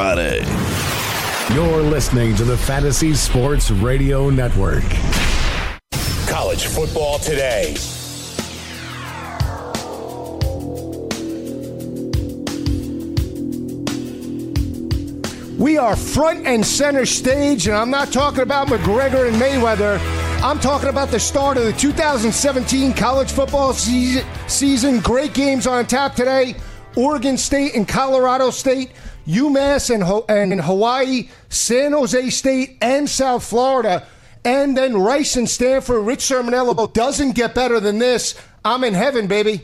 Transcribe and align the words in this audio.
Friday. 0.00 0.38
You're 1.54 1.82
listening 1.82 2.34
to 2.36 2.44
the 2.44 2.56
Fantasy 2.56 3.12
Sports 3.12 3.70
Radio 3.70 4.30
Network. 4.30 4.82
College 6.26 6.64
football 6.64 7.18
today. 7.18 7.76
We 15.58 15.76
are 15.76 15.94
front 15.94 16.46
and 16.46 16.64
center 16.64 17.04
stage, 17.04 17.66
and 17.66 17.76
I'm 17.76 17.90
not 17.90 18.10
talking 18.10 18.40
about 18.40 18.68
McGregor 18.68 19.28
and 19.28 19.36
Mayweather. 19.36 20.00
I'm 20.42 20.60
talking 20.60 20.88
about 20.88 21.10
the 21.10 21.20
start 21.20 21.58
of 21.58 21.64
the 21.64 21.74
2017 21.74 22.94
college 22.94 23.30
football 23.30 23.74
season. 23.74 25.00
Great 25.00 25.34
games 25.34 25.66
on 25.66 25.84
tap 25.84 26.14
today. 26.14 26.54
Oregon 26.96 27.36
State 27.36 27.74
and 27.74 27.86
Colorado 27.86 28.50
State, 28.50 28.92
UMass 29.26 29.92
and, 29.92 30.02
Ho- 30.02 30.24
and 30.28 30.60
Hawaii, 30.60 31.28
San 31.48 31.92
Jose 31.92 32.30
State 32.30 32.76
and 32.80 33.08
South 33.08 33.44
Florida, 33.44 34.06
and 34.44 34.76
then 34.76 34.96
Rice 34.96 35.36
and 35.36 35.48
Stanford. 35.48 36.04
Rich 36.04 36.20
Cirminiello 36.20 36.92
doesn't 36.92 37.32
get 37.32 37.54
better 37.54 37.80
than 37.80 37.98
this. 37.98 38.34
I'm 38.64 38.84
in 38.84 38.94
heaven, 38.94 39.26
baby. 39.26 39.62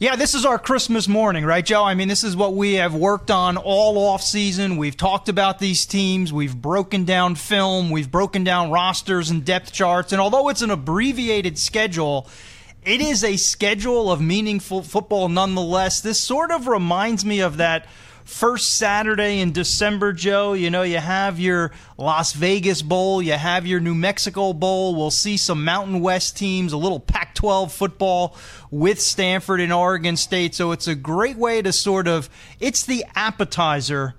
Yeah, 0.00 0.14
this 0.14 0.36
is 0.36 0.46
our 0.46 0.60
Christmas 0.60 1.08
morning, 1.08 1.44
right, 1.44 1.66
Joe? 1.66 1.82
I 1.82 1.94
mean, 1.94 2.06
this 2.06 2.22
is 2.22 2.36
what 2.36 2.54
we 2.54 2.74
have 2.74 2.94
worked 2.94 3.32
on 3.32 3.56
all 3.56 3.98
off 3.98 4.22
season. 4.22 4.76
We've 4.76 4.96
talked 4.96 5.28
about 5.28 5.58
these 5.58 5.86
teams. 5.86 6.32
We've 6.32 6.54
broken 6.54 7.04
down 7.04 7.34
film. 7.34 7.90
We've 7.90 8.08
broken 8.08 8.44
down 8.44 8.70
rosters 8.70 9.28
and 9.28 9.44
depth 9.44 9.72
charts. 9.72 10.12
And 10.12 10.20
although 10.20 10.50
it's 10.50 10.62
an 10.62 10.70
abbreviated 10.70 11.58
schedule, 11.58 12.28
it 12.84 13.00
is 13.00 13.24
a 13.24 13.36
schedule 13.36 14.12
of 14.12 14.20
meaningful 14.20 14.84
football 14.84 15.28
nonetheless. 15.28 16.00
This 16.00 16.20
sort 16.20 16.52
of 16.52 16.68
reminds 16.68 17.24
me 17.24 17.40
of 17.40 17.56
that 17.56 17.84
first 18.28 18.76
Saturday 18.76 19.40
in 19.40 19.52
December, 19.52 20.12
Joe. 20.12 20.52
You 20.52 20.70
know, 20.70 20.82
you 20.82 20.98
have 20.98 21.40
your 21.40 21.72
Las 21.96 22.34
Vegas 22.34 22.82
Bowl, 22.82 23.22
you 23.22 23.32
have 23.32 23.66
your 23.66 23.80
New 23.80 23.94
Mexico 23.94 24.52
Bowl. 24.52 24.94
We'll 24.94 25.10
see 25.10 25.36
some 25.36 25.64
Mountain 25.64 26.00
West 26.00 26.36
teams, 26.36 26.72
a 26.72 26.76
little 26.76 27.00
Pac 27.00 27.34
12 27.34 27.72
football 27.72 28.36
with 28.70 29.00
Stanford 29.00 29.60
and 29.60 29.72
Oregon 29.72 30.16
State. 30.16 30.54
So 30.54 30.72
it's 30.72 30.86
a 30.86 30.94
great 30.94 31.36
way 31.36 31.62
to 31.62 31.72
sort 31.72 32.06
of, 32.06 32.28
it's 32.60 32.84
the 32.84 33.04
appetizer 33.16 34.14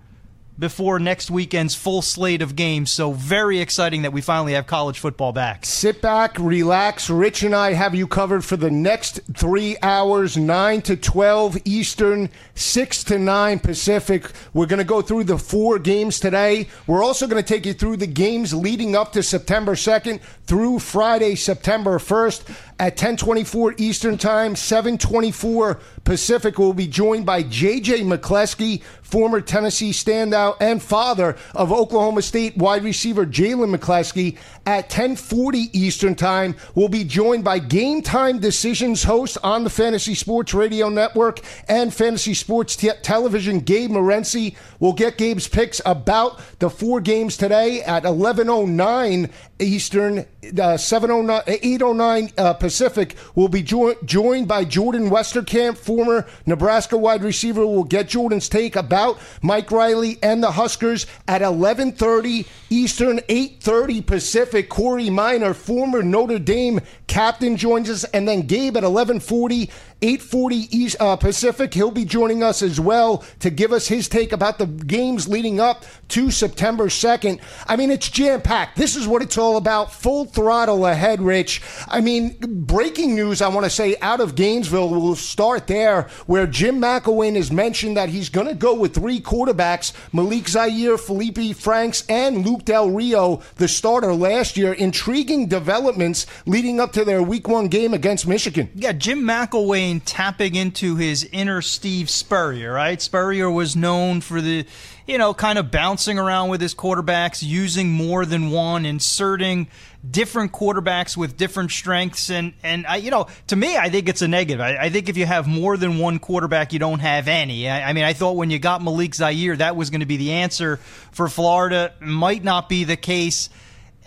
before 0.59 0.99
next 0.99 1.31
weekend's 1.31 1.73
full 1.73 2.01
slate 2.01 2.41
of 2.41 2.55
games. 2.55 2.91
So 2.91 3.13
very 3.13 3.59
exciting 3.59 4.01
that 4.01 4.11
we 4.11 4.21
finally 4.21 4.53
have 4.53 4.67
college 4.67 4.99
football 4.99 5.31
back. 5.31 5.65
Sit 5.65 6.01
back, 6.01 6.37
relax. 6.37 7.09
Rich 7.09 7.43
and 7.43 7.55
I 7.55 7.73
have 7.73 7.95
you 7.95 8.05
covered 8.05 8.43
for 8.43 8.57
the 8.57 8.69
next 8.69 9.21
three 9.33 9.77
hours, 9.81 10.35
9 10.35 10.81
to 10.83 10.97
12 10.97 11.57
Eastern, 11.63 12.29
6 12.55 13.03
to 13.05 13.17
9 13.17 13.59
Pacific. 13.59 14.29
We're 14.53 14.65
going 14.65 14.79
to 14.79 14.83
go 14.83 15.01
through 15.01 15.23
the 15.23 15.37
four 15.37 15.79
games 15.79 16.19
today. 16.19 16.67
We're 16.85 17.03
also 17.03 17.25
going 17.25 17.41
to 17.41 17.47
take 17.47 17.65
you 17.65 17.73
through 17.73 17.97
the 17.97 18.07
games 18.07 18.53
leading 18.53 18.95
up 18.95 19.13
to 19.13 19.23
September 19.23 19.75
2nd 19.75 20.19
through 20.45 20.79
Friday, 20.79 21.35
September 21.35 21.99
1st 21.99 22.68
at 22.79 22.93
1024 22.93 23.75
Eastern 23.77 24.17
Time, 24.17 24.55
724 24.55 25.79
Pacific. 26.05 26.57
We'll 26.57 26.73
be 26.73 26.87
joined 26.87 27.25
by 27.25 27.43
J.J. 27.43 28.01
McCleskey, 28.01 28.81
former 29.01 29.41
Tennessee 29.41 29.91
standout 29.91 30.55
and 30.61 30.81
father 30.81 31.35
of 31.53 31.73
Oklahoma 31.73 32.21
State 32.21 32.55
wide 32.55 32.83
receiver 32.83 33.25
Jalen 33.25 33.75
McCleskey. 33.75 34.37
At 34.65 34.85
1040 34.85 35.77
Eastern 35.77 36.15
Time, 36.15 36.55
we'll 36.73 36.89
be 36.89 37.03
joined 37.03 37.43
by 37.43 37.59
Game 37.59 38.01
Time 38.01 38.39
Decisions 38.39 39.03
host 39.03 39.37
on 39.43 39.63
the 39.63 39.69
Fantasy 39.69 40.15
Sports 40.15 40.53
Radio 40.53 40.89
Network 40.89 41.41
and 41.67 41.93
Fantasy 41.93 42.33
Sports 42.33 42.75
te- 42.77 42.91
Television, 43.01 43.59
Gabe 43.59 43.91
Morency. 43.91 44.55
We'll 44.79 44.93
get 44.93 45.17
Gabe's 45.17 45.47
picks 45.47 45.81
about 45.85 46.39
the 46.59 46.69
four 46.69 47.01
games 47.01 47.35
today 47.35 47.81
at 47.81 48.03
1109 48.03 49.29
Eastern, 49.59 50.25
uh, 50.59 50.77
709, 50.77 51.41
809 51.47 52.31
uh, 52.37 52.53
Pacific. 52.53 53.15
We'll 53.35 53.47
be 53.49 53.61
jo- 53.61 53.95
joined 54.05 54.47
by 54.47 54.65
Jordan 54.65 55.09
Westerkamp, 55.09 55.77
former 55.77 56.25
Nebraska 56.45 56.97
wide 56.97 57.23
receiver. 57.23 57.65
We'll 57.65 57.83
get 57.83 58.07
Jordan's 58.09 58.49
take 58.49 58.75
about 58.75 59.19
Mike 59.41 59.71
Riley 59.71 60.17
and 60.23 60.41
the 60.41 60.51
Huskers 60.51 61.05
at 61.27 61.41
1130 61.41 62.45
Eastern, 62.69 63.19
830 63.27 64.01
Pacific. 64.01 64.69
Corey 64.69 65.09
Minor, 65.09 65.53
former 65.53 66.01
Notre 66.03 66.39
Dame 66.39 66.79
captain, 67.09 67.57
joins 67.57 67.89
us. 67.89 68.05
And 68.05 68.25
then 68.25 68.43
Gabe 68.43 68.77
at 68.77 68.83
1140 68.83 69.69
840 70.01 70.55
East 70.77 70.95
uh, 70.99 71.15
Pacific. 71.17 71.73
He'll 71.73 71.91
be 71.91 72.05
joining 72.05 72.41
us 72.41 72.61
as 72.61 72.79
well 72.79 73.23
to 73.39 73.49
give 73.49 73.73
us 73.73 73.87
his 73.87 74.07
take 74.07 74.31
about 74.31 74.57
the 74.57 74.65
games 74.65 75.27
leading 75.27 75.59
up 75.59 75.83
to 76.09 76.31
September 76.31 76.85
2nd. 76.85 77.41
I 77.67 77.75
mean, 77.75 77.91
it's 77.91 78.09
jam 78.09 78.41
packed. 78.41 78.77
This 78.77 78.95
is 78.95 79.07
what 79.07 79.21
it's 79.21 79.37
all 79.37 79.57
about. 79.57 79.93
Full 79.93 80.25
throttle 80.25 80.85
ahead, 80.85 81.21
Rich. 81.21 81.61
I 81.89 81.99
mean, 81.99 82.37
breaking 82.39 83.13
news, 83.13 83.41
I 83.41 83.49
want 83.49 83.65
to 83.65 83.69
say, 83.69 83.97
out 84.01 84.21
of 84.21 84.35
Gainesville. 84.35 84.89
We'll 84.89 85.15
start 85.15 85.67
there, 85.67 86.03
where 86.27 86.47
Jim 86.47 86.79
McElwain 86.79 87.35
has 87.35 87.51
mentioned 87.51 87.97
that 87.97 88.09
he's 88.09 88.29
going 88.29 88.47
to 88.47 88.55
go 88.55 88.73
with 88.73 88.95
three 88.95 89.19
quarterbacks 89.19 89.91
Malik 90.13 90.47
Zaire, 90.47 90.97
Felipe 90.97 91.55
Franks, 91.57 92.05
and 92.07 92.45
Luke 92.45 92.63
Del 92.63 92.89
Rio, 92.89 93.41
the 93.57 93.67
starter 93.67 94.13
last 94.13 94.55
year. 94.55 94.71
Intriguing 94.71 95.47
developments 95.47 96.25
leading 96.45 96.79
up 96.79 96.93
to 96.93 96.98
their 97.03 97.21
week 97.23 97.47
one 97.47 97.67
game 97.67 97.93
against 97.93 98.27
Michigan. 98.27 98.69
Yeah, 98.75 98.91
Jim 98.91 99.21
McElwain 99.21 100.01
tapping 100.05 100.55
into 100.55 100.95
his 100.95 101.27
inner 101.31 101.61
Steve 101.61 102.09
Spurrier, 102.09 102.73
right? 102.73 103.01
Spurrier 103.01 103.49
was 103.49 103.75
known 103.75 104.21
for 104.21 104.41
the, 104.41 104.65
you 105.07 105.17
know, 105.17 105.33
kind 105.33 105.57
of 105.57 105.71
bouncing 105.71 106.19
around 106.19 106.49
with 106.49 106.61
his 106.61 106.75
quarterbacks, 106.75 107.43
using 107.43 107.89
more 107.89 108.25
than 108.25 108.51
one, 108.51 108.85
inserting 108.85 109.67
different 110.09 110.51
quarterbacks 110.51 111.17
with 111.17 111.35
different 111.35 111.71
strengths. 111.71 112.29
And, 112.29 112.53
and 112.63 112.87
I, 112.87 112.97
you 112.97 113.11
know, 113.11 113.27
to 113.47 113.55
me, 113.55 113.77
I 113.77 113.89
think 113.89 114.07
it's 114.07 114.21
a 114.21 114.27
negative. 114.27 114.61
I, 114.61 114.77
I 114.77 114.89
think 114.89 115.09
if 115.09 115.17
you 115.17 115.25
have 115.25 115.47
more 115.47 115.77
than 115.77 115.97
one 115.97 116.19
quarterback, 116.19 116.73
you 116.73 116.79
don't 116.79 116.99
have 116.99 117.27
any. 117.27 117.69
I, 117.69 117.89
I 117.89 117.93
mean, 117.93 118.03
I 118.03 118.13
thought 118.13 118.35
when 118.35 118.49
you 118.49 118.59
got 118.59 118.81
Malik 118.81 119.15
Zaire, 119.15 119.55
that 119.57 119.75
was 119.75 119.89
going 119.89 120.01
to 120.01 120.05
be 120.05 120.17
the 120.17 120.31
answer 120.31 120.77
for 121.11 121.27
Florida. 121.27 121.93
Might 121.99 122.43
not 122.43 122.69
be 122.69 122.83
the 122.83 122.97
case 122.97 123.49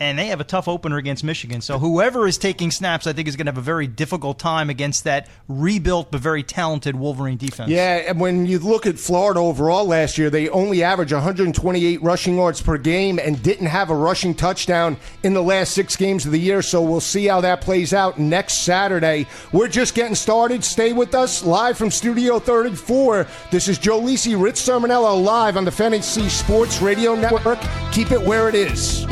and 0.03 0.19
they 0.19 0.27
have 0.27 0.41
a 0.41 0.45
tough 0.45 0.67
opener 0.67 0.97
against 0.97 1.23
Michigan. 1.23 1.61
So 1.61 1.79
whoever 1.79 2.27
is 2.27 2.37
taking 2.37 2.71
snaps, 2.71 3.07
I 3.07 3.13
think, 3.13 3.29
is 3.29 3.37
going 3.37 3.47
to 3.47 3.53
have 3.53 3.59
a 3.59 3.63
very 3.63 3.87
difficult 3.87 4.39
time 4.39 4.69
against 4.69 5.05
that 5.05 5.29
rebuilt 5.49 6.11
but 6.11 6.21
very 6.21 6.43
talented 6.43 6.97
Wolverine 6.97 7.39
defense. 7.39 7.71
Yeah, 7.71 8.03
and 8.09 8.21
when 8.21 8.47
you 8.47 8.59
look 8.59 8.85
at 8.85 8.99
Florida 8.99 9.39
overall 9.41 9.87
last 9.87 10.19
year, 10.19 10.29
they 10.29 10.49
only 10.49 10.83
averaged 10.83 11.13
128 11.13 12.03
rushing 12.03 12.37
yards 12.37 12.61
per 12.61 12.79
game 12.79 13.19
and 13.19 13.41
didn't 13.43 13.67
have 13.67 13.91
a 13.91 13.95
rushing 13.95 14.35
touchdown 14.35 14.97
in 15.23 15.35
the 15.35 15.43
last 15.43 15.73
six 15.73 15.95
games 15.97 16.27
of 16.27 16.33
the 16.33 16.41
year. 16.41 16.63
So 16.63 16.83
we'll 16.83 17.01
see 17.01 17.27
how 17.27 17.41
that 17.43 17.61
plays 17.61 17.95
out 17.95 18.19
next 18.19 18.65
Saturday. 18.65 19.27
We're 19.53 19.69
just 19.69 19.95
getting 19.95 20.17
started. 20.17 20.65
Stay 20.65 20.93
with 20.93 21.15
us 21.15 21.45
live 21.45 21.79
from 21.79 21.91
Studio 21.93 22.41
34. 22.41 23.27
This 23.53 23.69
is 23.69 23.79
Joe 23.79 24.01
Lisi, 24.01 24.41
Rich 24.41 24.57
Cirminiello 24.57 25.23
live 25.23 25.57
on 25.57 25.65
the 25.65 25.71
Fantasy 25.71 26.29
Sports 26.29 26.83
Radio 26.83 27.15
Network. 27.15 27.61
Keep 27.93 28.11
it 28.11 28.21
where 28.21 28.49
it 28.49 28.57
is. 28.57 29.07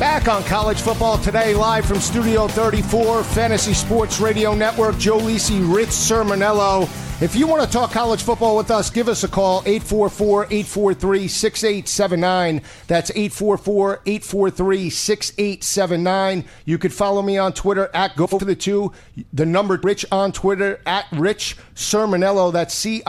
Back 0.00 0.28
on 0.28 0.42
college 0.44 0.80
football 0.80 1.18
today, 1.18 1.52
live 1.52 1.84
from 1.84 2.00
Studio 2.00 2.48
34, 2.48 3.22
Fantasy 3.22 3.74
Sports 3.74 4.18
Radio 4.18 4.54
Network. 4.54 4.96
Joe 4.96 5.18
Lisi, 5.18 5.60
Rich 5.72 5.90
Cirminiello. 5.90 6.84
If 7.22 7.36
you 7.36 7.46
want 7.46 7.62
to 7.62 7.70
talk 7.70 7.90
college 7.90 8.22
football 8.22 8.56
with 8.56 8.70
us, 8.70 8.88
give 8.88 9.08
us 9.08 9.24
a 9.24 9.28
call, 9.28 9.58
844 9.66 10.44
843 10.44 11.28
6879. 11.28 12.62
That's 12.86 13.10
844 13.10 14.00
843 14.06 14.88
6879. 14.88 16.44
You 16.64 16.78
could 16.78 16.94
follow 16.94 17.20
me 17.20 17.36
on 17.36 17.52
Twitter 17.52 17.90
at 17.92 18.16
Go 18.16 18.26
for 18.26 18.38
the 18.38 18.56
Two, 18.56 18.92
the 19.34 19.44
number 19.44 19.78
Rich 19.82 20.06
on 20.10 20.32
Twitter 20.32 20.80
at 20.86 21.04
Rich 21.12 21.58
Cirminiello. 21.74 22.54
That's 22.54 22.72
C 22.72 23.02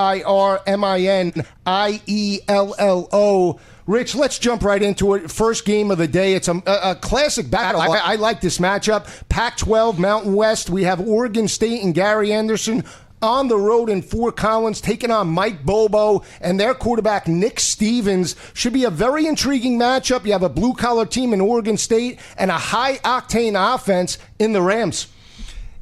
I 3.87 3.91
R 3.91 3.97
M 3.97 3.99
I 3.99 4.05
N 4.05 4.07
I 4.07 4.11
L 4.11 4.15
L 4.15 4.15
O. 4.15 4.15
Rich, 4.15 4.15
let's 4.15 4.39
jump 4.39 4.63
right 4.63 4.81
into 4.81 5.15
it. 5.15 5.31
First 5.31 5.65
game 5.65 5.91
of 5.91 5.97
the 5.97 6.07
day. 6.07 6.33
It's 6.33 6.47
a, 6.47 6.61
a, 6.65 6.91
a 6.91 6.95
classic 6.95 7.49
battle. 7.49 7.81
I, 7.81 7.87
I, 7.87 8.15
like 8.15 8.41
this 8.41 8.57
matchup. 8.57 9.07
Pac 9.29 9.57
12, 9.57 9.99
Mountain 9.99 10.33
West. 10.33 10.69
We 10.69 10.83
have 10.83 10.99
Oregon 10.99 11.47
State 11.47 11.83
and 11.83 11.93
Gary 11.93 12.31
Anderson 12.31 12.83
on 13.21 13.47
the 13.47 13.57
road 13.57 13.89
in 13.89 14.01
Fort 14.01 14.35
Collins, 14.35 14.81
taking 14.81 15.11
on 15.11 15.27
Mike 15.27 15.63
Bobo 15.63 16.23
and 16.41 16.59
their 16.59 16.73
quarterback, 16.73 17.27
Nick 17.27 17.59
Stevens. 17.59 18.35
Should 18.53 18.73
be 18.73 18.83
a 18.83 18.89
very 18.89 19.27
intriguing 19.27 19.77
matchup. 19.77 20.25
You 20.25 20.31
have 20.31 20.43
a 20.43 20.49
blue 20.49 20.73
collar 20.73 21.05
team 21.05 21.33
in 21.33 21.41
Oregon 21.41 21.77
State 21.77 22.19
and 22.37 22.49
a 22.49 22.57
high 22.57 22.97
octane 22.97 23.55
offense 23.55 24.17
in 24.39 24.53
the 24.53 24.61
Rams. 24.61 25.07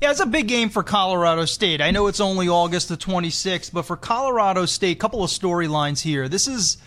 Yeah, 0.02 0.12
it's 0.12 0.22
a 0.22 0.26
big 0.26 0.48
game 0.48 0.70
for 0.70 0.82
Colorado 0.82 1.44
State. 1.44 1.82
I 1.82 1.92
know 1.92 2.08
it's 2.08 2.22
only 2.22 2.48
August 2.48 2.88
the 2.88 2.96
26th, 2.96 3.74
but 3.74 3.84
for 3.84 3.98
Colorado 3.98 4.66
State, 4.66 4.96
a 4.96 5.00
couple 5.00 5.24
of 5.24 5.30
storylines 5.30 6.02
here. 6.02 6.30
This 6.30 6.48
is 6.48 6.78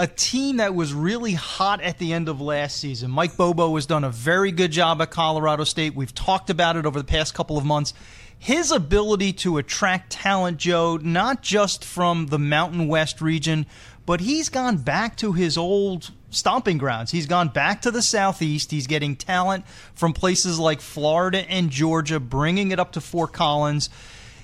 a 0.00 0.06
team 0.06 0.56
that 0.56 0.74
was 0.74 0.94
really 0.94 1.34
hot 1.34 1.82
at 1.82 1.98
the 1.98 2.14
end 2.14 2.30
of 2.30 2.40
last 2.40 2.78
season. 2.78 3.10
Mike 3.10 3.36
Bobo 3.36 3.74
has 3.74 3.84
done 3.84 4.02
a 4.02 4.08
very 4.08 4.50
good 4.50 4.72
job 4.72 5.02
at 5.02 5.10
Colorado 5.10 5.62
State. 5.64 5.94
We've 5.94 6.14
talked 6.14 6.48
about 6.48 6.76
it 6.76 6.86
over 6.86 6.98
the 6.98 7.04
past 7.04 7.34
couple 7.34 7.58
of 7.58 7.66
months. 7.66 7.92
His 8.38 8.72
ability 8.72 9.34
to 9.34 9.58
attract 9.58 10.10
talent, 10.10 10.56
Joe, 10.56 10.96
not 10.96 11.42
just 11.42 11.84
from 11.84 12.28
the 12.28 12.38
Mountain 12.38 12.88
West 12.88 13.20
region, 13.20 13.66
but 14.06 14.22
he's 14.22 14.48
gone 14.48 14.78
back 14.78 15.18
to 15.18 15.34
his 15.34 15.58
old 15.58 16.12
stomping 16.30 16.78
grounds. 16.78 17.10
He's 17.10 17.26
gone 17.26 17.48
back 17.48 17.82
to 17.82 17.90
the 17.90 18.00
Southeast. 18.00 18.70
He's 18.70 18.86
getting 18.86 19.16
talent 19.16 19.66
from 19.94 20.14
places 20.14 20.58
like 20.58 20.80
Florida 20.80 21.40
and 21.50 21.68
Georgia, 21.68 22.18
bringing 22.18 22.70
it 22.70 22.80
up 22.80 22.92
to 22.92 23.02
Fort 23.02 23.34
Collins. 23.34 23.90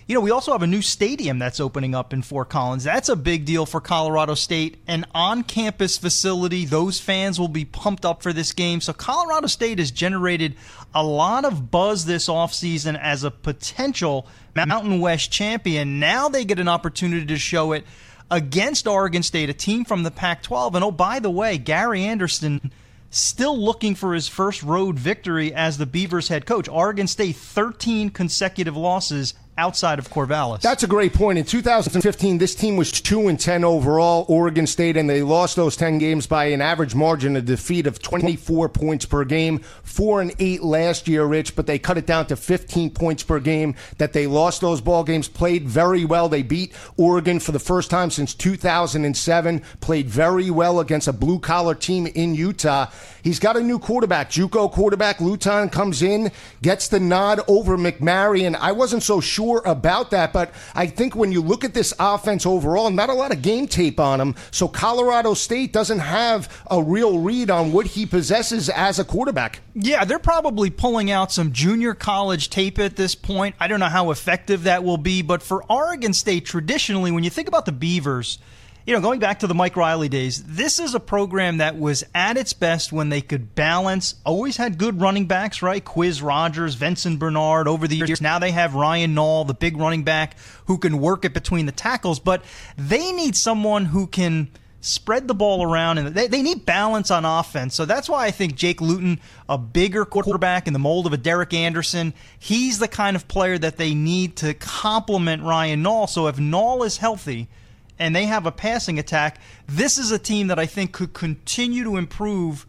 You 0.08 0.14
know, 0.14 0.20
we 0.20 0.30
also 0.30 0.52
have 0.52 0.62
a 0.62 0.68
new 0.68 0.82
stadium 0.82 1.40
that's 1.40 1.58
opening 1.58 1.92
up 1.92 2.12
in 2.12 2.22
Fort 2.22 2.48
Collins. 2.48 2.84
That's 2.84 3.08
a 3.08 3.16
big 3.16 3.44
deal 3.44 3.66
for 3.66 3.80
Colorado 3.80 4.34
State. 4.34 4.80
An 4.86 5.04
on 5.12 5.42
campus 5.42 5.98
facility. 5.98 6.64
Those 6.64 7.00
fans 7.00 7.40
will 7.40 7.48
be 7.48 7.64
pumped 7.64 8.04
up 8.04 8.22
for 8.22 8.32
this 8.32 8.52
game. 8.52 8.80
So, 8.80 8.92
Colorado 8.92 9.48
State 9.48 9.80
has 9.80 9.90
generated 9.90 10.54
a 10.94 11.02
lot 11.02 11.44
of 11.44 11.72
buzz 11.72 12.04
this 12.04 12.28
offseason 12.28 12.96
as 12.96 13.24
a 13.24 13.32
potential 13.32 14.28
Mountain 14.54 15.00
West 15.00 15.32
champion. 15.32 15.98
Now 15.98 16.28
they 16.28 16.44
get 16.44 16.60
an 16.60 16.68
opportunity 16.68 17.26
to 17.26 17.36
show 17.36 17.72
it 17.72 17.84
against 18.30 18.86
Oregon 18.86 19.24
State, 19.24 19.50
a 19.50 19.54
team 19.54 19.84
from 19.84 20.04
the 20.04 20.12
Pac 20.12 20.44
12. 20.44 20.76
And 20.76 20.84
oh, 20.84 20.92
by 20.92 21.18
the 21.18 21.30
way, 21.30 21.58
Gary 21.58 22.04
Anderson 22.04 22.70
still 23.10 23.58
looking 23.58 23.96
for 23.96 24.14
his 24.14 24.28
first 24.28 24.62
road 24.62 25.00
victory 25.00 25.52
as 25.52 25.78
the 25.78 25.86
Beavers 25.86 26.28
head 26.28 26.46
coach. 26.46 26.68
Oregon 26.68 27.08
State, 27.08 27.34
13 27.34 28.10
consecutive 28.10 28.76
losses 28.76 29.34
outside 29.58 29.98
of 29.98 30.10
Corvallis. 30.10 30.60
That's 30.60 30.82
a 30.82 30.86
great 30.86 31.14
point. 31.14 31.38
In 31.38 31.44
2015, 31.44 32.38
this 32.38 32.54
team 32.54 32.76
was 32.76 32.92
2 32.92 33.28
and 33.28 33.38
10 33.40 33.64
overall, 33.64 34.26
Oregon 34.28 34.66
State, 34.66 34.96
and 34.96 35.08
they 35.08 35.22
lost 35.22 35.56
those 35.56 35.76
10 35.76 35.98
games 35.98 36.26
by 36.26 36.46
an 36.46 36.60
average 36.60 36.94
margin 36.94 37.36
of 37.36 37.44
defeat 37.46 37.86
of 37.86 38.00
24 38.00 38.68
points 38.68 39.06
per 39.06 39.24
game. 39.24 39.60
4 39.84 40.20
and 40.20 40.32
8 40.38 40.62
last 40.62 41.08
year, 41.08 41.24
Rich, 41.24 41.56
but 41.56 41.66
they 41.66 41.78
cut 41.78 41.96
it 41.96 42.06
down 42.06 42.26
to 42.26 42.36
15 42.36 42.90
points 42.90 43.22
per 43.22 43.40
game 43.40 43.74
that 43.98 44.12
they 44.12 44.26
lost 44.26 44.60
those 44.60 44.80
ball 44.80 45.04
games, 45.04 45.28
played 45.28 45.66
very 45.66 46.04
well. 46.04 46.28
They 46.28 46.42
beat 46.42 46.74
Oregon 46.96 47.40
for 47.40 47.52
the 47.52 47.58
first 47.58 47.90
time 47.90 48.10
since 48.10 48.34
2007, 48.34 49.62
played 49.80 50.08
very 50.08 50.50
well 50.50 50.80
against 50.80 51.08
a 51.08 51.12
blue 51.12 51.38
collar 51.38 51.74
team 51.74 52.06
in 52.06 52.34
Utah. 52.34 52.90
He's 53.22 53.40
got 53.40 53.56
a 53.56 53.60
new 53.60 53.78
quarterback, 53.78 54.30
Juco 54.30 54.70
quarterback 54.70 55.20
Luton 55.20 55.68
comes 55.68 56.02
in, 56.02 56.30
gets 56.62 56.88
the 56.88 57.00
nod 57.00 57.40
over 57.48 57.76
McMaryion. 57.76 58.54
I 58.54 58.72
wasn't 58.72 59.02
so 59.02 59.20
sure 59.20 59.45
sure 59.46 59.62
about 59.64 60.10
that, 60.10 60.32
but 60.32 60.52
I 60.74 60.86
think 60.86 61.14
when 61.14 61.30
you 61.30 61.40
look 61.40 61.62
at 61.62 61.72
this 61.72 61.94
offense 62.00 62.44
overall, 62.44 62.90
not 62.90 63.10
a 63.10 63.14
lot 63.14 63.32
of 63.32 63.42
game 63.42 63.68
tape 63.68 64.00
on 64.00 64.20
him. 64.20 64.34
So 64.50 64.66
Colorado 64.66 65.34
State 65.34 65.72
doesn't 65.72 66.00
have 66.00 66.64
a 66.68 66.82
real 66.82 67.20
read 67.20 67.48
on 67.48 67.72
what 67.72 67.86
he 67.86 68.06
possesses 68.06 68.68
as 68.68 68.98
a 68.98 69.04
quarterback. 69.04 69.60
Yeah, 69.74 70.04
they're 70.04 70.18
probably 70.18 70.70
pulling 70.70 71.12
out 71.12 71.30
some 71.30 71.52
junior 71.52 71.94
college 71.94 72.50
tape 72.50 72.78
at 72.80 72.96
this 72.96 73.14
point. 73.14 73.54
I 73.60 73.68
don't 73.68 73.78
know 73.78 73.86
how 73.86 74.10
effective 74.10 74.64
that 74.64 74.82
will 74.82 74.98
be, 74.98 75.22
but 75.22 75.42
for 75.42 75.62
Oregon 75.70 76.12
State, 76.12 76.44
traditionally, 76.44 77.12
when 77.12 77.22
you 77.22 77.30
think 77.30 77.46
about 77.46 77.66
the 77.66 77.72
Beavers, 77.72 78.38
you 78.86 78.94
know, 78.94 79.00
going 79.00 79.18
back 79.18 79.40
to 79.40 79.48
the 79.48 79.54
Mike 79.54 79.76
Riley 79.76 80.08
days, 80.08 80.44
this 80.44 80.78
is 80.78 80.94
a 80.94 81.00
program 81.00 81.56
that 81.56 81.76
was 81.76 82.04
at 82.14 82.36
its 82.36 82.52
best 82.52 82.92
when 82.92 83.08
they 83.08 83.20
could 83.20 83.56
balance, 83.56 84.14
always 84.24 84.56
had 84.56 84.78
good 84.78 85.00
running 85.00 85.26
backs, 85.26 85.60
right? 85.60 85.84
Quiz 85.84 86.22
Rodgers, 86.22 86.76
Vincent 86.76 87.18
Bernard 87.18 87.66
over 87.66 87.88
the 87.88 87.96
years. 87.96 88.20
Now 88.20 88.38
they 88.38 88.52
have 88.52 88.76
Ryan 88.76 89.12
Nall, 89.12 89.44
the 89.44 89.54
big 89.54 89.76
running 89.76 90.04
back, 90.04 90.36
who 90.66 90.78
can 90.78 91.00
work 91.00 91.24
it 91.24 91.34
between 91.34 91.66
the 91.66 91.72
tackles, 91.72 92.20
but 92.20 92.44
they 92.78 93.10
need 93.10 93.34
someone 93.34 93.86
who 93.86 94.06
can 94.06 94.48
spread 94.80 95.26
the 95.26 95.34
ball 95.34 95.64
around 95.64 95.98
and 95.98 96.14
they, 96.14 96.28
they 96.28 96.42
need 96.42 96.64
balance 96.64 97.10
on 97.10 97.24
offense. 97.24 97.74
So 97.74 97.86
that's 97.86 98.08
why 98.08 98.26
I 98.26 98.30
think 98.30 98.54
Jake 98.54 98.80
Luton, 98.80 99.18
a 99.48 99.58
bigger 99.58 100.04
quarterback 100.04 100.68
in 100.68 100.72
the 100.72 100.78
mold 100.78 101.06
of 101.06 101.12
a 101.12 101.16
Derek 101.16 101.52
Anderson, 101.52 102.14
he's 102.38 102.78
the 102.78 102.86
kind 102.86 103.16
of 103.16 103.26
player 103.26 103.58
that 103.58 103.78
they 103.78 103.94
need 103.94 104.36
to 104.36 104.54
complement 104.54 105.42
Ryan 105.42 105.82
Nall. 105.82 106.08
So 106.08 106.28
if 106.28 106.36
Nall 106.36 106.86
is 106.86 106.98
healthy, 106.98 107.48
and 107.98 108.14
they 108.14 108.26
have 108.26 108.46
a 108.46 108.52
passing 108.52 108.98
attack, 108.98 109.40
this 109.66 109.98
is 109.98 110.10
a 110.10 110.18
team 110.18 110.48
that 110.48 110.58
I 110.58 110.66
think 110.66 110.92
could 110.92 111.12
continue 111.12 111.84
to 111.84 111.96
improve 111.96 112.66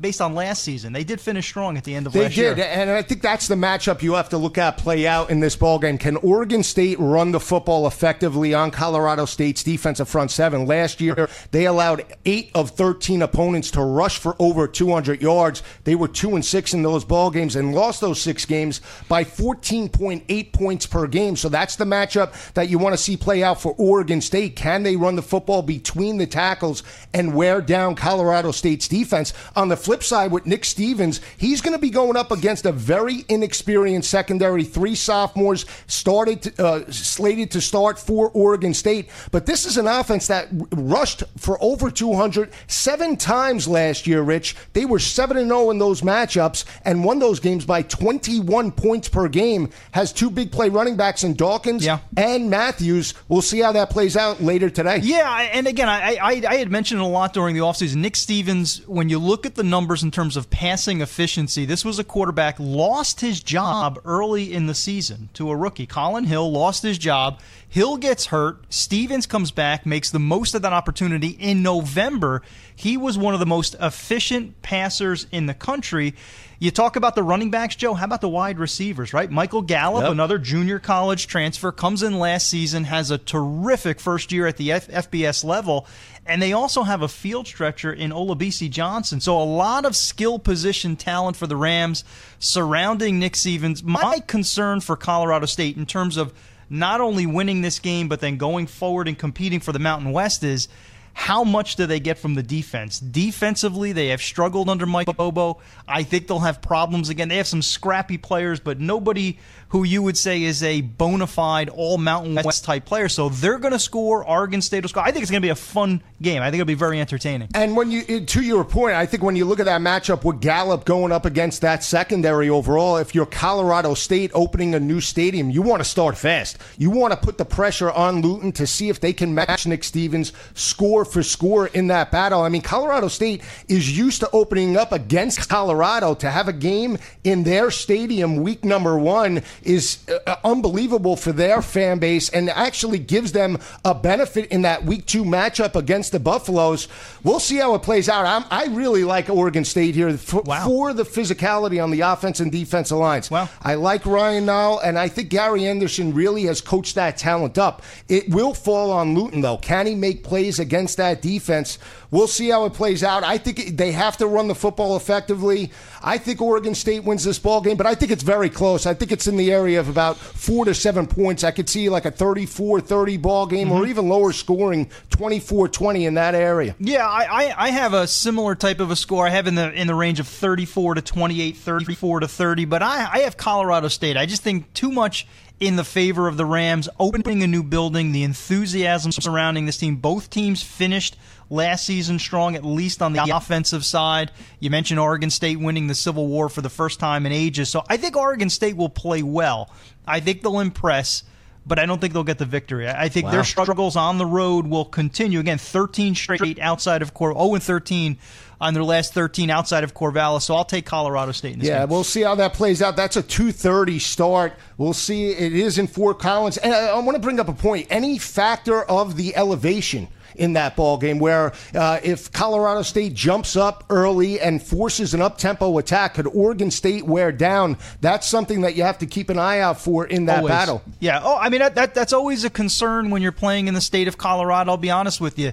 based 0.00 0.20
on 0.20 0.34
last 0.34 0.62
season. 0.62 0.92
They 0.92 1.04
did 1.04 1.20
finish 1.20 1.46
strong 1.46 1.76
at 1.76 1.84
the 1.84 1.94
end 1.94 2.06
of 2.06 2.12
they 2.12 2.22
last 2.24 2.34
did, 2.34 2.58
year. 2.58 2.66
and 2.66 2.90
I 2.90 3.02
think 3.02 3.22
that's 3.22 3.48
the 3.48 3.54
matchup 3.54 4.02
you 4.02 4.14
have 4.14 4.28
to 4.30 4.38
look 4.38 4.58
at 4.58 4.78
play 4.78 5.06
out 5.06 5.30
in 5.30 5.40
this 5.40 5.56
ball 5.56 5.78
game. 5.78 5.98
Can 5.98 6.16
Oregon 6.18 6.62
State 6.62 6.98
run 7.00 7.32
the 7.32 7.40
football 7.40 7.86
effectively 7.86 8.54
on 8.54 8.70
Colorado 8.70 9.24
State's 9.24 9.62
defensive 9.62 10.08
front 10.08 10.30
seven? 10.30 10.66
Last 10.66 11.00
year, 11.00 11.28
they 11.50 11.66
allowed 11.66 12.04
eight 12.24 12.50
of 12.54 12.70
13 12.70 13.22
opponents 13.22 13.70
to 13.72 13.82
rush 13.82 14.18
for 14.18 14.36
over 14.38 14.68
200 14.68 15.20
yards. 15.20 15.62
They 15.84 15.94
were 15.94 16.08
two 16.08 16.34
and 16.34 16.44
six 16.44 16.72
in 16.74 16.82
those 16.82 17.04
ball 17.04 17.30
games 17.30 17.56
and 17.56 17.74
lost 17.74 18.00
those 18.00 18.20
six 18.20 18.44
games 18.44 18.80
by 19.08 19.24
14.8 19.24 20.52
points 20.52 20.86
per 20.86 21.06
game. 21.06 21.36
So 21.36 21.48
that's 21.48 21.76
the 21.76 21.84
matchup 21.84 22.52
that 22.54 22.68
you 22.68 22.78
want 22.78 22.92
to 22.94 23.02
see 23.02 23.16
play 23.16 23.42
out 23.42 23.60
for 23.60 23.74
Oregon 23.78 24.20
State. 24.20 24.56
Can 24.56 24.82
they 24.82 24.96
run 24.96 25.16
the 25.16 25.22
football 25.22 25.62
between 25.62 26.18
the 26.18 26.26
tackles 26.26 26.82
and 27.12 27.34
wear 27.34 27.60
down 27.60 27.94
Colorado 27.94 28.52
State's 28.52 28.88
defense? 28.88 29.32
On 29.56 29.68
the 29.68 29.76
flip 29.88 30.04
side, 30.04 30.30
with 30.30 30.44
Nick 30.44 30.66
Stevens, 30.66 31.22
he's 31.38 31.62
going 31.62 31.72
to 31.72 31.80
be 31.80 31.88
going 31.88 32.14
up 32.14 32.30
against 32.30 32.66
a 32.66 32.72
very 32.72 33.24
inexperienced 33.30 34.10
secondary. 34.10 34.62
Three 34.62 34.94
sophomores 34.94 35.64
started 35.86 36.42
to, 36.42 36.62
uh, 36.62 36.90
slated 36.90 37.50
to 37.52 37.62
start 37.62 37.98
for 37.98 38.28
Oregon 38.34 38.74
State, 38.74 39.08
but 39.30 39.46
this 39.46 39.64
is 39.64 39.78
an 39.78 39.86
offense 39.86 40.26
that 40.26 40.48
rushed 40.72 41.22
for 41.38 41.56
over 41.62 41.90
200 41.90 42.52
seven 42.66 43.16
times 43.16 43.66
last 43.66 44.06
year. 44.06 44.20
Rich, 44.20 44.56
they 44.74 44.84
were 44.84 44.98
seven 44.98 45.38
and 45.38 45.48
zero 45.48 45.70
in 45.70 45.78
those 45.78 46.02
matchups 46.02 46.66
and 46.84 47.02
won 47.02 47.18
those 47.18 47.40
games 47.40 47.64
by 47.64 47.80
21 47.80 48.72
points 48.72 49.08
per 49.08 49.26
game. 49.26 49.70
Has 49.92 50.12
two 50.12 50.28
big 50.28 50.52
play 50.52 50.68
running 50.68 50.98
backs 50.98 51.24
in 51.24 51.32
Dawkins 51.32 51.82
yeah. 51.82 52.00
and 52.14 52.50
Matthews. 52.50 53.14
We'll 53.28 53.40
see 53.40 53.60
how 53.60 53.72
that 53.72 53.88
plays 53.88 54.18
out 54.18 54.42
later 54.42 54.68
today. 54.68 54.98
Yeah, 54.98 55.48
and 55.50 55.66
again, 55.66 55.88
I, 55.88 56.18
I, 56.20 56.42
I 56.46 56.56
had 56.56 56.70
mentioned 56.70 57.00
a 57.00 57.06
lot 57.06 57.32
during 57.32 57.54
the 57.54 57.62
offseason. 57.62 57.96
Nick 57.96 58.16
Stevens, 58.16 58.86
when 58.86 59.08
you 59.08 59.18
look 59.18 59.46
at 59.46 59.54
the 59.54 59.62
numbers 59.62 59.77
numbers 59.78 60.02
in 60.02 60.10
terms 60.10 60.36
of 60.36 60.50
passing 60.50 61.00
efficiency. 61.00 61.64
This 61.64 61.84
was 61.84 62.00
a 62.00 62.04
quarterback 62.04 62.56
lost 62.58 63.20
his 63.20 63.40
job 63.40 64.00
early 64.04 64.52
in 64.52 64.66
the 64.66 64.74
season 64.74 65.28
to 65.34 65.50
a 65.50 65.56
rookie. 65.56 65.86
Collin 65.86 66.24
Hill 66.24 66.50
lost 66.50 66.82
his 66.82 66.98
job. 66.98 67.38
Hill 67.68 67.96
gets 67.96 68.26
hurt. 68.26 68.64
Stevens 68.70 69.24
comes 69.24 69.52
back, 69.52 69.86
makes 69.86 70.10
the 70.10 70.18
most 70.18 70.56
of 70.56 70.62
that 70.62 70.72
opportunity. 70.72 71.28
In 71.28 71.62
November, 71.62 72.42
he 72.74 72.96
was 72.96 73.16
one 73.16 73.34
of 73.34 73.40
the 73.40 73.46
most 73.46 73.76
efficient 73.80 74.60
passers 74.62 75.28
in 75.30 75.46
the 75.46 75.54
country. 75.54 76.16
You 76.60 76.72
talk 76.72 76.96
about 76.96 77.14
the 77.14 77.22
running 77.22 77.52
backs, 77.52 77.76
Joe. 77.76 77.94
How 77.94 78.04
about 78.04 78.20
the 78.20 78.28
wide 78.28 78.58
receivers, 78.58 79.12
right? 79.12 79.30
Michael 79.30 79.62
Gallup, 79.62 80.02
yep. 80.02 80.10
another 80.10 80.38
junior 80.38 80.80
college 80.80 81.28
transfer, 81.28 81.70
comes 81.70 82.02
in 82.02 82.18
last 82.18 82.48
season, 82.48 82.82
has 82.84 83.12
a 83.12 83.18
terrific 83.18 84.00
first 84.00 84.32
year 84.32 84.44
at 84.48 84.56
the 84.56 84.72
F- 84.72 84.88
FBS 84.88 85.44
level, 85.44 85.86
and 86.26 86.42
they 86.42 86.52
also 86.52 86.82
have 86.82 87.00
a 87.00 87.06
field 87.06 87.46
stretcher 87.46 87.92
in 87.92 88.10
Olabisi 88.10 88.68
Johnson. 88.68 89.20
So 89.20 89.40
a 89.40 89.44
lot 89.44 89.84
of 89.84 89.94
skill 89.94 90.40
position 90.40 90.96
talent 90.96 91.36
for 91.36 91.46
the 91.46 91.56
Rams 91.56 92.02
surrounding 92.40 93.20
Nick 93.20 93.36
Stevens. 93.36 93.84
My 93.84 94.20
concern 94.26 94.80
for 94.80 94.96
Colorado 94.96 95.46
State 95.46 95.76
in 95.76 95.86
terms 95.86 96.16
of 96.16 96.34
not 96.68 97.00
only 97.00 97.24
winning 97.24 97.60
this 97.60 97.78
game, 97.78 98.08
but 98.08 98.18
then 98.18 98.36
going 98.36 98.66
forward 98.66 99.06
and 99.06 99.16
competing 99.16 99.60
for 99.60 99.70
the 99.70 99.78
Mountain 99.78 100.10
West 100.10 100.42
is– 100.42 100.68
how 101.18 101.42
much 101.42 101.74
do 101.74 101.84
they 101.84 101.98
get 101.98 102.16
from 102.16 102.36
the 102.36 102.44
defense? 102.44 103.00
Defensively, 103.00 103.90
they 103.90 104.06
have 104.08 104.22
struggled 104.22 104.70
under 104.70 104.86
Mike 104.86 105.14
Bobo. 105.16 105.58
I 105.86 106.04
think 106.04 106.28
they'll 106.28 106.38
have 106.38 106.62
problems 106.62 107.08
again. 107.08 107.28
They 107.28 107.38
have 107.38 107.46
some 107.48 107.60
scrappy 107.60 108.18
players, 108.18 108.60
but 108.60 108.78
nobody 108.78 109.36
who 109.70 109.82
you 109.82 110.00
would 110.00 110.16
say 110.16 110.44
is 110.44 110.62
a 110.62 110.80
bona 110.80 111.26
fide 111.26 111.68
all 111.70 111.98
Mountain 111.98 112.36
West 112.36 112.64
type 112.64 112.86
player. 112.86 113.08
So 113.08 113.28
they're 113.28 113.58
going 113.58 113.72
to 113.72 113.80
score. 113.80 114.26
Oregon 114.26 114.62
State 114.62 114.84
will 114.84 114.88
score. 114.88 115.02
I 115.02 115.10
think 115.10 115.22
it's 115.22 115.30
going 115.30 115.42
to 115.42 115.46
be 115.46 115.50
a 115.50 115.56
fun 115.56 116.02
game. 116.22 116.40
I 116.40 116.46
think 116.46 116.60
it'll 116.60 116.66
be 116.66 116.74
very 116.74 117.00
entertaining. 117.00 117.48
And 117.52 117.76
when 117.76 117.90
you, 117.90 118.24
to 118.24 118.40
your 118.40 118.64
point, 118.64 118.94
I 118.94 119.04
think 119.04 119.22
when 119.22 119.34
you 119.34 119.44
look 119.44 119.60
at 119.60 119.66
that 119.66 119.80
matchup 119.80 120.24
with 120.24 120.40
Gallup 120.40 120.84
going 120.84 121.12
up 121.12 121.26
against 121.26 121.62
that 121.62 121.82
secondary 121.82 122.48
overall, 122.48 122.96
if 122.96 123.14
you're 123.14 123.26
Colorado 123.26 123.94
State 123.94 124.30
opening 124.34 124.74
a 124.74 124.80
new 124.80 125.00
stadium, 125.00 125.50
you 125.50 125.62
want 125.62 125.82
to 125.82 125.88
start 125.88 126.16
fast. 126.16 126.58
You 126.78 126.90
want 126.90 127.12
to 127.12 127.18
put 127.18 127.36
the 127.36 127.44
pressure 127.44 127.90
on 127.90 128.22
Luton 128.22 128.52
to 128.52 128.66
see 128.66 128.88
if 128.88 129.00
they 129.00 129.12
can 129.12 129.34
match 129.34 129.66
Nick 129.66 129.84
Stevens, 129.84 130.32
score 130.54 131.04
for 131.10 131.22
score 131.22 131.66
in 131.68 131.88
that 131.88 132.10
battle. 132.10 132.42
I 132.42 132.48
mean, 132.48 132.62
Colorado 132.62 133.08
State 133.08 133.42
is 133.68 133.96
used 133.96 134.20
to 134.20 134.30
opening 134.30 134.76
up 134.76 134.92
against 134.92 135.48
Colorado. 135.48 136.14
To 136.14 136.30
have 136.30 136.48
a 136.48 136.52
game 136.52 136.98
in 137.24 137.44
their 137.44 137.70
stadium 137.70 138.36
week 138.36 138.64
number 138.64 138.98
one 138.98 139.42
is 139.62 139.98
uh, 140.26 140.36
unbelievable 140.44 141.16
for 141.16 141.32
their 141.32 141.62
fan 141.62 141.98
base 141.98 142.28
and 142.30 142.50
actually 142.50 142.98
gives 142.98 143.32
them 143.32 143.58
a 143.84 143.94
benefit 143.94 144.46
in 144.46 144.62
that 144.62 144.84
week 144.84 145.06
two 145.06 145.24
matchup 145.24 145.74
against 145.74 146.12
the 146.12 146.20
Buffaloes. 146.20 146.88
We'll 147.24 147.40
see 147.40 147.56
how 147.56 147.74
it 147.74 147.82
plays 147.82 148.08
out. 148.08 148.26
I'm, 148.26 148.44
i 148.50 148.66
really 148.74 149.04
like 149.04 149.30
Oregon 149.30 149.64
State 149.64 149.94
here 149.94 150.16
for, 150.16 150.42
wow. 150.42 150.66
for, 150.66 150.92
the 150.92 151.04
physicality 151.04 151.82
on 151.82 151.90
the 151.90 152.00
offense 152.00 152.40
and 152.40 152.50
defensive 152.50 152.98
lines. 152.98 153.30
Well, 153.30 153.48
I 153.62 153.74
like 153.74 154.04
Ryan 154.06 154.46
Nall, 154.46 154.80
and 154.82 154.98
I 154.98 155.08
think 155.08 155.28
Gary 155.28 155.66
Anderson 155.66 156.14
really 156.14 156.44
has 156.44 156.60
coached 156.60 156.94
that 156.96 157.16
talent 157.16 157.58
up. 157.58 157.82
It 158.08 158.28
will 158.30 158.54
fall 158.54 158.90
on 158.90 159.14
Luton, 159.14 159.40
though. 159.40 159.58
Can 159.58 159.86
he 159.86 159.94
make 159.94 160.22
plays 160.22 160.58
against 160.58 160.97
that 160.98 161.22
defense? 161.22 161.78
We'll 162.10 162.28
see 162.28 162.50
how 162.50 162.64
it 162.66 162.74
plays 162.74 163.02
out. 163.02 163.24
I 163.24 163.38
think 163.38 163.76
they 163.76 163.92
have 163.92 164.16
to 164.18 164.26
run 164.26 164.48
the 164.48 164.54
football 164.54 164.96
effectively. 164.96 165.72
I 166.02 166.18
think 166.18 166.40
Oregon 166.40 166.74
State 166.74 167.04
wins 167.04 167.24
this 167.24 167.38
ball 167.38 167.60
game, 167.60 167.76
but 167.76 167.86
I 167.86 167.94
think 167.94 168.12
it's 168.12 168.22
very 168.22 168.48
close. 168.48 168.86
I 168.86 168.94
think 168.94 169.12
it's 169.12 169.26
in 169.26 169.36
the 169.36 169.52
area 169.52 169.80
of 169.80 169.88
about 169.88 170.16
four 170.16 170.64
to 170.64 170.74
seven 170.74 171.06
points. 171.06 171.44
I 171.44 171.50
could 171.50 171.68
see 171.68 171.88
like 171.88 172.04
a 172.04 172.10
34 172.10 172.80
30 172.80 173.16
ball 173.16 173.46
game 173.46 173.68
mm-hmm. 173.68 173.76
or 173.76 173.86
even 173.86 174.08
lower 174.08 174.32
scoring 174.32 174.90
24 175.10 175.68
20 175.68 176.06
in 176.06 176.14
that 176.14 176.34
area. 176.34 176.74
Yeah, 176.78 177.06
I, 177.06 177.44
I, 177.44 177.66
I, 177.66 177.70
have 177.70 177.94
a 177.94 178.06
similar 178.06 178.54
type 178.54 178.80
of 178.80 178.90
a 178.90 178.96
score. 178.96 179.26
I 179.26 179.30
have 179.30 179.46
in 179.46 179.54
the 179.54 179.72
in 179.72 179.86
the 179.86 179.94
range 179.94 180.20
of 180.20 180.28
34 180.28 180.94
to 180.94 181.02
28, 181.02 181.56
34 181.56 182.20
to 182.20 182.28
30, 182.28 182.64
but 182.64 182.82
I, 182.82 183.08
I 183.12 183.18
have 183.20 183.36
Colorado 183.36 183.88
State. 183.88 184.16
I 184.16 184.26
just 184.26 184.42
think 184.42 184.72
too 184.74 184.90
much 184.90 185.26
in 185.60 185.76
the 185.76 185.84
favor 185.84 186.28
of 186.28 186.36
the 186.36 186.44
Rams, 186.44 186.88
opening 187.00 187.42
a 187.42 187.46
new 187.46 187.62
building, 187.62 188.12
the 188.12 188.22
enthusiasm 188.22 189.12
surrounding 189.12 189.66
this 189.66 189.78
team. 189.78 189.96
Both 189.96 190.30
teams 190.30 190.62
finished 190.62 191.16
last 191.50 191.84
season 191.84 192.18
strong, 192.18 192.54
at 192.54 192.64
least 192.64 193.02
on 193.02 193.12
the 193.12 193.34
offensive 193.34 193.84
side. 193.84 194.30
You 194.60 194.70
mentioned 194.70 195.00
Oregon 195.00 195.30
State 195.30 195.58
winning 195.58 195.86
the 195.86 195.94
Civil 195.94 196.26
War 196.28 196.48
for 196.48 196.60
the 196.60 196.70
first 196.70 197.00
time 197.00 197.26
in 197.26 197.32
ages. 197.32 197.68
So 197.68 197.84
I 197.88 197.96
think 197.96 198.16
Oregon 198.16 198.50
State 198.50 198.76
will 198.76 198.88
play 198.88 199.22
well. 199.22 199.70
I 200.06 200.20
think 200.20 200.42
they'll 200.42 200.60
impress 200.60 201.24
but 201.68 201.78
I 201.78 201.84
don't 201.84 202.00
think 202.00 202.14
they'll 202.14 202.24
get 202.24 202.38
the 202.38 202.46
victory. 202.46 202.88
I 202.88 203.10
think 203.10 203.26
wow. 203.26 203.32
their 203.32 203.44
struggles 203.44 203.94
on 203.94 204.16
the 204.16 204.24
road 204.24 204.66
will 204.66 204.86
continue. 204.86 205.38
Again, 205.38 205.58
13 205.58 206.14
straight 206.14 206.58
outside 206.58 207.02
of 207.02 207.12
Cor 207.12 207.34
0 207.34 207.54
and 207.54 207.62
13 207.62 208.16
on 208.60 208.74
their 208.74 208.84
last 208.84 209.14
13 209.14 209.50
outside 209.50 209.84
of 209.84 209.94
Corvallis. 209.94 210.42
So 210.42 210.54
I'll 210.54 210.64
take 210.64 210.86
Colorado 210.86 211.32
State. 211.32 211.54
in 211.54 211.60
yeah, 211.60 211.80
game. 211.80 211.88
we'll 211.88 212.04
see 212.04 212.22
how 212.22 212.34
that 212.36 212.54
plays 212.54 212.82
out. 212.82 212.96
That's 212.96 213.16
a 213.16 213.22
2:30 213.22 214.00
start. 214.00 214.54
We'll 214.76 214.92
see. 214.92 215.30
It 215.30 215.52
is 215.52 215.78
in 215.78 215.86
Fort 215.86 216.18
Collins, 216.18 216.56
and 216.58 216.72
I, 216.72 216.88
I 216.88 216.98
want 217.00 217.16
to 217.16 217.22
bring 217.22 217.40
up 217.40 217.48
a 217.48 217.52
point. 217.52 217.86
Any 217.90 218.18
factor 218.18 218.82
of 218.82 219.16
the 219.16 219.36
elevation 219.36 220.08
in 220.38 220.54
that 220.54 220.76
ball 220.76 220.96
game. 220.96 221.18
Where 221.18 221.52
uh, 221.74 222.00
if 222.02 222.32
Colorado 222.32 222.82
State 222.82 223.14
jumps 223.14 223.56
up 223.56 223.84
early 223.90 224.40
and 224.40 224.62
forces 224.62 225.12
an 225.12 225.20
up 225.20 225.36
tempo 225.36 225.76
attack, 225.78 226.14
could 226.14 226.26
Oregon 226.28 226.70
State 226.70 227.04
wear 227.04 227.32
down? 227.32 227.76
That's 228.00 228.26
something 228.26 228.62
that 228.62 228.76
you 228.76 228.84
have 228.84 228.98
to 228.98 229.06
keep 229.06 229.28
an 229.28 229.38
eye 229.38 229.60
out 229.60 229.80
for 229.80 230.06
in 230.06 230.26
that 230.26 230.38
always. 230.38 230.50
battle. 230.50 230.82
Yeah. 231.00 231.20
Oh, 231.22 231.36
I 231.36 231.50
mean 231.50 231.60
that, 231.60 231.74
that 231.74 231.94
that's 231.94 232.12
always 232.12 232.44
a 232.44 232.50
concern 232.50 233.10
when 233.10 233.20
you're 233.20 233.32
playing 233.32 233.68
in 233.68 233.74
the 233.74 233.80
state 233.80 234.08
of 234.08 234.16
Colorado. 234.16 234.70
I'll 234.70 234.76
be 234.76 234.90
honest 234.90 235.20
with 235.20 235.38
you. 235.38 235.52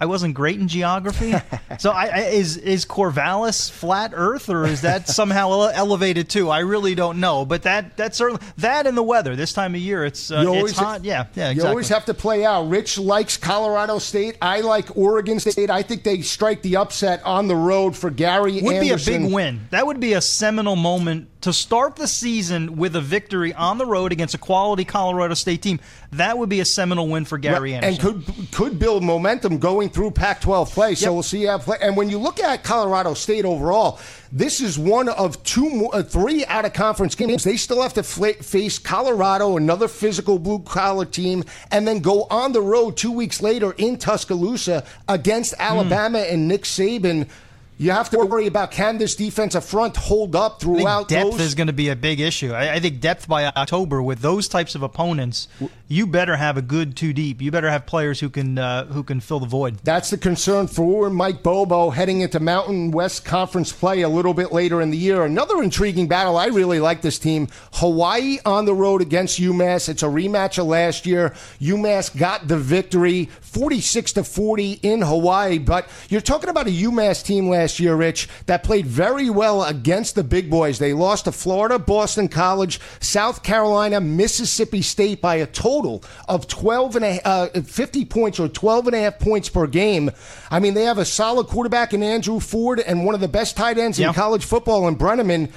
I 0.00 0.06
wasn't 0.06 0.34
great 0.34 0.58
in 0.58 0.68
geography. 0.68 1.34
so 1.78 1.90
I, 1.90 2.06
I, 2.06 2.18
is 2.30 2.56
is 2.56 2.84
Corvallis 2.84 3.70
flat 3.70 4.12
Earth 4.14 4.48
or 4.48 4.66
is 4.66 4.80
that 4.80 5.08
somehow 5.08 5.68
elevated 5.68 6.28
too? 6.28 6.50
I 6.50 6.60
really 6.60 6.94
don't 6.94 7.20
know. 7.20 7.44
But 7.44 7.62
that 7.62 7.96
that 7.96 8.14
certainly 8.14 8.44
that 8.58 8.86
and 8.86 8.96
the 8.96 9.02
weather 9.02 9.36
this 9.36 9.52
time 9.52 9.74
of 9.74 9.80
year 9.80 10.04
it's 10.04 10.30
uh, 10.30 10.44
it's 10.46 10.72
hot. 10.72 11.04
Yeah, 11.04 11.26
yeah. 11.34 11.50
Exactly. 11.50 11.62
You 11.62 11.68
always 11.68 11.88
have 11.88 12.04
to 12.06 12.14
play 12.14 12.44
out. 12.44 12.68
Rich 12.68 12.98
likes 12.98 13.36
Colorado 13.36 13.98
State. 13.98 14.36
I 14.42 14.60
like 14.60 14.96
Oregon 14.96 15.38
State. 15.38 15.70
I 15.70 15.82
think 15.82 16.02
they 16.02 16.22
strike 16.22 16.62
the 16.62 16.76
upset 16.76 17.22
on 17.24 17.46
the 17.46 17.56
road 17.56 17.96
for 17.96 18.10
Gary. 18.10 18.60
Would 18.60 18.74
Anderson. 18.74 19.12
be 19.12 19.16
a 19.16 19.20
big 19.20 19.32
win. 19.32 19.60
That 19.70 19.86
would 19.86 20.00
be 20.00 20.14
a 20.14 20.20
seminal 20.20 20.76
moment 20.76 21.28
to 21.44 21.52
start 21.52 21.96
the 21.96 22.08
season 22.08 22.76
with 22.76 22.96
a 22.96 23.02
victory 23.02 23.52
on 23.52 23.76
the 23.76 23.84
road 23.84 24.12
against 24.12 24.34
a 24.34 24.38
quality 24.38 24.82
Colorado 24.82 25.34
State 25.34 25.60
team, 25.60 25.78
that 26.12 26.38
would 26.38 26.48
be 26.48 26.60
a 26.60 26.64
seminal 26.64 27.06
win 27.06 27.26
for 27.26 27.36
Gary 27.36 27.74
Anderson. 27.74 28.14
And 28.14 28.24
could 28.26 28.50
could 28.50 28.78
build 28.78 29.04
momentum 29.04 29.58
going 29.58 29.90
through 29.90 30.12
Pac-12 30.12 30.70
play. 30.70 30.94
So 30.94 31.06
yep. 31.06 31.12
we'll 31.12 31.22
see 31.22 31.44
how 31.44 31.58
play. 31.58 31.76
And 31.82 31.98
when 31.98 32.08
you 32.08 32.16
look 32.16 32.40
at 32.40 32.64
Colorado 32.64 33.12
State 33.12 33.44
overall, 33.44 34.00
this 34.32 34.62
is 34.62 34.78
one 34.78 35.10
of 35.10 35.42
two, 35.44 35.90
uh, 35.92 36.02
three 36.02 36.46
out 36.46 36.64
of 36.64 36.72
conference 36.72 37.14
games. 37.14 37.44
They 37.44 37.58
still 37.58 37.82
have 37.82 37.92
to 37.94 38.02
fl- 38.02 38.40
face 38.40 38.78
Colorado, 38.78 39.58
another 39.58 39.86
physical 39.86 40.38
blue 40.38 40.60
collar 40.60 41.04
team, 41.04 41.44
and 41.70 41.86
then 41.86 42.00
go 42.00 42.22
on 42.30 42.52
the 42.52 42.62
road 42.62 42.96
two 42.96 43.12
weeks 43.12 43.42
later 43.42 43.72
in 43.76 43.98
Tuscaloosa 43.98 44.86
against 45.08 45.54
hmm. 45.56 45.60
Alabama 45.60 46.20
mm. 46.20 46.32
and 46.32 46.48
Nick 46.48 46.62
Saban 46.62 47.28
you 47.76 47.90
have 47.90 48.08
to 48.10 48.18
worry 48.18 48.46
about 48.46 48.70
can 48.70 48.98
this 48.98 49.16
defensive 49.16 49.64
front 49.64 49.96
hold 49.96 50.36
up 50.36 50.60
throughout. 50.60 51.08
depth 51.08 51.32
those? 51.32 51.40
is 51.40 51.54
going 51.54 51.66
to 51.66 51.72
be 51.72 51.88
a 51.88 51.96
big 51.96 52.20
issue. 52.20 52.52
I, 52.52 52.74
I, 52.74 52.80
think 52.80 53.00
depth 53.00 53.26
by 53.26 53.46
October 53.46 54.00
with 54.00 54.20
those 54.20 54.46
types 54.46 54.76
of 54.76 54.82
opponents, 54.82 55.48
you 55.88 56.06
better 56.06 56.36
have 56.36 56.56
a 56.56 56.62
good 56.62 56.96
two 56.96 57.12
deep. 57.12 57.42
You 57.42 57.50
better 57.50 57.70
have 57.70 57.84
players 57.84 58.20
who 58.20 58.30
can 58.30 58.58
uh, 58.58 58.86
who 58.86 59.02
can 59.02 59.18
fill 59.20 59.40
the 59.40 59.46
void. 59.46 59.78
That's 59.82 60.10
the 60.10 60.18
concern 60.18 60.68
for 60.68 61.10
Mike 61.10 61.42
Bobo 61.42 61.90
heading 61.90 62.20
into 62.20 62.38
Mountain 62.38 62.92
West 62.92 63.24
Conference 63.24 63.72
play 63.72 64.02
a 64.02 64.08
little 64.08 64.34
bit 64.34 64.52
later 64.52 64.80
in 64.80 64.90
the 64.90 64.96
year. 64.96 65.24
Another 65.24 65.62
intriguing 65.62 66.06
battle. 66.06 66.36
I 66.36 66.46
really 66.46 66.78
like 66.78 67.02
this 67.02 67.18
team. 67.18 67.48
Hawaii 67.72 68.38
on 68.46 68.66
the 68.66 68.74
road 68.74 69.02
against 69.02 69.40
UMass. 69.40 69.88
It's 69.88 70.02
a 70.02 70.06
rematch 70.06 70.58
of 70.58 70.66
last 70.66 71.06
year. 71.06 71.30
UMass 71.60 72.16
got 72.16 72.46
the 72.46 72.58
victory, 72.58 73.28
forty 73.40 73.80
six 73.80 74.12
to 74.12 74.22
forty 74.22 74.78
in 74.82 75.02
Hawaii. 75.02 75.58
But 75.58 75.88
you're 76.08 76.20
talking 76.20 76.50
about 76.50 76.68
a 76.68 76.70
UMass 76.70 77.24
team 77.24 77.48
last 77.48 77.63
last 77.64 77.80
year, 77.80 77.94
Rich, 77.94 78.28
that 78.44 78.62
played 78.62 78.84
very 78.84 79.30
well 79.30 79.64
against 79.64 80.16
the 80.16 80.22
big 80.22 80.50
boys. 80.50 80.78
They 80.78 80.92
lost 80.92 81.24
to 81.24 81.32
Florida, 81.32 81.78
Boston 81.78 82.28
College, 82.28 82.78
South 83.00 83.42
Carolina, 83.42 84.02
Mississippi 84.02 84.82
State 84.82 85.22
by 85.22 85.36
a 85.36 85.46
total 85.46 86.04
of 86.28 86.46
12 86.46 86.96
and 86.96 87.04
a, 87.06 87.26
uh, 87.26 87.62
50 87.62 88.04
points 88.04 88.38
or 88.38 88.48
12 88.48 88.88
and 88.88 88.96
a 88.96 89.00
half 89.00 89.18
points 89.18 89.48
per 89.48 89.66
game. 89.66 90.10
I 90.50 90.60
mean, 90.60 90.74
they 90.74 90.82
have 90.82 90.98
a 90.98 91.06
solid 91.06 91.46
quarterback 91.46 91.94
in 91.94 92.02
Andrew 92.02 92.38
Ford 92.38 92.80
and 92.80 93.06
one 93.06 93.14
of 93.14 93.22
the 93.22 93.28
best 93.28 93.56
tight 93.56 93.78
ends 93.78 93.98
in 93.98 94.12
college 94.12 94.44
football 94.44 94.86
in 94.86 94.96
Breneman. 94.96 95.50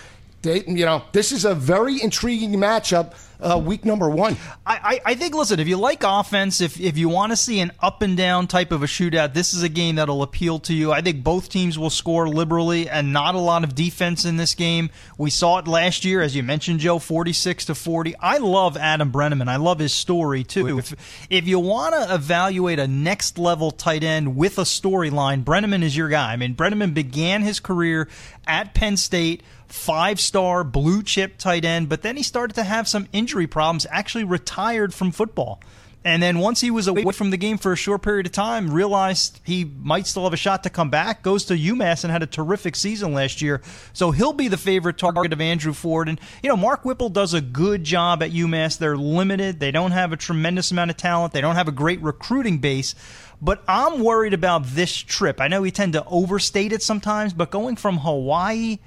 They, 0.44 0.64
you 0.64 0.86
know, 0.86 1.04
this 1.12 1.34
is 1.34 1.44
a 1.44 1.54
very 1.54 2.02
intriguing 2.02 2.54
matchup 2.54 3.16
uh, 3.40 3.62
week 3.64 3.86
number 3.86 4.10
one. 4.10 4.38
I, 4.66 5.00
I, 5.06 5.16
think, 5.16 5.36
listen, 5.36 5.60
if 5.60 5.68
you 5.68 5.78
like 5.78 6.04
offense, 6.04 6.62
if, 6.62 6.80
if 6.80 6.98
you 6.98 7.10
want 7.10 7.32
to 7.32 7.36
see 7.36 7.60
an 7.60 7.72
up 7.80 8.02
and 8.02 8.18
down 8.18 8.48
type 8.48 8.72
of 8.72 8.84
a 8.84 8.86
shootout, 8.86 9.34
this 9.34 9.54
is 9.54 9.64
a 9.64 9.70
game 9.70 9.96
that'll 9.96 10.24
appeal 10.24 10.60
to 10.60 10.74
you. 10.74 10.92
I 10.92 11.02
think 11.02 11.24
both 11.24 11.50
teams 11.50 11.78
will 11.78 11.90
score 11.90 12.28
liberally 12.28 12.90
and 12.90 13.14
not 13.14 13.36
a 13.36 13.40
lot 13.40 13.64
of 13.64 13.76
defense 13.76 14.26
in 14.26 14.38
this 14.38 14.56
game. 14.56 14.90
We 15.18 15.30
saw 15.30 15.60
it 15.60 15.68
last 15.68 16.06
year, 16.06 16.22
as 16.22 16.36
you 16.36 16.44
mentioned, 16.44 16.80
Joe, 16.80 17.00
46 17.00 17.66
to 17.66 17.76
40. 17.76 18.16
I 18.20 18.38
love 18.38 18.78
Adam 18.78 19.12
Breneman. 19.12 19.48
I 19.48 19.58
love 19.58 19.80
his 19.80 19.94
story, 19.94 20.44
too. 20.44 20.80
If, 20.80 21.28
if 21.30 21.48
you 21.48 21.60
want 21.60 21.96
to 21.96 22.14
evaluate 22.14 22.80
a 22.80 22.88
next 22.88 23.38
level 23.38 23.72
tight 23.72 24.04
end 24.04 24.36
with 24.36 24.58
a 24.58 24.64
storyline, 24.64 25.44
Breneman 25.44 25.84
is 25.84 25.96
your 25.96 26.10
guy. 26.10 26.34
I 26.34 26.36
mean, 26.36 26.56
Breneman 26.56 26.94
began 26.94 27.42
his 27.42 27.60
career 27.60 28.08
at 28.48 28.74
Penn 28.74 28.98
State 28.98 29.44
five 29.68 30.20
star 30.20 30.64
blue 30.64 31.04
chip 31.04 31.38
tight 31.38 31.66
end, 31.66 31.90
but 31.90 32.02
then 32.02 32.18
he 32.18 32.24
started 32.24 32.54
to 32.56 32.64
have 32.64 32.88
some 32.88 33.08
injury 33.12 33.48
problems, 33.48 33.86
actually 33.90 34.24
retired 34.24 34.94
from 34.94 35.12
football. 35.12 35.60
And 36.08 36.24
then 36.24 36.40
once 36.40 36.62
he 36.62 36.72
was 36.72 36.88
away 36.88 37.12
from 37.12 37.32
the 37.32 37.38
game 37.38 37.58
for 37.58 37.74
a 37.74 37.76
short 37.76 38.02
period 38.02 38.28
of 38.28 38.32
time, 38.32 38.72
realized 38.72 39.42
he 39.44 39.66
might 39.66 40.08
still 40.08 40.24
have 40.24 40.32
a 40.32 40.38
shot 40.38 40.64
to 40.64 40.70
come 40.70 40.90
back, 40.90 41.22
goes 41.22 41.44
to 41.46 41.54
UMass 41.54 42.06
and 42.06 42.12
had 42.12 42.24
a 42.24 42.28
terrific 42.28 42.78
season 42.78 43.14
last 43.14 43.42
year. 43.42 43.62
So 43.92 44.12
he'll 44.12 44.32
be 44.32 44.48
the 44.48 44.56
favorite 44.56 44.98
target 44.98 45.34
of 45.34 45.42
Andrew 45.42 45.74
Ford. 45.74 46.08
And, 46.08 46.18
you 46.42 46.48
know, 46.48 46.56
Mark 46.56 46.86
Whipple 46.86 47.10
does 47.10 47.34
a 47.34 47.42
good 47.42 47.84
job 47.84 48.24
at 48.24 48.32
UMass. 48.32 48.78
They're 48.78 48.96
limited, 48.96 49.60
they 49.60 49.72
don't 49.72 49.92
have 49.92 50.14
a 50.14 50.18
tremendous 50.18 50.72
amount 50.72 50.92
of 50.92 50.98
talent, 50.98 51.34
they 51.34 51.42
don't 51.42 51.56
have 51.56 51.68
a 51.68 51.74
great 51.74 52.02
recruiting 52.02 52.60
base. 52.60 52.96
But 53.42 53.62
I'm 53.68 54.00
worried 54.00 54.34
about 54.34 54.66
this 54.66 54.96
trip. 54.96 55.42
I 55.42 55.50
know 55.50 55.62
we 55.62 55.72
tend 55.72 55.92
to 55.92 56.06
overstate 56.06 56.72
it 56.72 56.82
sometimes, 56.82 57.34
but 57.34 57.52
going 57.52 57.76
from 57.76 57.98
Hawaii 57.98 58.78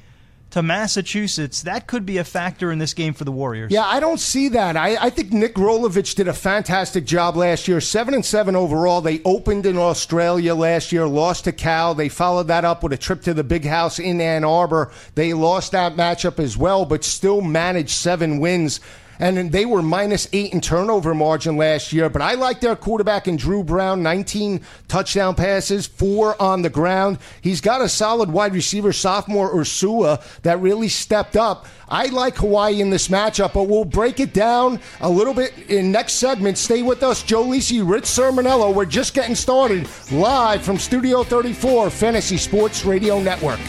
to 0.50 0.62
Massachusetts, 0.62 1.62
that 1.62 1.86
could 1.86 2.04
be 2.04 2.18
a 2.18 2.24
factor 2.24 2.72
in 2.72 2.78
this 2.78 2.94
game 2.94 3.14
for 3.14 3.24
the 3.24 3.32
Warriors. 3.32 3.70
Yeah, 3.70 3.84
I 3.84 4.00
don't 4.00 4.20
see 4.20 4.48
that. 4.48 4.76
I, 4.76 4.96
I 4.96 5.10
think 5.10 5.32
Nick 5.32 5.54
Rolovich 5.54 6.14
did 6.14 6.28
a 6.28 6.32
fantastic 6.32 7.04
job 7.04 7.36
last 7.36 7.68
year. 7.68 7.80
Seven 7.80 8.14
and 8.14 8.24
seven 8.24 8.56
overall. 8.56 9.00
They 9.00 9.22
opened 9.24 9.66
in 9.66 9.76
Australia 9.76 10.54
last 10.54 10.92
year, 10.92 11.06
lost 11.06 11.44
to 11.44 11.52
Cal. 11.52 11.94
They 11.94 12.08
followed 12.08 12.48
that 12.48 12.64
up 12.64 12.82
with 12.82 12.92
a 12.92 12.96
trip 12.96 13.22
to 13.22 13.34
the 13.34 13.44
big 13.44 13.64
house 13.64 13.98
in 13.98 14.20
Ann 14.20 14.44
Arbor. 14.44 14.90
They 15.14 15.34
lost 15.34 15.72
that 15.72 15.94
matchup 15.94 16.38
as 16.38 16.56
well, 16.56 16.84
but 16.84 17.04
still 17.04 17.40
managed 17.40 17.90
seven 17.90 18.40
wins. 18.40 18.80
And 19.20 19.52
they 19.52 19.66
were 19.66 19.82
minus 19.82 20.26
eight 20.32 20.54
in 20.54 20.62
turnover 20.62 21.14
margin 21.14 21.56
last 21.56 21.92
year. 21.92 22.08
But 22.08 22.22
I 22.22 22.34
like 22.34 22.60
their 22.60 22.74
quarterback 22.74 23.28
in 23.28 23.36
Dru 23.36 23.62
Brown, 23.62 24.02
19 24.02 24.62
touchdown 24.88 25.34
passes, 25.34 25.86
four 25.86 26.40
on 26.40 26.62
the 26.62 26.70
ground. 26.70 27.18
He's 27.42 27.60
got 27.60 27.82
a 27.82 27.88
solid 27.88 28.30
wide 28.30 28.54
receiver, 28.54 28.94
sophomore 28.94 29.54
Ursua, 29.54 30.22
that 30.42 30.58
really 30.60 30.88
stepped 30.88 31.36
up. 31.36 31.66
I 31.88 32.06
like 32.06 32.36
Hawaii 32.36 32.80
in 32.80 32.88
this 32.88 33.08
matchup, 33.08 33.52
but 33.52 33.64
we'll 33.64 33.84
break 33.84 34.20
it 34.20 34.32
down 34.32 34.80
a 35.00 35.10
little 35.10 35.34
bit 35.34 35.52
in 35.68 35.92
next 35.92 36.14
segment. 36.14 36.56
Stay 36.56 36.82
with 36.82 37.02
us, 37.02 37.22
Joe 37.22 37.44
Lisi, 37.44 37.86
Rich 37.86 38.04
Cirminiello. 38.04 38.74
We're 38.74 38.86
just 38.86 39.12
getting 39.12 39.34
started 39.34 39.86
live 40.10 40.62
from 40.62 40.78
Studio 40.78 41.22
34, 41.24 41.90
Fantasy 41.90 42.38
Sports 42.38 42.86
Radio 42.86 43.20
Network. 43.20 43.60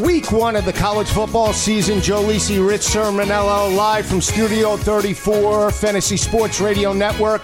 Week 0.00 0.32
one 0.32 0.56
of 0.56 0.64
the 0.64 0.72
college 0.72 1.08
football 1.10 1.52
season. 1.52 2.00
Joe 2.00 2.22
Lisi, 2.22 2.66
Rich 2.66 2.82
Cirminiello, 2.82 3.76
live 3.76 4.06
from 4.06 4.22
Studio 4.22 4.78
34, 4.78 5.70
Fantasy 5.72 6.16
Sports 6.16 6.58
Radio 6.58 6.94
Network. 6.94 7.42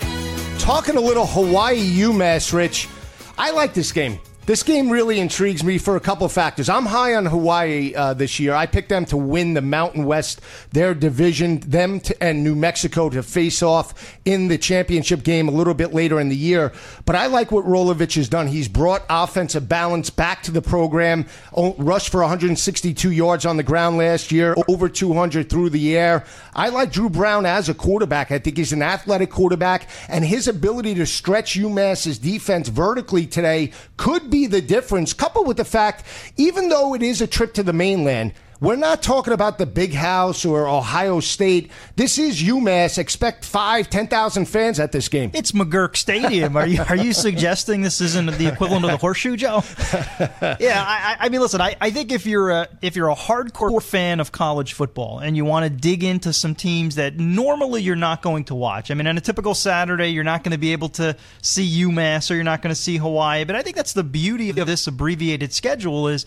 Talking 0.59 0.97
a 0.97 1.01
little 1.01 1.27
Hawaii 1.27 1.99
UMass, 1.99 2.55
Rich. 2.55 2.89
I 3.37 3.51
like 3.51 3.75
this 3.75 3.93
game. 3.93 4.19
This 4.47 4.63
game 4.63 4.91
really 4.91 5.19
intrigues 5.19 5.65
me 5.65 5.77
for 5.77 5.97
a 5.97 6.01
couple 6.01 6.25
of 6.25 6.31
factors. 6.31 6.69
I'm 6.69 6.87
high 6.87 7.17
on 7.17 7.27
Hawaii 7.27 7.93
uh, 7.97 8.15
this 8.15 8.39
year. 8.39 8.55
I 8.55 8.67
picked 8.67 8.91
them 8.91 9.05
to 9.07 9.17
win 9.17 9.55
the 9.55 9.61
Mountain 9.61 10.05
West, 10.05 10.41
their 10.71 10.95
division, 10.95 11.59
them 11.59 11.99
to, 11.99 12.23
and 12.23 12.45
New 12.45 12.55
Mexico 12.55 13.11
to 13.11 13.25
face 13.25 13.61
off 13.61 14.17
in 14.25 14.47
the 14.47 14.57
championship 14.57 15.25
game 15.25 15.49
a 15.49 15.51
little 15.51 15.75
bit 15.75 15.93
later 15.93 16.21
in 16.21 16.29
the 16.29 16.37
year. 16.37 16.73
But 17.07 17.17
I 17.17 17.27
like 17.27 17.51
what 17.51 17.65
Rolovich 17.65 18.15
has 18.15 18.29
done. 18.29 18.47
He's 18.47 18.69
brought 18.69 19.03
offensive 19.11 19.69
balance 19.69 20.11
back 20.11 20.45
to 20.45 20.53
the 20.53 20.63
program, 20.63 21.27
rushed 21.57 22.11
for 22.11 22.21
162 22.21 23.11
yards 23.11 23.45
on 23.45 23.57
the 23.57 23.65
ground 23.65 23.97
last 23.97 24.31
year, 24.31 24.55
over 24.69 24.89
200 24.89 25.51
through 25.51 25.71
the 25.71 25.97
air. 25.97 26.25
I 26.55 26.69
like 26.69 26.93
Dru 26.93 27.11
Brown 27.11 27.47
as 27.47 27.69
a 27.69 27.75
quarterback. 27.75 28.31
I 28.31 28.39
think 28.39 28.59
he's 28.59 28.73
an 28.73 28.83
athletic 28.83 29.31
quarterback, 29.31 29.89
and 30.09 30.25
his 30.25 30.47
ability 30.47 30.95
to 30.95 31.05
stretch 31.05 31.57
UMass's 31.57 32.21
defense 32.21 32.69
vertically 32.69 33.27
today 33.27 33.73
could 33.97 34.31
be 34.31 34.36
be 34.37 34.47
the 34.47 34.61
difference, 34.61 35.15
coupled 35.15 35.47
with 35.47 35.57
the 35.57 35.65
fact, 35.65 36.05
even 36.37 36.69
though 36.69 36.95
it 36.95 37.03
is 37.03 37.23
a 37.23 37.27
trip 37.27 37.55
to 37.55 37.63
the 37.63 37.73
mainland, 37.73 38.35
we're 38.61 38.77
not 38.77 39.03
talking 39.03 39.33
about 39.33 39.59
the 39.59 39.67
big 39.67 39.93
house 39.93 40.45
or 40.45 40.67
Ohio 40.67 41.21
State. 41.21 41.71
This 41.97 42.19
is 42.19 42.43
UMass. 42.43 42.97
Expect 42.99 43.45
five, 43.45 43.91
10,000 43.91 44.47
fans 44.47 44.81
at 44.81 44.93
this 44.93 45.09
game. 45.09 45.31
It's 45.35 45.53
McGuirk 45.53 45.97
Stadium. 45.97 46.57
Are 46.57 46.67
you 46.67 46.83
are 46.89 46.97
you 46.97 47.13
suggesting 47.13 47.83
this 47.83 48.01
isn't 48.01 48.27
the 48.39 48.47
equivalent 48.47 48.85
of 48.85 48.91
the 48.91 48.97
horseshoe, 48.97 49.37
Joe? 49.37 49.63
yeah, 50.59 50.83
I, 50.87 51.17
I 51.21 51.29
mean, 51.29 51.41
listen. 51.41 51.61
I, 51.61 51.77
I 51.81 51.91
think 51.91 52.13
if 52.13 52.25
you're 52.25 52.51
a 52.51 52.69
if 52.81 52.97
you're 52.97 53.11
a 53.11 53.15
hardcore 53.15 53.83
fan 53.83 54.21
of 54.21 54.33
college 54.33 54.73
football 54.73 55.19
and 55.19 55.37
you 55.37 55.45
want 55.45 55.65
to 55.65 55.71
dig 55.71 56.03
into 56.03 56.33
some 56.33 56.55
teams 56.55 56.95
that 56.95 57.17
normally 57.17 57.83
you're 57.83 57.97
not 57.97 58.23
going 58.23 58.45
to 58.45 58.55
watch. 58.55 58.91
I 58.91 58.95
mean, 58.95 59.07
on 59.07 59.19
a 59.19 59.21
typical 59.21 59.55
Saturday, 59.55 60.09
you're 60.09 60.25
not 60.25 60.45
going 60.45 60.53
to 60.53 60.59
be 60.59 60.73
able 60.73 60.89
to 60.91 61.17
see 61.43 61.83
UMass 61.83 62.31
or 62.31 62.35
you're 62.35 62.45
not 62.45 62.63
going 62.63 62.75
to 62.75 62.81
see 62.81 62.97
Hawaii. 62.97 63.45
But 63.45 63.57
I 63.57 63.63
think 63.63 63.77
that's 63.77 63.93
the 63.93 64.05
beauty 64.05 64.51
of 64.51 64.67
this 64.67 64.87
abbreviated 64.87 65.53
schedule 65.53 66.09
is 66.09 66.25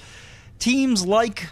teams 0.59 1.05
like 1.05 1.47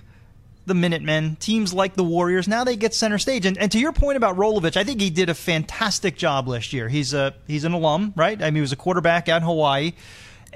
the 0.67 0.75
Minutemen, 0.75 1.37
teams 1.39 1.73
like 1.73 1.95
the 1.95 2.03
Warriors, 2.03 2.47
now 2.47 2.63
they 2.63 2.75
get 2.75 2.93
center 2.93 3.17
stage. 3.17 3.45
And, 3.45 3.57
and 3.57 3.71
to 3.71 3.79
your 3.79 3.93
point 3.93 4.17
about 4.17 4.37
Rolovich, 4.37 4.77
I 4.77 4.83
think 4.83 5.01
he 5.01 5.09
did 5.09 5.29
a 5.29 5.33
fantastic 5.33 6.17
job 6.17 6.47
last 6.47 6.73
year. 6.73 6.89
He's 6.89 7.13
a 7.13 7.33
he's 7.47 7.63
an 7.63 7.73
alum, 7.73 8.13
right? 8.15 8.39
I 8.41 8.45
mean, 8.45 8.55
he 8.55 8.61
was 8.61 8.73
a 8.73 8.77
quarterback 8.77 9.29
at 9.29 9.41
Hawaii. 9.41 9.93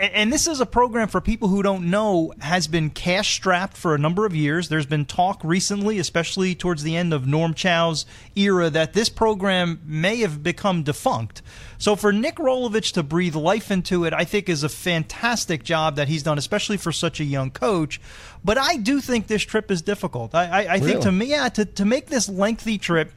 And, 0.01 0.33
this 0.33 0.47
is 0.47 0.59
a 0.59 0.65
program 0.65 1.09
for 1.09 1.21
people 1.21 1.47
who 1.47 1.61
don't 1.61 1.91
know 1.91 2.33
has 2.39 2.67
been 2.67 2.89
cash 2.89 3.35
strapped 3.35 3.77
for 3.77 3.93
a 3.93 3.99
number 3.99 4.25
of 4.25 4.33
years. 4.33 4.67
There's 4.67 4.87
been 4.87 5.05
talk 5.05 5.39
recently, 5.43 5.99
especially 5.99 6.55
towards 6.55 6.81
the 6.81 6.95
end 6.95 7.13
of 7.13 7.27
Norm 7.27 7.53
Chow's 7.53 8.07
era, 8.35 8.71
that 8.71 8.93
this 8.93 9.09
program 9.09 9.79
may 9.85 10.17
have 10.21 10.41
become 10.41 10.81
defunct. 10.81 11.43
So 11.77 11.95
for 11.95 12.11
Nick 12.11 12.37
Rolovich 12.37 12.93
to 12.93 13.03
breathe 13.03 13.35
life 13.35 13.69
into 13.69 14.03
it, 14.05 14.11
I 14.11 14.23
think 14.23 14.49
is 14.49 14.63
a 14.63 14.69
fantastic 14.69 15.63
job 15.63 15.97
that 15.97 16.07
he's 16.07 16.23
done, 16.23 16.39
especially 16.39 16.77
for 16.77 16.91
such 16.91 17.19
a 17.19 17.23
young 17.23 17.51
coach. 17.51 18.01
But 18.43 18.57
I 18.57 18.77
do 18.77 19.01
think 19.01 19.27
this 19.27 19.43
trip 19.43 19.69
is 19.69 19.83
difficult. 19.83 20.33
I, 20.33 20.45
I, 20.45 20.63
I 20.63 20.73
really? 20.75 20.93
think 20.93 21.03
to 21.03 21.11
me, 21.11 21.27
yeah, 21.27 21.47
to, 21.49 21.63
to 21.63 21.85
make 21.85 22.07
this 22.07 22.27
lengthy 22.27 22.79
trip 22.79 23.11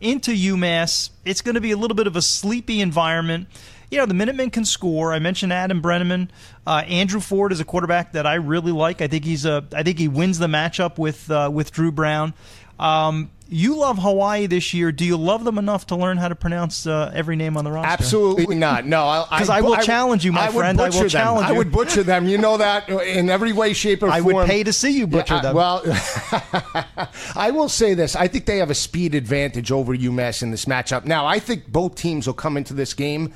into 0.00 0.32
UMass, 0.32 1.10
it's 1.24 1.42
going 1.42 1.54
to 1.54 1.60
be 1.60 1.70
a 1.70 1.76
little 1.76 1.94
bit 1.94 2.08
of 2.08 2.16
a 2.16 2.22
sleepy 2.22 2.80
environment 2.80 3.46
you 3.90 3.98
know, 3.98 4.06
the 4.06 4.14
Minutemen 4.14 4.50
can 4.50 4.64
score. 4.64 5.12
I 5.12 5.18
mentioned 5.18 5.52
Adam 5.52 5.82
Breneman. 5.82 6.28
Uh, 6.66 6.82
Andrew 6.86 7.20
Ford 7.20 7.52
is 7.52 7.60
a 7.60 7.64
quarterback 7.64 8.12
that 8.12 8.26
I 8.26 8.34
really 8.34 8.72
like. 8.72 9.00
I 9.00 9.08
think 9.08 9.24
he's 9.24 9.44
a. 9.44 9.64
I 9.72 9.82
think 9.82 9.98
he 9.98 10.08
wins 10.08 10.38
the 10.38 10.46
matchup 10.46 10.98
with 10.98 11.30
uh, 11.30 11.50
with 11.52 11.72
Dru 11.72 11.92
Brown. 11.92 12.34
Um, 12.78 13.30
you 13.48 13.76
love 13.76 13.98
Hawaii 13.98 14.46
this 14.46 14.72
year. 14.72 14.90
Do 14.90 15.04
you 15.04 15.16
love 15.16 15.44
them 15.44 15.58
enough 15.58 15.86
to 15.86 15.96
learn 15.96 16.16
how 16.16 16.28
to 16.28 16.34
pronounce 16.34 16.86
uh, 16.86 17.12
every 17.14 17.36
name 17.36 17.56
on 17.56 17.64
the 17.64 17.70
roster? 17.70 17.90
Absolutely 17.90 18.56
not. 18.56 18.86
No, 18.86 19.26
because 19.30 19.50
I, 19.50 19.56
I, 19.56 19.58
I, 19.58 19.60
will 19.60 19.74
I, 19.74 19.82
challenge 19.82 20.24
you, 20.24 20.32
my 20.32 20.48
friend. 20.48 20.80
I 20.80 20.88
will 20.88 21.00
them. 21.00 21.08
challenge 21.08 21.48
you. 21.48 21.54
I 21.54 21.58
would 21.58 21.70
butcher 21.70 22.02
them. 22.02 22.26
You 22.26 22.38
know 22.38 22.56
that 22.56 22.88
in 22.88 23.28
every 23.28 23.52
way, 23.52 23.72
shape, 23.74 24.02
or 24.02 24.06
form. 24.06 24.12
I 24.12 24.20
would 24.20 24.46
pay 24.46 24.64
to 24.64 24.72
see 24.72 24.96
you 24.98 25.06
butcher 25.06 25.34
yeah, 25.34 25.42
them. 25.42 25.56
Well, 25.56 25.82
I 27.36 27.50
will 27.52 27.68
say 27.68 27.94
this: 27.94 28.16
I 28.16 28.28
think 28.28 28.46
they 28.46 28.58
have 28.58 28.70
a 28.70 28.74
speed 28.74 29.14
advantage 29.14 29.70
over 29.70 29.94
UMass 29.94 30.42
in 30.42 30.50
this 30.50 30.64
matchup. 30.64 31.04
Now, 31.04 31.26
I 31.26 31.38
think 31.38 31.70
both 31.70 31.96
teams 31.96 32.26
will 32.26 32.34
come 32.34 32.56
into 32.56 32.72
this 32.72 32.94
game 32.94 33.34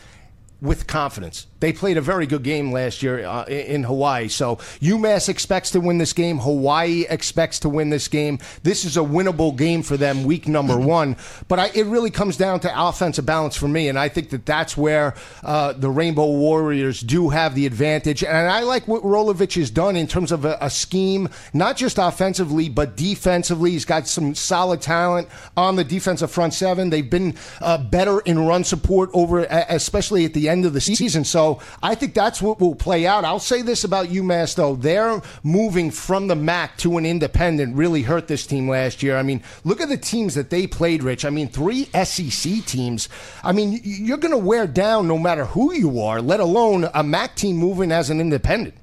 with 0.61 0.87
confidence. 0.87 1.48
They 1.61 1.73
played 1.73 1.97
a 1.97 2.01
very 2.01 2.27
good 2.27 2.43
game 2.43 2.73
last 2.73 3.03
year 3.03 3.25
uh, 3.25 3.45
in 3.45 3.83
Hawaii. 3.83 4.29
So 4.29 4.57
UMass 4.81 5.29
expects 5.29 5.73
to 5.73 5.81
win 5.81 5.99
this 5.99 6.13
game. 6.13 6.39
Hawaii 6.39 7.05
expects 7.09 7.59
to 7.61 7.69
win 7.69 7.91
this 7.91 8.07
game. 8.09 8.39
This 8.63 8.85
is 8.85 8.97
a 8.97 9.01
winnable 9.01 9.57
game 9.57 9.83
for 9.83 9.97
them, 9.97 10.25
week 10.25 10.47
number 10.47 10.75
mm-hmm. 10.75 10.85
one. 10.85 11.17
But 11.49 11.59
I, 11.59 11.71
it 11.75 11.87
really 11.87 12.11
comes 12.11 12.37
down 12.37 12.61
to 12.61 12.73
offensive 12.89 13.27
balance 13.27 13.57
for 13.57 13.69
me, 13.69 13.89
and 13.89 13.99
I 13.99 14.09
think 14.09 14.31
that 14.31 14.47
that's 14.47 14.77
where 14.77 15.15
uh, 15.43 15.73
the 15.73 15.91
Rainbow 15.91 16.27
Warriors 16.27 17.01
do 17.01 17.31
have 17.31 17.55
the 17.55 17.67
advantage. 17.67 18.23
And 18.23 18.49
I 18.49 18.61
like 18.61 18.87
what 18.87 19.03
Rolovich 19.03 19.57
has 19.57 19.71
done 19.71 19.97
in 19.97 20.07
terms 20.07 20.31
of 20.31 20.45
a, 20.45 20.59
a 20.61 20.71
scheme, 20.71 21.29
not 21.53 21.77
just 21.77 21.99
offensively 21.99 22.69
but 22.69 22.97
defensively. 22.97 23.73
He's 23.73 23.85
got 23.85 24.07
some 24.07 24.35
solid 24.35 24.81
talent 24.81 25.29
on 25.57 25.77
the 25.77 25.85
defensive 25.85 26.31
front 26.31 26.55
seven. 26.55 26.91
They've 26.91 27.09
been 27.09 27.35
uh, 27.61 27.79
better 27.79 28.21
in 28.21 28.47
run 28.47 28.65
support 28.65 29.11
over, 29.13 29.41
especially 29.69 30.25
at 30.25 30.35
the 30.35 30.49
end 30.49 30.65
of 30.65 30.73
the 30.73 30.81
season. 30.81 31.25
So 31.25 31.48
I 31.83 31.95
think 31.95 32.15
that's 32.15 32.43
what 32.43 32.61
will 32.61 32.75
play 32.75 33.07
out. 33.07 33.25
I'll 33.25 33.39
say 33.39 33.63
this 33.63 33.85
about 33.85 34.09
UMass, 34.09 34.55
though. 34.55 34.77
Their 34.77 35.23
moving 35.43 35.91
from 35.91 36.27
the 36.29 36.37
MAC 36.37 36.77
to 36.79 36.99
an 36.99 37.07
independent 37.07 37.77
really 37.77 38.03
hurt 38.03 38.29
this 38.29 38.47
team 38.47 38.69
last 38.69 39.03
year. 39.03 39.17
I 39.17 39.23
mean, 39.23 39.43
look 39.65 39.81
at 39.81 39.89
the 39.89 39.97
teams 39.97 40.35
that 40.35 40.51
they 40.51 40.67
played, 40.67 41.03
Rich. 41.03 41.25
I 41.25 41.31
mean, 41.31 41.49
three 41.49 41.85
SEC 41.87 42.65
teams. 42.67 43.09
I 43.43 43.53
mean, 43.53 43.81
you're 43.83 44.19
going 44.19 44.33
to 44.33 44.39
wear 44.39 44.67
down 44.67 45.09
no 45.09 45.19
matter 45.19 45.45
who 45.47 45.73
you 45.73 46.01
are, 46.01 46.21
let 46.21 46.41
alone 46.41 46.89
a 46.95 47.03
MAC 47.03 47.35
team 47.37 47.57
moving 47.57 47.93
as 47.93 48.11
an 48.11 48.21
independent. 48.21 48.75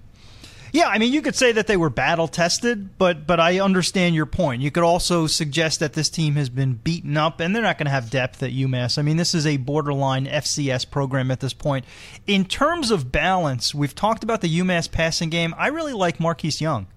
Yeah, 0.71 0.87
I 0.87 0.97
mean, 0.97 1.13
you 1.13 1.21
could 1.21 1.35
say 1.35 1.51
that 1.53 1.67
they 1.67 1.77
were 1.77 1.89
battle 1.89 2.27
tested, 2.27 2.97
but 2.97 3.25
but 3.25 3.39
I 3.39 3.59
understand 3.59 4.15
your 4.15 4.25
point. 4.25 4.61
You 4.61 4.71
could 4.71 4.83
also 4.83 5.27
suggest 5.27 5.79
that 5.79 5.93
this 5.93 6.09
team 6.09 6.35
has 6.35 6.49
been 6.49 6.73
beaten 6.73 7.17
up, 7.17 7.39
and 7.39 7.55
they're 7.55 7.63
not 7.63 7.77
going 7.77 7.85
to 7.85 7.91
have 7.91 8.09
depth 8.09 8.43
at 8.43 8.51
UMass. 8.51 8.97
I 8.97 9.01
mean, 9.01 9.17
this 9.17 9.33
is 9.33 9.47
a 9.47 9.57
borderline 9.57 10.25
FCS 10.25 10.89
program 10.89 11.31
at 11.31 11.39
this 11.39 11.53
point. 11.53 11.85
In 12.27 12.45
terms 12.45 12.91
of 12.91 13.11
balance, 13.11 13.73
we've 13.73 13.95
talked 13.95 14.23
about 14.23 14.41
the 14.41 14.59
UMass 14.59 14.91
passing 14.91 15.29
game. 15.29 15.53
I 15.57 15.67
really 15.67 15.93
like 15.93 16.19
Marquise 16.19 16.61
Young. 16.61 16.87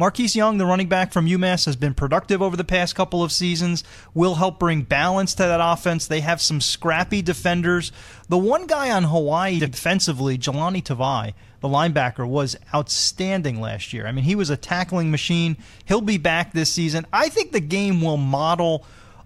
Marquise 0.00 0.34
Young, 0.34 0.56
the 0.56 0.64
running 0.64 0.88
back 0.88 1.12
from 1.12 1.26
UMass, 1.26 1.66
has 1.66 1.76
been 1.76 1.92
productive 1.92 2.40
over 2.40 2.56
the 2.56 2.64
past 2.64 2.94
couple 2.94 3.22
of 3.22 3.30
seasons, 3.30 3.84
will 4.14 4.36
help 4.36 4.58
bring 4.58 4.80
balance 4.80 5.34
to 5.34 5.42
that 5.42 5.60
offense. 5.62 6.06
They 6.06 6.20
have 6.20 6.40
some 6.40 6.62
scrappy 6.62 7.20
defenders. 7.20 7.92
The 8.26 8.38
one 8.38 8.66
guy 8.66 8.90
on 8.90 9.04
Hawaii 9.04 9.58
defensively, 9.58 10.38
Jahlani 10.38 10.82
Tavai, 10.82 11.34
the 11.60 11.68
linebacker, 11.68 12.26
was 12.26 12.56
outstanding 12.74 13.60
last 13.60 13.92
year. 13.92 14.06
I 14.06 14.12
mean, 14.12 14.24
he 14.24 14.34
was 14.34 14.50
a 14.50 14.56
tackling 14.56 15.10
machine. 15.10 15.56
He'll 15.84 16.00
be 16.00 16.18
back 16.18 16.52
this 16.52 16.72
season. 16.72 17.06
I 17.12 17.28
think 17.28 17.52
the 17.52 17.60
game 17.60 18.00
will 18.00 18.16
model 18.16 18.84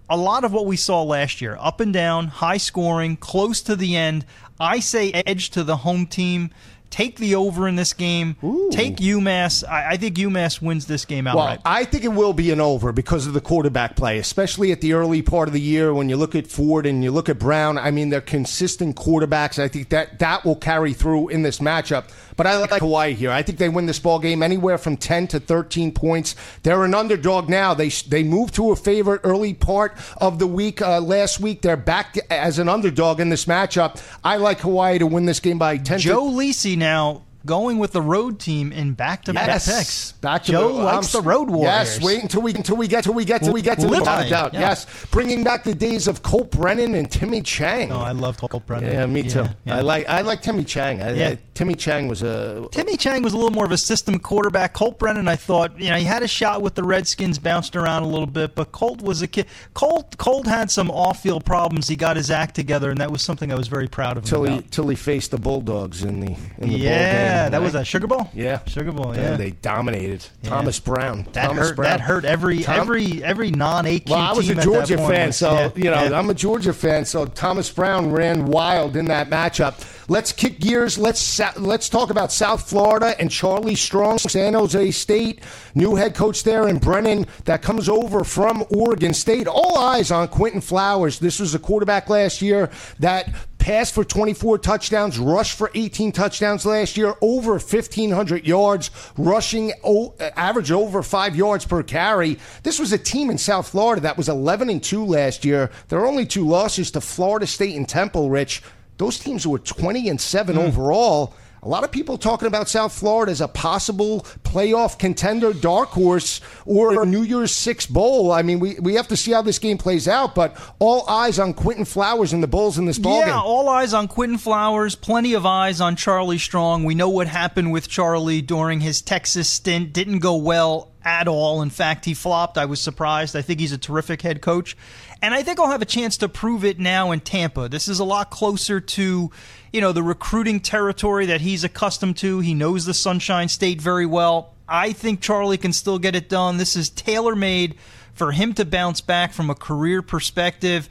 a 0.09 0.17
lot 0.17 0.43
of 0.43 0.53
what 0.53 0.65
we 0.65 0.77
saw 0.77 1.01
last 1.01 1.41
year 1.41 1.57
up 1.59 1.79
and 1.79 1.93
down, 1.93 2.27
high 2.27 2.57
scoring, 2.57 3.17
close 3.17 3.61
to 3.63 3.75
the 3.75 3.95
end. 3.95 4.25
I 4.59 4.79
say 4.79 5.11
edge 5.11 5.49
to 5.51 5.63
the 5.63 5.77
home 5.77 6.05
team. 6.05 6.51
Take 6.95 7.17
the 7.17 7.35
over 7.35 7.67
in 7.67 7.75
this 7.75 7.91
game. 7.91 8.37
Ooh. 8.41 8.69
Take 8.71 8.95
UMass. 8.99 9.67
I, 9.67 9.89
I, 9.89 9.97
think 9.97 10.15
UMass 10.15 10.61
wins 10.61 10.85
this 10.85 11.03
game 11.03 11.25
Well, 11.25 11.39
outright. 11.39 11.59
I 11.65 11.83
think 11.83 12.05
it 12.05 12.13
will 12.13 12.31
be 12.31 12.51
an 12.51 12.61
over 12.61 12.93
because 12.93 13.27
of 13.27 13.33
the 13.33 13.41
quarterback 13.41 13.97
play, 13.97 14.17
especially 14.17 14.71
at 14.71 14.79
the 14.79 14.93
early 14.93 15.21
part 15.21 15.49
of 15.49 15.53
the 15.53 15.59
year 15.59 15.93
when 15.93 16.07
you 16.07 16.15
look 16.15 16.35
at 16.35 16.47
Ford 16.47 16.85
and 16.85 17.03
you 17.03 17.11
look 17.11 17.27
at 17.27 17.37
Brown. 17.37 17.77
I 17.77 17.91
mean, 17.91 18.11
they're 18.11 18.21
consistent 18.21 18.95
quarterbacks. 18.95 19.59
I 19.61 19.67
think 19.67 19.89
that 19.89 20.19
that 20.19 20.45
will 20.45 20.55
carry 20.55 20.93
through 20.93 21.27
in 21.27 21.41
this 21.41 21.59
matchup. 21.59 22.05
But 22.37 22.47
I 22.47 22.55
like 22.59 22.79
Hawaii 22.79 23.13
here. 23.13 23.29
I 23.31 23.41
think 23.43 23.57
they 23.57 23.67
win 23.67 23.87
this 23.87 23.99
ball 23.99 24.19
game 24.19 24.41
anywhere 24.41 24.77
from 24.77 24.95
10 24.95 25.27
to 25.27 25.41
13 25.41 25.91
points. 25.91 26.33
They're 26.63 26.85
an 26.85 26.93
underdog 26.93 27.49
now. 27.49 27.73
They 27.73 27.89
they 27.89 28.23
moved 28.23 28.55
to 28.55 28.71
a 28.71 28.75
favorite 28.77 29.19
early 29.25 29.53
part 29.53 29.97
of 30.17 30.39
the 30.39 30.47
week 30.47 30.81
uh, 30.81 31.01
last 31.01 31.41
week. 31.41 31.61
They're 31.61 31.75
back 31.75 32.17
as 32.29 32.57
an 32.57 32.69
underdog 32.69 33.19
in 33.19 33.27
this 33.27 33.45
matchup. 33.45 34.01
I 34.23 34.37
like 34.37 34.61
Hawaii 34.61 34.97
to 34.99 35.07
win 35.07 35.25
this 35.25 35.41
game 35.41 35.57
by 35.57 35.77
10 35.77 35.99
Joe 35.99 36.29
to- 36.29 36.37
Lisi 36.37 36.77
now 36.77 36.84
now, 36.85 37.23
going 37.45 37.77
with 37.77 37.91
the 37.91 38.01
road 38.01 38.39
team 38.39 38.71
in 38.71 38.93
back-to-back 38.93 39.47
Yes. 39.47 39.65
picks. 39.77 40.11
Back 40.13 40.43
to 40.45 40.51
Joe 40.51 40.69
the, 40.77 40.83
likes 40.83 41.13
I'm- 41.15 41.23
the 41.23 41.29
road 41.29 41.49
warriors. 41.49 41.97
Yes, 41.97 42.01
wait 42.01 42.21
until 42.23 42.41
we 42.41 42.53
until 42.53 42.75
we 42.77 42.87
get 42.87 43.03
till 43.03 43.13
we 43.13 43.25
get 43.25 43.43
till 43.43 43.53
we 43.53 43.61
get 43.61 43.79
to 43.79 43.87
without 43.87 44.25
a 44.25 44.29
doubt. 44.29 44.53
yeah. 44.53 44.61
Yes, 44.61 44.85
bringing 45.11 45.43
back 45.43 45.63
the 45.63 45.75
days 45.75 46.07
of 46.07 46.23
Colt 46.23 46.51
Brennan 46.51 46.95
and 46.95 47.09
Timmy 47.09 47.41
Chang. 47.41 47.91
Oh, 47.91 47.99
I 47.99 48.11
love 48.11 48.37
Colt 48.37 48.65
Brennan. 48.65 48.91
yeah, 48.91 49.05
me 49.05 49.23
too. 49.23 49.39
Yeah, 49.39 49.49
yeah. 49.65 49.77
I 49.77 49.81
like 49.81 50.09
I 50.09 50.21
like 50.21 50.41
Timmy 50.41 50.63
Chang. 50.63 51.01
I, 51.01 51.13
Yeah. 51.13 51.27
I- 51.29 51.37
Timmy 51.53 51.75
Chang 51.75 52.09
was 52.09 52.21
a 52.21 52.67
Timmy 52.71 52.97
Chang 52.97 53.21
was 53.23 53.31
a 53.31 53.37
little 53.37 53.51
more 53.51 53.63
of 53.65 53.71
a 53.71 53.77
system 53.77 54.19
quarterback. 54.19 54.73
Colt 54.73 54.99
Brennan, 54.99 55.29
I 55.29 55.37
thought, 55.37 55.79
you 55.79 55.89
know, 55.89 55.95
he 55.95 56.03
had 56.03 56.21
a 56.21 56.27
shot 56.27 56.61
with 56.61 56.75
the 56.75 56.83
Redskins, 56.83 57.39
bounced 57.39 57.77
around 57.77 58.03
a 58.03 58.07
little 58.07 58.25
bit, 58.27 58.55
but 58.55 58.73
Colt 58.73 59.01
was 59.01 59.21
a 59.21 59.27
kid. 59.27 59.45
Colt 59.73 60.17
Colt 60.17 60.47
had 60.47 60.69
some 60.69 60.91
off-field 60.91 61.45
problems. 61.45 61.87
He 61.87 61.95
got 61.95 62.17
his 62.17 62.29
act 62.29 62.55
together, 62.55 62.89
and 62.89 62.99
that 62.99 63.09
was 63.11 63.21
something 63.21 63.53
I 63.53 63.55
was 63.55 63.67
very 63.69 63.87
proud 63.87 64.17
of 64.17 64.25
till 64.25 64.43
he 64.43 64.61
till 64.63 64.87
he 64.89 64.95
faced 64.97 65.31
the 65.31 65.37
Bulldogs 65.37 66.03
in 66.03 66.19
the 66.19 66.35
in 66.57 66.69
the 66.69 66.77
yeah, 66.77 67.34
game. 67.43 67.51
that 67.51 67.61
was 67.61 67.75
a 67.75 67.83
Sugar 67.85 68.07
Bowl. 68.07 68.29
Yeah, 68.33 68.59
Sugar 68.65 68.91
Bowl. 68.91 69.15
Yeah, 69.15 69.35
they 69.37 69.51
dominated. 69.51 70.25
Yeah. 70.41 70.49
Thomas 70.49 70.79
Brown. 70.79 71.27
that 71.33 71.47
Thomas 71.47 71.69
hurt. 71.69 71.75
Brown. 71.75 71.89
That 71.91 72.01
hurt 72.01 72.25
every 72.25 72.59
Tom- 72.63 72.79
every 72.79 73.23
every 73.23 73.51
non-AQ 73.51 74.09
Well, 74.09 74.19
I 74.19 74.33
was 74.33 74.47
team 74.47 74.59
a 74.59 74.61
Georgia 74.63 74.97
fan, 74.97 75.27
was- 75.27 75.37
so 75.37 75.53
yeah, 75.53 75.69
you 75.75 75.83
know 75.91 76.03
yeah. 76.03 76.17
I'm 76.19 76.29
a 76.29 76.33
Georgia 76.33 76.73
fan. 76.73 77.05
So 77.05 77.25
Thomas 77.25 77.69
Brown 77.71 78.11
ran 78.11 78.45
wild 78.47 78.95
in 78.95 79.05
that 79.05 79.29
matchup. 79.29 79.91
Let's 80.07 80.31
kick 80.31 80.59
gears. 80.59 80.97
Let's 80.99 81.39
let's 81.57 81.89
talk 81.89 82.09
about 82.11 82.31
South 82.31 82.69
Florida 82.69 83.15
and 83.19 83.31
Charlie 83.31 83.73
Strong, 83.75 84.19
San 84.19 84.53
Jose 84.53 84.91
State, 84.91 85.41
new 85.73 85.95
head 85.95 86.13
coach 86.13 86.43
there, 86.43 86.67
and 86.67 86.79
Brennan 86.79 87.25
that 87.45 87.61
comes 87.63 87.89
over 87.89 88.23
from 88.23 88.63
Oregon 88.69 89.13
State. 89.15 89.47
All 89.47 89.77
eyes 89.79 90.11
on 90.11 90.27
Quinton 90.27 90.61
Flowers. 90.61 91.17
This 91.17 91.39
was 91.39 91.55
a 91.55 91.59
quarterback 91.59 92.07
last 92.07 92.41
year 92.43 92.69
that 92.99 93.33
passed 93.65 93.95
for 93.95 94.03
24 94.03 94.59
touchdowns, 94.59 95.17
rushed 95.17 95.57
for 95.57 95.71
18 95.73 96.11
touchdowns 96.11 96.67
last 96.67 96.97
year, 96.97 97.15
over 97.19 97.53
1,500 97.53 98.45
yards, 98.45 98.91
rushing 99.17 99.73
o- 99.83 100.13
uh, 100.19 100.29
average 100.35 100.71
over 100.71 101.01
five 101.01 101.35
yards 101.35 101.65
per 101.65 101.81
carry. 101.81 102.37
This 102.61 102.77
was 102.77 102.93
a 102.93 102.97
team 102.99 103.31
in 103.31 103.39
South 103.39 103.69
Florida 103.69 104.03
that 104.03 104.17
was 104.17 104.29
11 104.29 104.69
and 104.69 104.83
2 104.83 105.03
last 105.03 105.43
year. 105.43 105.71
There 105.87 105.97
are 105.97 106.05
only 106.05 106.27
two 106.27 106.47
losses 106.47 106.91
to 106.91 107.01
Florida 107.01 107.47
State 107.47 107.75
and 107.75 107.89
Temple, 107.89 108.29
Rich. 108.29 108.61
Those 108.97 109.17
teams 109.17 109.47
were 109.47 109.57
20 109.57 110.09
and 110.09 110.21
7 110.21 110.55
hmm. 110.55 110.61
overall. 110.61 111.33
A 111.65 111.67
lot 111.67 111.83
of 111.83 111.91
people 111.91 112.19
talking 112.19 112.47
about 112.47 112.69
South 112.69 112.93
Florida 112.93 113.31
as 113.31 113.41
a 113.41 113.47
possible 113.47 114.21
playoff 114.43 114.99
contender, 114.99 115.51
dark 115.51 115.89
horse, 115.89 116.39
or 116.63 117.01
a 117.01 117.07
New 117.07 117.23
Year's 117.23 117.55
Six 117.55 117.87
bowl. 117.87 118.31
I 118.31 118.43
mean, 118.43 118.59
we, 118.59 118.75
we 118.79 118.93
have 118.93 119.07
to 119.07 119.17
see 119.17 119.31
how 119.31 119.41
this 119.41 119.57
game 119.57 119.79
plays 119.79 120.07
out, 120.07 120.35
but 120.35 120.55
all 120.77 121.09
eyes 121.09 121.39
on 121.39 121.55
Quinton 121.55 121.85
Flowers 121.85 122.33
and 122.33 122.43
the 122.43 122.47
Bulls 122.47 122.77
in 122.77 122.85
this 122.85 122.99
ball 122.99 123.21
yeah, 123.21 123.25
game. 123.25 123.35
all 123.37 123.67
eyes 123.67 123.95
on 123.95 124.07
Quinton 124.07 124.37
Flowers. 124.37 124.93
Plenty 124.93 125.33
of 125.33 125.47
eyes 125.47 125.81
on 125.81 125.95
Charlie 125.95 126.37
Strong. 126.37 126.83
We 126.83 126.93
know 126.93 127.09
what 127.09 127.27
happened 127.27 127.71
with 127.71 127.89
Charlie 127.89 128.43
during 128.43 128.81
his 128.81 129.01
Texas 129.01 129.49
stint. 129.49 129.91
Didn't 129.91 130.19
go 130.19 130.35
well 130.35 130.91
at 131.03 131.27
all. 131.27 131.63
In 131.63 131.71
fact, 131.71 132.05
he 132.05 132.13
flopped. 132.13 132.59
I 132.59 132.65
was 132.65 132.79
surprised. 132.81 133.35
I 133.35 133.41
think 133.41 133.59
he's 133.59 133.71
a 133.71 133.77
terrific 133.77 134.21
head 134.21 134.41
coach. 134.41 134.77
And 135.21 135.33
I 135.33 135.43
think 135.43 135.59
I'll 135.59 135.69
have 135.69 135.81
a 135.81 135.85
chance 135.85 136.17
to 136.17 136.29
prove 136.29 136.65
it 136.65 136.79
now 136.79 137.11
in 137.11 137.21
Tampa. 137.21 137.69
This 137.69 137.87
is 137.87 137.99
a 137.99 138.03
lot 138.03 138.29
closer 138.29 138.79
to, 138.81 139.31
you 139.75 139.81
know, 139.81 139.91
the 139.91 140.01
recruiting 140.01 140.61
territory 140.61 141.25
that 141.25 141.41
he's 141.41 141.65
accustomed 141.65 142.15
to. 142.15 142.39
He 142.39 142.53
knows 142.53 142.85
the 142.85 142.93
Sunshine 142.93 143.49
State 143.49 143.81
very 143.81 144.05
well. 144.05 144.53
I 144.69 144.93
think 144.93 145.19
Charlie 145.19 145.57
can 145.57 145.73
still 145.73 145.99
get 145.99 146.15
it 146.15 146.29
done. 146.29 146.55
This 146.55 146.77
is 146.77 146.89
tailor 146.89 147.35
made 147.35 147.75
for 148.13 148.31
him 148.31 148.53
to 148.53 148.63
bounce 148.63 149.01
back 149.01 149.33
from 149.33 149.49
a 149.49 149.55
career 149.55 150.01
perspective 150.01 150.87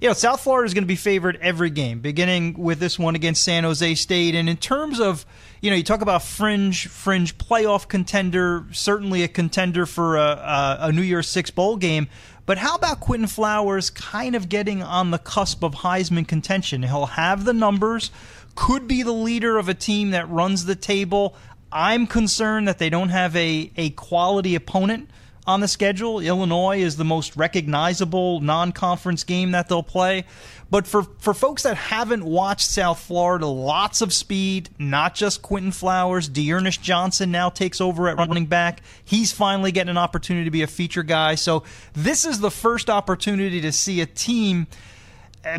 you 0.00 0.08
know, 0.08 0.14
South 0.14 0.42
Florida 0.42 0.66
is 0.66 0.74
going 0.74 0.84
to 0.84 0.88
be 0.88 0.96
favored 0.96 1.38
every 1.40 1.70
game, 1.70 2.00
beginning 2.00 2.54
with 2.58 2.78
this 2.78 2.98
one 2.98 3.14
against 3.14 3.42
San 3.42 3.64
Jose 3.64 3.94
State. 3.94 4.34
And 4.34 4.48
in 4.48 4.56
terms 4.56 5.00
of, 5.00 5.24
you 5.62 5.70
know, 5.70 5.76
you 5.76 5.82
talk 5.82 6.02
about 6.02 6.22
fringe, 6.22 6.86
fringe 6.88 7.38
playoff 7.38 7.88
contender, 7.88 8.66
certainly 8.72 9.22
a 9.22 9.28
contender 9.28 9.86
for 9.86 10.16
a, 10.16 10.20
a, 10.20 10.78
a 10.80 10.92
New 10.92 11.02
Year's 11.02 11.28
Six 11.28 11.50
bowl 11.50 11.76
game. 11.76 12.08
But 12.46 12.58
how 12.58 12.76
about 12.76 13.00
Quinton 13.00 13.26
Flowers 13.26 13.90
kind 13.90 14.36
of 14.36 14.48
getting 14.48 14.80
on 14.80 15.10
the 15.10 15.18
cusp 15.18 15.64
of 15.64 15.74
Heisman 15.74 16.28
contention? 16.28 16.84
He'll 16.84 17.06
have 17.06 17.44
the 17.44 17.52
numbers, 17.52 18.12
could 18.54 18.86
be 18.86 19.02
the 19.02 19.12
leader 19.12 19.58
of 19.58 19.68
a 19.68 19.74
team 19.74 20.12
that 20.12 20.30
runs 20.30 20.64
the 20.64 20.76
table. 20.76 21.34
I'm 21.72 22.06
concerned 22.06 22.68
that 22.68 22.78
they 22.78 22.88
don't 22.88 23.08
have 23.08 23.34
a, 23.34 23.72
a 23.76 23.90
quality 23.90 24.54
opponent 24.54 25.10
on 25.46 25.60
the 25.60 25.68
schedule. 25.68 26.20
Illinois 26.20 26.78
is 26.78 26.96
the 26.96 27.04
most 27.04 27.36
recognizable 27.36 28.40
non-conference 28.40 29.24
game 29.24 29.52
that 29.52 29.68
they'll 29.68 29.82
play. 29.82 30.24
But 30.68 30.86
for, 30.86 31.04
for 31.20 31.32
folks 31.32 31.62
that 31.62 31.76
haven't 31.76 32.24
watched 32.24 32.66
South 32.66 32.98
Florida, 32.98 33.46
lots 33.46 34.00
of 34.00 34.12
speed, 34.12 34.68
not 34.78 35.14
just 35.14 35.40
Quinton 35.40 35.70
Flowers. 35.70 36.28
D'Ernest 36.28 36.82
Johnson 36.82 37.30
now 37.30 37.50
takes 37.50 37.80
over 37.80 38.08
at 38.08 38.16
running 38.16 38.46
back. 38.46 38.82
He's 39.04 39.30
finally 39.30 39.70
getting 39.70 39.90
an 39.90 39.98
opportunity 39.98 40.44
to 40.44 40.50
be 40.50 40.62
a 40.62 40.66
feature 40.66 41.04
guy. 41.04 41.36
So 41.36 41.62
this 41.92 42.24
is 42.24 42.40
the 42.40 42.50
first 42.50 42.90
opportunity 42.90 43.60
to 43.60 43.70
see 43.70 44.00
a 44.00 44.06
team 44.06 44.66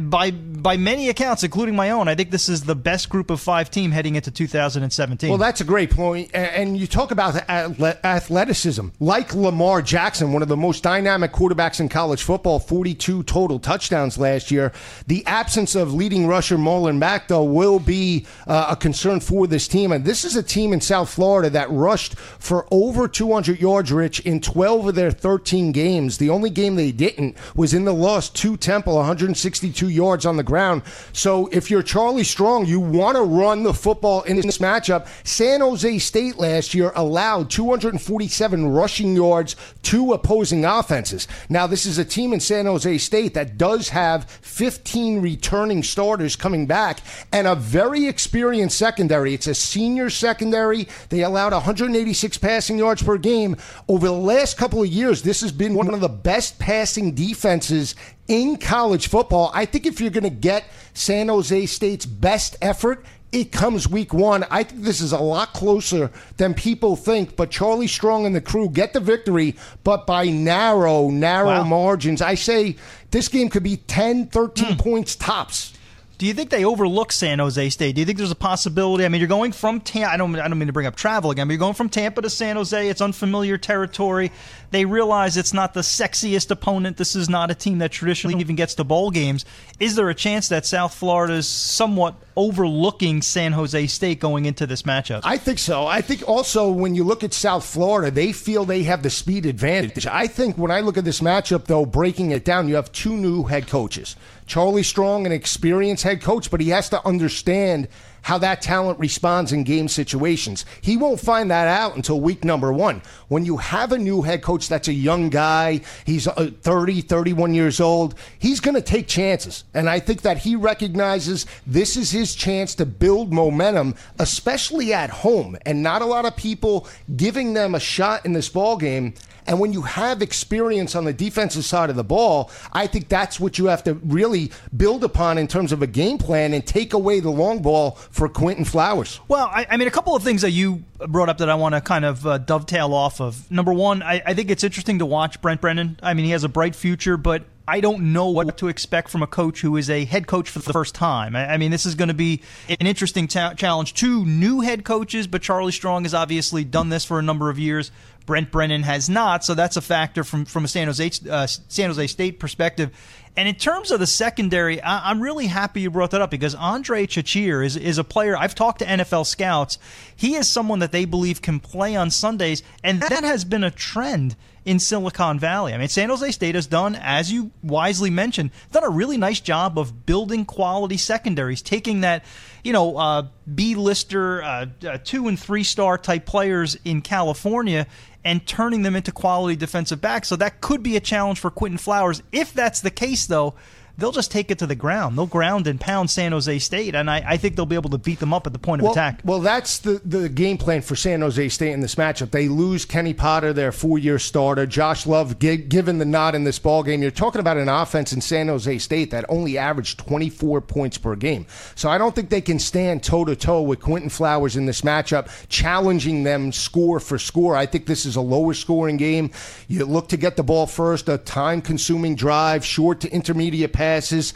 by 0.01 0.31
by 0.31 0.75
many 0.77 1.09
accounts, 1.09 1.43
including 1.43 1.75
my 1.75 1.91
own, 1.91 2.07
I 2.07 2.15
think 2.15 2.31
this 2.31 2.49
is 2.49 2.63
the 2.63 2.75
best 2.75 3.09
group 3.09 3.29
of 3.29 3.39
five 3.39 3.71
team 3.71 3.91
heading 3.91 4.15
into 4.15 4.31
2017. 4.31 5.29
Well, 5.29 5.37
that's 5.37 5.61
a 5.61 5.63
great 5.63 5.91
point. 5.91 6.31
And 6.33 6.77
you 6.77 6.87
talk 6.87 7.11
about 7.11 7.35
athle- 7.35 8.03
athleticism. 8.03 8.87
Like 8.99 9.33
Lamar 9.33 9.81
Jackson, 9.81 10.33
one 10.33 10.41
of 10.41 10.47
the 10.47 10.57
most 10.57 10.83
dynamic 10.83 11.31
quarterbacks 11.31 11.79
in 11.79 11.89
college 11.89 12.23
football, 12.23 12.59
42 12.59 13.23
total 13.23 13.59
touchdowns 13.59 14.17
last 14.17 14.51
year. 14.51 14.73
The 15.07 15.25
absence 15.25 15.75
of 15.75 15.93
leading 15.93 16.27
rusher 16.27 16.57
Marlon 16.57 16.97
Mack, 16.97 17.27
though, 17.27 17.43
will 17.43 17.79
be 17.79 18.25
uh, 18.47 18.67
a 18.71 18.75
concern 18.75 19.19
for 19.19 19.47
this 19.47 19.67
team. 19.67 19.91
And 19.91 20.03
this 20.03 20.25
is 20.25 20.35
a 20.35 20.43
team 20.43 20.73
in 20.73 20.81
South 20.81 21.09
Florida 21.09 21.49
that 21.51 21.69
rushed 21.71 22.17
for 22.17 22.67
over 22.71 23.07
200 23.07 23.59
yards, 23.59 23.91
Rich, 23.91 24.21
in 24.21 24.41
12 24.41 24.89
of 24.89 24.95
their 24.95 25.11
13 25.11 25.71
games. 25.71 26.17
The 26.17 26.29
only 26.29 26.49
game 26.49 26.75
they 26.75 26.91
didn't 26.91 27.37
was 27.55 27.73
in 27.73 27.85
the 27.85 27.93
loss 27.93 28.29
to 28.29 28.57
Temple, 28.57 28.95
162 28.95 29.76
yards 29.85 30.25
on 30.25 30.37
the 30.37 30.43
ground. 30.43 30.81
So 31.13 31.47
if 31.51 31.69
you're 31.69 31.83
Charlie 31.83 32.23
Strong, 32.23 32.65
you 32.65 32.79
want 32.79 33.17
to 33.17 33.21
run 33.21 33.61
the 33.61 33.73
football 33.73 34.23
in 34.23 34.37
this 34.37 34.57
matchup. 34.57 35.07
San 35.23 35.61
Jose 35.61 35.99
State 35.99 36.37
last 36.37 36.73
year 36.73 36.91
allowed 36.95 37.51
247 37.51 38.67
rushing 38.67 39.15
yards 39.15 39.55
to 39.83 40.13
opposing 40.13 40.65
offenses. 40.65 41.27
Now, 41.49 41.67
this 41.67 41.85
is 41.85 41.99
a 41.99 42.05
team 42.05 42.33
in 42.33 42.39
San 42.39 42.65
Jose 42.65 42.97
State 42.97 43.35
that 43.35 43.57
does 43.57 43.89
have 43.89 44.29
15 44.29 45.21
returning 45.21 45.83
starters 45.83 46.35
coming 46.35 46.65
back 46.65 47.01
and 47.31 47.45
a 47.45 47.55
very 47.55 48.07
experienced 48.07 48.77
secondary. 48.77 49.33
It's 49.33 49.47
a 49.47 49.53
senior 49.53 50.09
secondary. 50.09 50.87
They 51.09 51.21
allowed 51.21 51.53
186 51.53 52.37
passing 52.37 52.77
yards 52.77 53.03
per 53.03 53.17
game. 53.17 53.57
Over 53.87 54.07
the 54.07 54.13
last 54.13 54.57
couple 54.57 54.81
of 54.81 54.87
years, 54.87 55.21
this 55.21 55.41
has 55.41 55.51
been 55.51 55.73
one 55.73 55.93
of 55.93 55.99
the 55.99 56.09
best 56.09 56.59
passing 56.59 57.13
defenses 57.13 57.95
in 58.27 58.57
college 58.57 59.07
football. 59.07 59.51
I 59.53 59.65
think 59.65 59.85
if 59.85 59.99
you're 60.01 60.09
going 60.09 60.23
to 60.23 60.29
get 60.29 60.65
San 60.93 61.27
Jose 61.29 61.65
State's 61.67 62.05
best 62.05 62.55
effort, 62.61 63.05
it 63.31 63.51
comes 63.51 63.89
week 63.89 64.13
one. 64.13 64.45
I 64.49 64.63
think 64.63 64.83
this 64.83 65.01
is 65.01 65.11
a 65.11 65.19
lot 65.19 65.53
closer 65.53 66.11
than 66.37 66.53
people 66.53 66.95
think, 66.95 67.35
but 67.35 67.51
Charlie 67.51 67.87
Strong 67.87 68.25
and 68.25 68.35
the 68.35 68.41
crew 68.41 68.69
get 68.69 68.93
the 68.93 68.99
victory, 68.99 69.55
but 69.83 70.07
by 70.07 70.25
narrow, 70.25 71.09
narrow 71.09 71.47
Wow. 71.47 71.63
margins. 71.63 72.21
I 72.21 72.35
say 72.35 72.77
this 73.11 73.27
game 73.27 73.49
could 73.49 73.63
be 73.63 73.77
10, 73.77 74.27
13 74.27 74.73
hmm. 74.73 74.77
points 74.77 75.15
tops. 75.15 75.73
Do 76.17 76.25
you 76.25 76.33
think 76.33 76.49
they 76.49 76.65
overlook 76.65 77.11
San 77.11 77.37
Jose 77.37 77.69
State? 77.69 77.93
Do 77.93 78.01
you 78.01 78.05
think 78.05 78.17
there's 78.17 78.31
a 78.31 78.35
possibility? 78.35 79.05
I 79.05 79.09
mean, 79.09 79.21
you're 79.21 79.27
going 79.27 79.51
from 79.51 79.79
Tampa. 79.79 80.11
I 80.11 80.17
don't. 80.17 80.35
I 80.35 80.47
don't 80.47 80.57
mean 80.57 80.65
to 80.65 80.73
bring 80.73 80.87
up 80.87 80.95
travel 80.95 81.29
again, 81.29 81.47
but 81.47 81.51
you're 81.51 81.59
going 81.59 81.75
from 81.75 81.89
Tampa 81.89 82.23
to 82.23 82.29
San 82.29 82.55
Jose. 82.55 82.89
It's 82.89 83.01
unfamiliar 83.01 83.59
territory. 83.59 84.31
They 84.71 84.85
realize 84.85 85.37
it's 85.37 85.53
not 85.53 85.75
the 85.75 85.81
sexiest 85.81 86.49
opponent. 86.49 86.97
This 86.97 87.15
is 87.15 87.29
not 87.29 87.51
a 87.51 87.55
team 87.55 87.77
that 87.79 87.91
traditionally 87.91 88.39
even 88.39 88.55
gets 88.55 88.73
to 88.75 88.83
bowl 88.83 89.11
games. 89.11 89.45
Is 89.79 89.95
there 89.95 90.09
a 90.09 90.15
chance 90.15 90.49
that 90.49 90.65
South 90.65 90.95
Florida 90.95 91.35
is 91.35 91.47
somewhat 91.47 92.15
overlooking 92.35 93.21
San 93.21 93.51
Jose 93.51 93.85
State 93.87 94.19
going 94.19 94.45
into 94.45 94.65
this 94.65 94.81
matchup? 94.81 95.21
I 95.23 95.37
think 95.37 95.59
so. 95.59 95.85
I 95.85 96.01
think 96.01 96.27
also 96.27 96.71
when 96.71 96.95
you 96.95 97.03
look 97.03 97.23
at 97.23 97.33
South 97.33 97.63
Florida, 97.63 98.09
they 98.09 98.31
feel 98.31 98.65
they 98.65 98.83
have 98.83 99.03
the 99.03 99.11
speed 99.11 99.45
advantage. 99.45 100.07
I 100.07 100.25
think 100.25 100.57
when 100.57 100.71
I 100.71 100.81
look 100.81 100.97
at 100.97 101.05
this 101.05 101.21
matchup, 101.21 101.65
though, 101.65 101.85
breaking 101.85 102.31
it 102.31 102.43
down, 102.43 102.67
you 102.67 102.75
have 102.75 102.91
two 102.91 103.15
new 103.15 103.43
head 103.43 103.67
coaches. 103.67 104.15
Charlie 104.47 104.83
Strong, 104.83 105.25
an 105.25 105.31
experienced 105.31 106.03
head 106.03 106.21
coach, 106.21 106.49
but 106.49 106.61
he 106.61 106.69
has 106.69 106.89
to 106.89 107.05
understand 107.05 107.89
how 108.27 108.37
that 108.37 108.61
talent 108.61 108.99
responds 108.99 109.53
in 109.53 109.63
game 109.63 109.87
situations. 109.87 110.65
He 110.81 110.97
won't 110.97 111.17
find 111.17 111.49
that 111.49 111.65
out 111.65 111.95
until 111.95 112.19
week 112.19 112.43
number 112.43 112.73
one. 112.73 113.01
When 113.29 113.45
you 113.45 113.55
have 113.55 113.93
a 113.93 113.97
new 113.97 114.21
head 114.21 114.41
coach 114.41 114.67
that's 114.67 114.89
a 114.89 114.93
young 114.93 115.29
guy, 115.29 115.79
he's 116.05 116.27
uh, 116.27 116.51
30, 116.59 116.99
31 116.99 117.53
years 117.53 117.79
old, 117.79 118.15
he's 118.37 118.59
going 118.59 118.75
to 118.75 118.81
take 118.81 119.07
chances. 119.07 119.63
And 119.73 119.89
I 119.89 120.01
think 120.01 120.23
that 120.23 120.39
he 120.39 120.57
recognizes 120.57 121.45
this 121.65 121.95
is 121.95 122.11
his 122.11 122.35
chance 122.35 122.75
to 122.75 122.85
build 122.85 123.31
momentum, 123.31 123.95
especially 124.19 124.93
at 124.93 125.09
home. 125.09 125.55
And 125.65 125.81
not 125.81 126.01
a 126.01 126.05
lot 126.05 126.25
of 126.25 126.35
people 126.35 126.85
giving 127.15 127.53
them 127.53 127.75
a 127.75 127.79
shot 127.79 128.25
in 128.25 128.33
this 128.33 128.49
ball 128.49 128.75
game 128.75 129.13
and 129.47 129.61
when 129.61 129.71
you 129.71 129.81
have 129.83 130.21
experience 130.21 130.93
on 130.93 131.05
the 131.05 131.13
defensive 131.13 131.63
side 131.63 131.89
of 131.89 131.95
the 131.95 132.03
ball, 132.03 132.51
I 132.73 132.85
think 132.85 133.07
that's 133.07 133.39
what 133.39 133.57
you 133.57 133.65
have 133.67 133.83
to 133.85 133.93
really 133.93 134.51
build 134.75 135.05
upon 135.05 135.37
in 135.37 135.47
terms 135.47 135.71
of 135.71 135.81
a 135.81 135.87
game 135.87 136.17
plan 136.17 136.53
and 136.53 136.65
take 136.67 136.93
away 136.93 137.21
the 137.21 137.29
long 137.29 137.61
ball 137.61 137.91
for 138.17 138.27
Quinton 138.27 138.65
Flowers. 138.65 139.19
Well, 139.27 139.45
I, 139.45 139.67
I 139.69 139.77
mean, 139.77 139.87
a 139.87 139.91
couple 139.91 140.15
of 140.15 140.23
things 140.23 140.41
that 140.41 140.49
you 140.49 140.83
brought 141.07 141.29
up 141.29 141.37
that 141.37 141.49
I 141.49 141.55
want 141.55 141.75
to 141.75 141.81
kind 141.81 142.03
of 142.03 142.25
uh, 142.25 142.39
dovetail 142.39 142.93
off 142.93 143.21
of. 143.21 143.49
Number 143.51 143.71
one, 143.71 144.01
I, 144.01 144.23
I 144.25 144.33
think 144.33 144.49
it's 144.49 144.63
interesting 144.63 144.99
to 144.99 145.05
watch 145.05 145.39
Brent 145.39 145.61
Brennan. 145.61 145.99
I 146.01 146.15
mean, 146.15 146.25
he 146.25 146.31
has 146.31 146.43
a 146.43 146.49
bright 146.49 146.75
future, 146.75 147.15
but 147.15 147.43
I 147.67 147.79
don't 147.79 148.13
know 148.13 148.29
what 148.29 148.57
to 148.57 148.69
expect 148.69 149.09
from 149.09 149.21
a 149.21 149.27
coach 149.27 149.61
who 149.61 149.77
is 149.77 149.89
a 149.89 150.03
head 150.03 150.25
coach 150.25 150.49
for 150.49 150.59
the 150.59 150.73
first 150.73 150.95
time. 150.95 151.35
I, 151.35 151.53
I 151.53 151.57
mean, 151.57 151.69
this 151.69 151.85
is 151.85 151.93
going 151.93 152.07
to 152.07 152.15
be 152.15 152.41
an 152.69 152.87
interesting 152.87 153.27
ta- 153.27 153.53
challenge. 153.53 153.93
Two 153.93 154.25
new 154.25 154.61
head 154.61 154.83
coaches, 154.83 155.27
but 155.27 155.43
Charlie 155.43 155.71
Strong 155.71 156.03
has 156.03 156.15
obviously 156.15 156.63
done 156.63 156.89
this 156.89 157.05
for 157.05 157.19
a 157.19 157.21
number 157.21 157.51
of 157.51 157.59
years. 157.59 157.91
Brent 158.25 158.51
Brennan 158.51 158.83
has 158.83 159.09
not, 159.09 159.45
so 159.45 159.53
that's 159.53 159.77
a 159.77 159.81
factor 159.81 160.23
from 160.23 160.43
from 160.43 160.65
a 160.65 160.67
San 160.67 160.87
Jose 160.87 161.11
uh, 161.29 161.47
San 161.47 161.89
Jose 161.89 162.07
State 162.07 162.39
perspective. 162.39 162.91
And 163.37 163.47
in 163.47 163.53
terms 163.53 163.91
of 163.91 163.99
the 163.99 164.07
secondary, 164.07 164.81
I, 164.81 165.11
am 165.11 165.21
really 165.21 165.45
happy 165.45 165.81
you 165.81 165.91
brought 165.91 166.09
that 166.11 166.21
up 166.21 166.31
because 166.31 166.55
Andre 166.55 167.05
Chachere 167.05 167.63
is 167.63 167.77
is 167.77 167.99
a 167.99 168.03
player. 168.03 168.35
I've 168.35 168.55
talked 168.55 168.79
to 168.79 168.85
NFL 168.85 169.27
scouts. 169.27 169.77
He 170.15 170.35
is 170.35 170.49
someone 170.49 170.79
that 170.79 170.91
they 170.91 171.05
believe 171.05 171.43
can 171.43 171.59
play 171.59 171.95
on 171.95 172.09
Sundays, 172.09 172.63
and 172.83 172.99
that 173.01 173.23
has 173.23 173.45
been 173.45 173.63
a 173.63 173.69
trend 173.69 174.35
in 174.65 174.79
Silicon 174.79 175.39
Valley. 175.39 175.73
I 175.73 175.77
mean, 175.77 175.87
San 175.87 176.09
Jose 176.09 176.31
State 176.31 176.55
has 176.55 176.65
done, 176.67 176.95
as 176.95 177.31
you 177.31 177.51
wisely 177.63 178.09
mentioned, 178.09 178.49
done 178.71 178.83
a 178.83 178.89
really 178.89 179.17
nice 179.17 179.39
job 179.39 179.77
of 179.77 180.05
building 180.05 180.43
quality 180.43 180.97
secondaries, 180.97 181.61
taking 181.61 182.01
that, 182.01 182.25
you 182.65 182.73
know, 182.73 182.97
uh, 182.97 183.27
B-lister, 183.53 184.43
uh, 184.43 184.65
uh, 184.85 184.97
two 185.03 185.29
and 185.29 185.39
three 185.39 185.63
star 185.63 185.97
type 185.97 186.25
players 186.25 186.75
in 186.83 187.01
California 187.01 187.87
and 188.27 188.45
turning 188.45 188.81
them 188.81 188.93
into 188.93 189.09
quality 189.09 189.55
defensive 189.55 190.01
backs. 190.01 190.27
So 190.27 190.35
that 190.35 190.59
could 190.59 190.83
be 190.83 190.97
a 190.97 190.99
challenge 190.99 191.39
for 191.39 191.49
Quinton 191.49 191.77
Flowers. 191.77 192.21
If 192.33 192.53
that's 192.53 192.81
the 192.81 192.91
case, 192.91 193.25
though, 193.25 193.55
they'll 193.97 194.11
just 194.11 194.31
take 194.31 194.51
it 194.51 194.59
to 194.59 194.67
the 194.67 194.75
ground. 194.75 195.17
They'll 195.17 195.25
ground 195.25 195.67
and 195.67 195.79
pound 195.79 196.09
San 196.09 196.31
Jose 196.31 196.59
State, 196.59 196.95
and 196.95 197.09
I, 197.09 197.23
I 197.25 197.37
think 197.37 197.55
they'll 197.55 197.65
be 197.65 197.75
able 197.75 197.89
to 197.89 197.97
beat 197.97 198.19
them 198.19 198.33
up 198.33 198.45
at 198.45 198.53
the 198.53 198.59
point 198.59 198.81
well, 198.81 198.91
of 198.91 198.97
attack. 198.97 199.21
Well, 199.23 199.39
that's 199.39 199.79
the, 199.79 200.01
the 200.05 200.29
game 200.29 200.57
plan 200.57 200.81
for 200.81 200.95
San 200.95 201.21
Jose 201.21 201.49
State 201.49 201.73
in 201.73 201.81
this 201.81 201.95
matchup. 201.95 202.31
They 202.31 202.47
lose 202.47 202.85
Kenny 202.85 203.13
Potter, 203.13 203.53
their 203.53 203.71
four 203.71 203.97
year 203.97 204.19
starter. 204.19 204.65
Josh 204.65 205.07
Love 205.07 205.39
given 205.39 205.97
the 205.97 206.05
nod 206.05 206.35
in 206.35 206.43
this 206.43 206.59
ball 206.59 206.83
game. 206.83 207.01
You're 207.01 207.11
talking 207.11 207.41
about 207.41 207.57
an 207.57 207.69
offense 207.69 208.13
in 208.13 208.21
San 208.21 208.47
Jose 208.47 208.77
State 208.77 209.11
that 209.11 209.25
only 209.29 209.57
averaged 209.57 209.99
24 209.99 210.61
points 210.61 210.97
per 210.97 211.15
game. 211.15 211.45
So 211.75 211.89
I 211.89 211.97
don't 211.97 212.13
think 212.13 212.29
they 212.29 212.41
can 212.41 212.59
stand 212.59 213.03
toe 213.03 213.25
to 213.25 213.35
toe 213.35 213.61
with 213.61 213.81
Quinton 213.81 214.09
Flowers 214.09 214.55
in 214.55 214.65
this 214.65 214.81
matchup, 214.81 215.29
challenging 215.49 216.23
them 216.23 216.51
score 216.51 216.99
for 216.99 217.17
score. 217.17 217.55
I 217.55 217.65
think 217.65 217.85
this 217.85 218.05
is 218.05 218.15
a 218.15 218.21
lower 218.21 218.53
scoring 218.53 218.97
game. 218.97 219.31
You 219.67 219.85
look 219.85 220.09
to 220.09 220.17
get 220.17 220.35
the 220.35 220.43
ball 220.43 220.67
first, 220.67 221.09
a 221.09 221.17
time 221.17 221.61
consuming 221.61 222.15
drive, 222.15 222.63
short 222.63 223.01
to 223.01 223.11
intermediate 223.11 223.73
pass 223.73 223.86
passes 223.87 224.33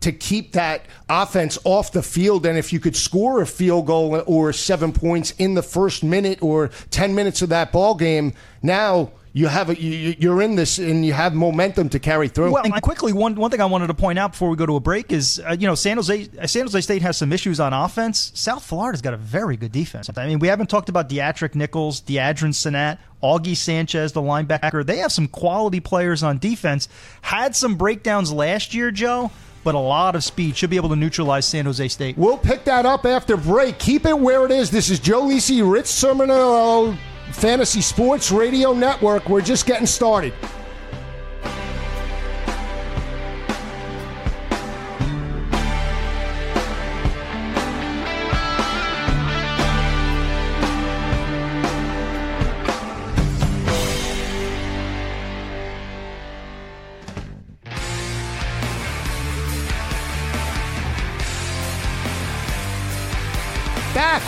to 0.00 0.12
keep 0.12 0.52
that 0.52 0.86
offense 1.08 1.58
off 1.64 1.92
the 1.92 2.02
field. 2.02 2.46
And 2.46 2.58
if 2.58 2.72
you 2.72 2.80
could 2.80 2.96
score 2.96 3.40
a 3.40 3.46
field 3.46 3.86
goal 3.86 4.22
or 4.26 4.52
seven 4.52 4.92
points 4.92 5.32
in 5.38 5.54
the 5.54 5.62
first 5.62 6.04
minute 6.04 6.42
or 6.42 6.70
10 6.90 7.14
minutes 7.14 7.42
of 7.42 7.48
that 7.50 7.72
ball 7.72 7.94
game, 7.94 8.32
now 8.62 9.10
you 9.34 9.46
have 9.46 9.70
a, 9.70 9.80
you, 9.80 10.30
are 10.30 10.42
in 10.42 10.56
this 10.56 10.78
and 10.78 11.06
you 11.06 11.14
have 11.14 11.34
momentum 11.34 11.88
to 11.90 11.98
carry 11.98 12.28
through. 12.28 12.52
Well, 12.52 12.64
and 12.64 12.82
quickly, 12.82 13.14
one 13.14 13.34
one 13.34 13.50
thing 13.50 13.62
I 13.62 13.64
wanted 13.64 13.86
to 13.86 13.94
point 13.94 14.18
out 14.18 14.32
before 14.32 14.50
we 14.50 14.56
go 14.56 14.66
to 14.66 14.76
a 14.76 14.80
break 14.80 15.10
is 15.10 15.40
uh, 15.46 15.56
you 15.58 15.66
know 15.66 15.74
San 15.74 15.96
Jose 15.96 16.28
San 16.46 16.62
Jose 16.62 16.80
State 16.82 17.00
has 17.02 17.16
some 17.16 17.32
issues 17.32 17.58
on 17.58 17.72
offense. 17.72 18.32
South 18.34 18.62
Florida's 18.62 19.00
got 19.00 19.14
a 19.14 19.18
very 19.18 19.56
good 19.56 19.72
defense. 19.72 20.10
I 20.14 20.26
mean, 20.26 20.38
we 20.38 20.48
haven't 20.48 20.68
talked 20.68 20.90
about 20.90 21.08
Deatrick 21.08 21.54
Nichols, 21.54 22.02
Deadrin 22.02 22.52
Senat, 22.52 22.98
Augie 23.22 23.56
Sanchez, 23.56 24.12
the 24.12 24.20
linebacker. 24.20 24.84
They 24.84 24.98
have 24.98 25.12
some 25.12 25.28
quality 25.28 25.80
players 25.80 26.22
on 26.22 26.38
defense. 26.38 26.88
Had 27.22 27.56
some 27.56 27.76
breakdowns 27.76 28.32
last 28.32 28.74
year, 28.74 28.90
Joe 28.90 29.30
but 29.64 29.76
a 29.76 29.78
lot 29.78 30.16
of 30.16 30.24
speed 30.24 30.56
should 30.56 30.70
be 30.70 30.76
able 30.76 30.88
to 30.88 30.96
neutralize 30.96 31.46
San 31.46 31.66
Jose 31.66 31.86
State. 31.86 32.18
We'll 32.18 32.36
pick 32.36 32.64
that 32.64 32.84
up 32.84 33.06
after 33.06 33.36
break. 33.36 33.78
Keep 33.78 34.06
it 34.06 34.18
where 34.18 34.44
it 34.44 34.50
is. 34.50 34.72
This 34.72 34.90
is 34.90 34.98
Joe 34.98 35.22
Lisi, 35.22 35.62
Rich 35.62 35.86
Cirminiello, 35.86 36.98
Fantasy 37.32 37.80
Sports 37.80 38.30
Radio 38.30 38.72
Network. 38.72 39.28
We're 39.28 39.40
just 39.40 39.66
getting 39.66 39.86
started. 39.86 40.32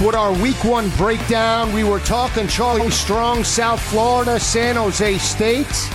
With 0.05 0.15
our 0.15 0.33
week 0.43 0.63
one 0.65 0.91
breakdown. 0.91 1.73
We 1.73 1.83
were 1.83 2.01
talking 2.01 2.47
Charlie 2.47 2.91
Strong, 2.91 3.45
South 3.45 3.81
Florida, 3.81 4.39
San 4.39 4.77
Jose 4.77 5.17
State. 5.19 5.91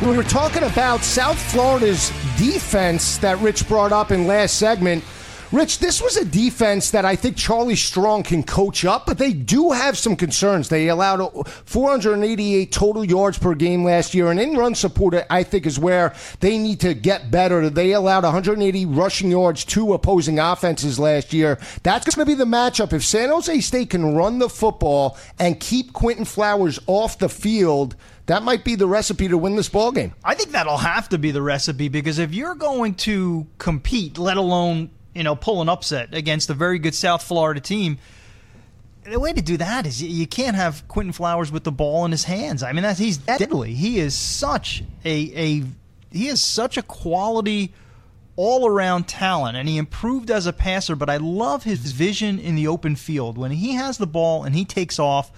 We 0.00 0.16
were 0.16 0.22
talking 0.22 0.62
about 0.62 1.02
South 1.02 1.40
Florida's 1.52 2.10
defense 2.38 3.18
that 3.18 3.38
Rich 3.40 3.68
brought 3.68 3.92
up 3.92 4.10
in 4.10 4.26
last 4.26 4.58
segment. 4.58 5.04
Rich, 5.52 5.80
this 5.80 6.00
was 6.00 6.16
a 6.16 6.24
defense 6.24 6.92
that 6.92 7.04
I 7.04 7.14
think 7.14 7.36
Charlie 7.36 7.76
Strong 7.76 8.22
can 8.22 8.42
coach 8.42 8.86
up, 8.86 9.04
but 9.04 9.18
they 9.18 9.34
do 9.34 9.70
have 9.72 9.98
some 9.98 10.16
concerns. 10.16 10.70
They 10.70 10.88
allowed 10.88 11.46
488 11.66 12.72
total 12.72 13.04
yards 13.04 13.36
per 13.36 13.54
game 13.54 13.84
last 13.84 14.14
year, 14.14 14.30
and 14.30 14.40
in 14.40 14.56
run 14.56 14.74
support, 14.74 15.14
I 15.28 15.42
think, 15.42 15.66
is 15.66 15.78
where 15.78 16.14
they 16.40 16.56
need 16.56 16.80
to 16.80 16.94
get 16.94 17.30
better. 17.30 17.68
They 17.68 17.92
allowed 17.92 18.24
180 18.24 18.86
rushing 18.86 19.30
yards 19.30 19.66
to 19.66 19.92
opposing 19.92 20.38
offenses 20.38 20.98
last 20.98 21.34
year. 21.34 21.58
That's 21.82 22.06
going 22.06 22.26
to 22.26 22.30
be 22.30 22.34
the 22.34 22.46
matchup. 22.46 22.94
If 22.94 23.04
San 23.04 23.28
Jose 23.28 23.60
State 23.60 23.90
can 23.90 24.14
run 24.14 24.38
the 24.38 24.48
football 24.48 25.18
and 25.38 25.60
keep 25.60 25.92
Quinton 25.92 26.24
Flowers 26.24 26.80
off 26.86 27.18
the 27.18 27.28
field, 27.28 27.94
that 28.24 28.42
might 28.42 28.64
be 28.64 28.74
the 28.74 28.86
recipe 28.86 29.28
to 29.28 29.36
win 29.36 29.56
this 29.56 29.68
ball 29.68 29.92
game. 29.92 30.14
I 30.24 30.34
think 30.34 30.52
that'll 30.52 30.78
have 30.78 31.10
to 31.10 31.18
be 31.18 31.30
the 31.30 31.42
recipe 31.42 31.88
because 31.88 32.18
if 32.18 32.32
you're 32.32 32.54
going 32.54 32.94
to 32.94 33.46
compete, 33.58 34.16
let 34.16 34.38
alone 34.38 34.88
you 35.14 35.22
know, 35.22 35.36
pull 35.36 35.60
an 35.60 35.68
upset 35.68 36.14
against 36.14 36.50
a 36.50 36.54
very 36.54 36.78
good 36.78 36.94
South 36.94 37.22
Florida 37.22 37.60
team. 37.60 37.98
The 39.04 39.18
way 39.18 39.32
to 39.32 39.42
do 39.42 39.56
that 39.56 39.86
is 39.86 40.02
you 40.02 40.26
can't 40.26 40.54
have 40.54 40.86
Quinton 40.86 41.12
Flowers 41.12 41.50
with 41.50 41.64
the 41.64 41.72
ball 41.72 42.04
in 42.04 42.12
his 42.12 42.24
hands. 42.24 42.62
I 42.62 42.72
mean, 42.72 42.82
that's 42.82 43.00
he's 43.00 43.18
deadly. 43.18 43.74
He 43.74 43.98
is 43.98 44.14
such 44.14 44.84
a 45.04 45.10
a 45.10 45.64
he 46.10 46.28
is 46.28 46.40
such 46.40 46.76
a 46.76 46.82
quality 46.82 47.72
all 48.36 48.66
around 48.66 49.08
talent, 49.08 49.56
and 49.56 49.68
he 49.68 49.76
improved 49.76 50.30
as 50.30 50.46
a 50.46 50.52
passer. 50.52 50.94
But 50.94 51.10
I 51.10 51.16
love 51.16 51.64
his 51.64 51.92
vision 51.92 52.38
in 52.38 52.54
the 52.54 52.68
open 52.68 52.94
field 52.94 53.36
when 53.36 53.50
he 53.50 53.74
has 53.74 53.98
the 53.98 54.06
ball 54.06 54.44
and 54.44 54.54
he 54.54 54.64
takes 54.64 54.98
off. 54.98 55.32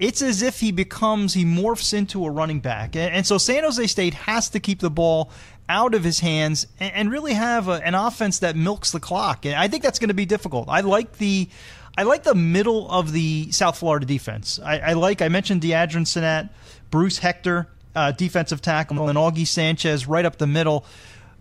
It's 0.00 0.20
as 0.20 0.42
if 0.42 0.58
he 0.58 0.72
becomes 0.72 1.34
he 1.34 1.44
morphs 1.44 1.94
into 1.94 2.26
a 2.26 2.30
running 2.30 2.58
back, 2.58 2.96
and, 2.96 3.14
and 3.14 3.24
so 3.24 3.38
San 3.38 3.62
Jose 3.62 3.86
State 3.86 4.14
has 4.14 4.50
to 4.50 4.58
keep 4.58 4.80
the 4.80 4.90
ball 4.90 5.30
out 5.68 5.94
of 5.94 6.04
his 6.04 6.20
hands 6.20 6.66
and, 6.78 6.92
and 6.94 7.10
really 7.10 7.34
have 7.34 7.68
a, 7.68 7.84
an 7.84 7.94
offense 7.94 8.40
that 8.40 8.56
milks 8.56 8.90
the 8.90 9.00
clock. 9.00 9.46
And 9.46 9.54
I 9.54 9.68
think 9.68 9.82
that's 9.82 9.98
going 9.98 10.08
to 10.08 10.14
be 10.14 10.26
difficult. 10.26 10.68
I 10.68 10.80
like 10.80 11.18
the. 11.18 11.48
I 11.96 12.02
like 12.02 12.24
the 12.24 12.34
middle 12.34 12.90
of 12.90 13.12
the 13.12 13.52
South 13.52 13.78
Florida 13.78 14.04
defense. 14.04 14.58
I, 14.58 14.78
I 14.80 14.92
like, 14.94 15.22
I 15.22 15.28
mentioned 15.28 15.62
Deadrin 15.62 16.02
Senat, 16.02 16.50
Bruce 16.90 17.18
Hector, 17.18 17.68
uh, 17.94 18.10
defensive 18.10 18.60
tackle, 18.60 19.08
and 19.08 19.16
Augie 19.16 19.46
Sanchez 19.46 20.08
right 20.08 20.24
up 20.24 20.36
the 20.36 20.48
middle 20.48 20.84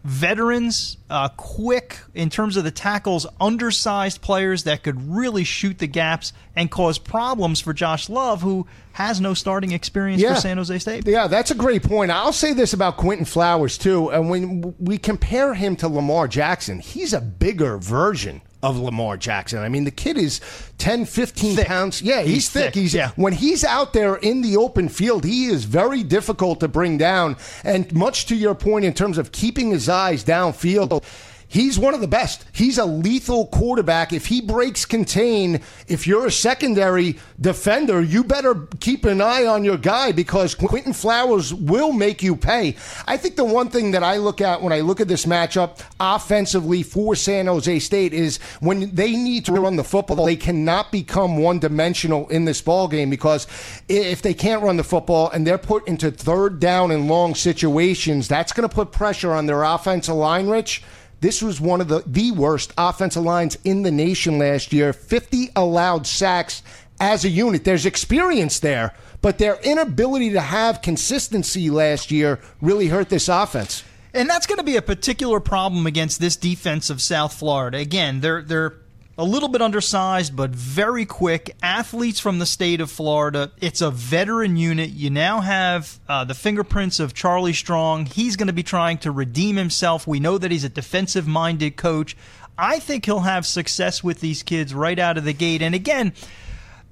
veterans, 0.03 0.97
uh, 1.09 1.29
quick 1.29 1.99
in 2.13 2.29
terms 2.29 2.57
of 2.57 2.63
the 2.63 2.71
tackles, 2.71 3.25
undersized 3.39 4.21
players 4.21 4.63
that 4.63 4.83
could 4.83 5.09
really 5.09 5.43
shoot 5.43 5.79
the 5.79 5.87
gaps 5.87 6.33
and 6.55 6.69
cause 6.69 6.97
problems 6.97 7.61
for 7.61 7.73
Josh 7.73 8.09
Love, 8.09 8.41
who 8.41 8.67
has 8.93 9.21
no 9.21 9.33
starting 9.33 9.71
experience 9.71 10.21
yeah. 10.21 10.35
for 10.35 10.41
San 10.41 10.57
Jose 10.57 10.77
State. 10.79 11.07
Yeah, 11.07 11.27
that's 11.27 11.51
a 11.51 11.55
great 11.55 11.83
point. 11.83 12.11
I'll 12.11 12.33
say 12.33 12.53
this 12.53 12.73
about 12.73 12.97
Quinton 12.97 13.25
Flowers, 13.25 13.77
too. 13.77 14.09
And 14.09 14.29
when 14.29 14.75
we 14.77 14.97
compare 14.97 15.53
him 15.53 15.75
to 15.77 15.87
Lamar 15.87 16.27
Jackson, 16.27 16.79
he's 16.79 17.13
a 17.13 17.21
bigger 17.21 17.77
version 17.77 18.41
of 18.63 18.79
Lamar 18.79 19.17
Jackson. 19.17 19.59
I 19.59 19.69
mean, 19.69 19.83
the 19.83 19.91
kid 19.91 20.17
is 20.17 20.41
10, 20.79 21.05
15 21.05 21.55
thick. 21.57 21.67
pounds. 21.67 22.01
Yeah, 22.01 22.21
he's, 22.21 22.33
he's 22.33 22.49
thick. 22.49 22.63
thick. 22.73 22.81
He's 22.81 22.93
yeah. 22.93 23.11
when 23.15 23.33
he's 23.33 23.63
out 23.63 23.93
there 23.93 24.15
in 24.15 24.41
the 24.41 24.57
open 24.57 24.89
field, 24.89 25.25
he 25.25 25.45
is 25.45 25.65
very 25.65 26.01
difficult 26.01 26.61
to 26.61 26.67
bring 26.67 26.97
down. 26.97 27.37
And 27.63 27.93
much 27.93 28.25
to 28.27 28.35
your 28.35 28.55
point 28.55 28.85
in 28.85 28.93
terms 28.93 29.17
of 29.17 29.31
keeping 29.31 29.69
his 29.69 29.89
eyes 29.89 30.23
downfield, 30.23 31.03
He's 31.53 31.77
one 31.77 31.93
of 31.93 32.01
the 32.01 32.07
best. 32.07 32.45
He's 32.51 32.79
a 32.79 32.85
lethal 32.85 33.45
quarterback. 33.45 34.11
If 34.11 34.25
he 34.25 34.41
breaks 34.41 34.85
contain, 34.85 35.61
if 35.87 36.07
you're 36.07 36.25
a 36.25 36.31
secondary 36.31 37.19
defender, 37.39 38.01
you 38.01 38.23
better 38.23 38.67
keep 38.79 39.05
an 39.05 39.21
eye 39.21 39.45
on 39.45 39.63
your 39.63 39.77
guy 39.77 40.13
because 40.13 40.55
Quinton 40.55 40.93
Flowers 40.93 41.53
will 41.53 41.91
make 41.91 42.23
you 42.23 42.35
pay. 42.35 42.75
I 43.05 43.17
think 43.17 43.35
the 43.35 43.43
one 43.43 43.69
thing 43.69 43.91
that 43.91 44.01
I 44.01 44.17
look 44.17 44.41
at 44.41 44.63
when 44.63 44.73
I 44.73 44.79
look 44.79 44.99
at 44.99 45.07
this 45.07 45.27
matchup 45.27 45.79
offensively 45.99 46.81
for 46.81 47.15
San 47.15 47.45
Jose 47.45 47.77
State 47.77 48.13
is 48.13 48.37
when 48.59 48.89
they 48.95 49.11
need 49.11 49.45
to 49.45 49.51
run 49.51 49.75
the 49.75 49.83
football, 49.83 50.25
they 50.25 50.35
cannot 50.35 50.91
become 50.91 51.37
one 51.37 51.59
dimensional 51.59 52.27
in 52.29 52.45
this 52.45 52.63
ball 52.63 52.87
game 52.87 53.11
because 53.11 53.45
if 53.87 54.23
they 54.23 54.33
can't 54.33 54.63
run 54.63 54.77
the 54.77 54.83
football 54.83 55.29
and 55.29 55.45
they're 55.45 55.59
put 55.59 55.87
into 55.87 56.09
third 56.09 56.59
down 56.59 56.89
and 56.89 57.07
long 57.07 57.35
situations, 57.35 58.27
that's 58.27 58.53
going 58.53 58.67
to 58.67 58.73
put 58.73 58.91
pressure 58.91 59.33
on 59.33 59.45
their 59.45 59.61
offensive 59.61 60.15
line, 60.15 60.47
Rich. 60.47 60.81
This 61.23 61.41
was 61.41 61.61
one 61.61 61.79
of 61.79 61.87
the, 61.87 62.03
the 62.05 62.31
worst 62.31 62.73
offensive 62.77 63.23
lines 63.23 63.57
in 63.63 63.83
the 63.83 63.91
nation 63.91 64.39
last 64.39 64.73
year. 64.73 64.91
50 64.91 65.51
allowed 65.55 66.05
sacks 66.05 66.61
as 66.99 67.23
a 67.23 67.29
unit. 67.29 67.63
There's 67.63 67.85
experience 67.85 68.59
there, 68.59 68.93
but 69.21 69.37
their 69.37 69.55
inability 69.61 70.31
to 70.31 70.41
have 70.41 70.81
consistency 70.81 71.69
last 71.69 72.11
year 72.11 72.41
really 72.59 72.87
hurt 72.87 73.07
this 73.07 73.29
offense. 73.29 73.85
And 74.13 74.29
that's 74.29 74.45
going 74.45 74.57
to 74.57 74.65
be 74.65 74.75
a 74.75 74.81
particular 74.81 75.39
problem 75.39 75.87
against 75.87 76.19
this 76.19 76.35
defense 76.35 76.89
of 76.89 77.01
South 77.01 77.33
Florida. 77.33 77.77
Again, 77.77 78.19
they're 78.19 78.41
they're 78.41 78.73
a 79.17 79.23
little 79.23 79.49
bit 79.49 79.61
undersized, 79.61 80.35
but 80.35 80.51
very 80.51 81.05
quick. 81.05 81.55
Athletes 81.61 82.19
from 82.19 82.39
the 82.39 82.45
state 82.45 82.81
of 82.81 82.89
Florida. 82.89 83.51
It's 83.61 83.81
a 83.81 83.91
veteran 83.91 84.57
unit. 84.57 84.89
You 84.89 85.11
now 85.11 85.41
have 85.41 85.99
uh, 86.09 86.23
the 86.23 86.33
fingerprints 86.33 86.99
of 86.99 87.13
Charlie 87.13 87.53
Strong. 87.53 88.07
He's 88.07 88.35
going 88.35 88.47
to 88.47 88.53
be 88.53 88.63
trying 88.63 88.97
to 88.99 89.11
redeem 89.11 89.55
himself. 89.55 90.07
We 90.07 90.19
know 90.19 90.39
that 90.39 90.49
he's 90.49 90.63
a 90.63 90.69
defensive 90.69 91.27
minded 91.27 91.75
coach. 91.75 92.17
I 92.57 92.79
think 92.79 93.05
he'll 93.05 93.19
have 93.19 93.45
success 93.45 94.03
with 94.03 94.19
these 94.19 94.41
kids 94.41 94.73
right 94.73 94.97
out 94.97 95.17
of 95.17 95.25
the 95.25 95.33
gate. 95.33 95.61
And 95.61 95.75
again, 95.75 96.13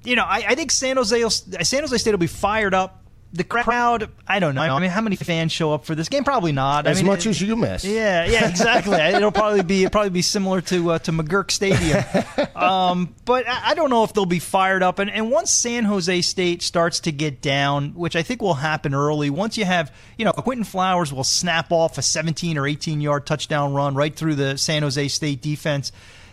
you 0.04 0.14
know, 0.14 0.24
I, 0.24 0.44
I 0.48 0.54
think 0.54 0.70
San 0.70 0.96
Jose, 0.96 1.28
San 1.28 1.80
Jose 1.80 1.96
State 1.98 2.10
will 2.12 2.18
be 2.18 2.26
fired 2.26 2.74
up 2.74 3.01
the 3.34 3.44
crowd, 3.44 4.10
I 4.28 4.40
don't 4.40 4.54
know. 4.54 4.60
I 4.60 4.78
mean, 4.78 4.90
how 4.90 5.00
many 5.00 5.16
fans 5.16 5.52
show 5.52 5.72
up 5.72 5.86
for 5.86 5.94
this 5.94 6.10
game? 6.10 6.22
Probably 6.22 6.52
not. 6.52 6.86
As 6.86 6.98
I 6.98 7.02
mean, 7.02 7.10
much 7.10 7.26
as 7.26 7.40
you 7.40 7.56
miss. 7.56 7.82
Yeah, 7.82 8.26
yeah, 8.26 8.48
exactly. 8.50 8.98
It'll 8.98 9.32
probably 9.32 9.62
be 9.62 9.88
probably 9.88 10.10
be 10.10 10.22
similar 10.22 10.60
to 10.62 10.92
uh, 10.92 10.98
to 11.00 11.12
McGuirk 11.12 11.50
Stadium. 11.50 12.04
Um, 12.54 13.14
but 13.24 13.44
I 13.48 13.74
don't 13.74 13.90
know 13.90 14.04
if 14.04 14.12
they'll 14.12 14.24
be 14.24 14.38
fired 14.38 14.84
up. 14.84 15.00
And, 15.00 15.10
and 15.10 15.32
once 15.32 15.50
San 15.50 15.84
Jose 15.84 16.22
State 16.22 16.62
starts 16.62 17.00
to 17.00 17.12
get 17.12 17.40
down, 17.40 17.94
which 17.94 18.14
I 18.14 18.22
think 18.22 18.40
will 18.40 18.54
happen 18.54 18.94
early, 18.94 19.30
once 19.30 19.58
you 19.58 19.64
have, 19.64 19.92
you 20.16 20.24
know, 20.24 20.32
Quinton 20.32 20.64
Flowers 20.64 21.12
will 21.12 21.24
snap 21.24 21.72
off 21.72 21.98
a 21.98 22.02
17 22.02 22.56
or 22.56 22.66
18 22.66 23.00
yard 23.00 23.26
touchdown 23.26 23.74
run 23.74 23.96
right 23.96 24.14
through 24.14 24.36
the 24.36 24.56
San 24.56 24.82
Jose 24.82 25.08
State 25.08 25.42
defense. 25.42 25.90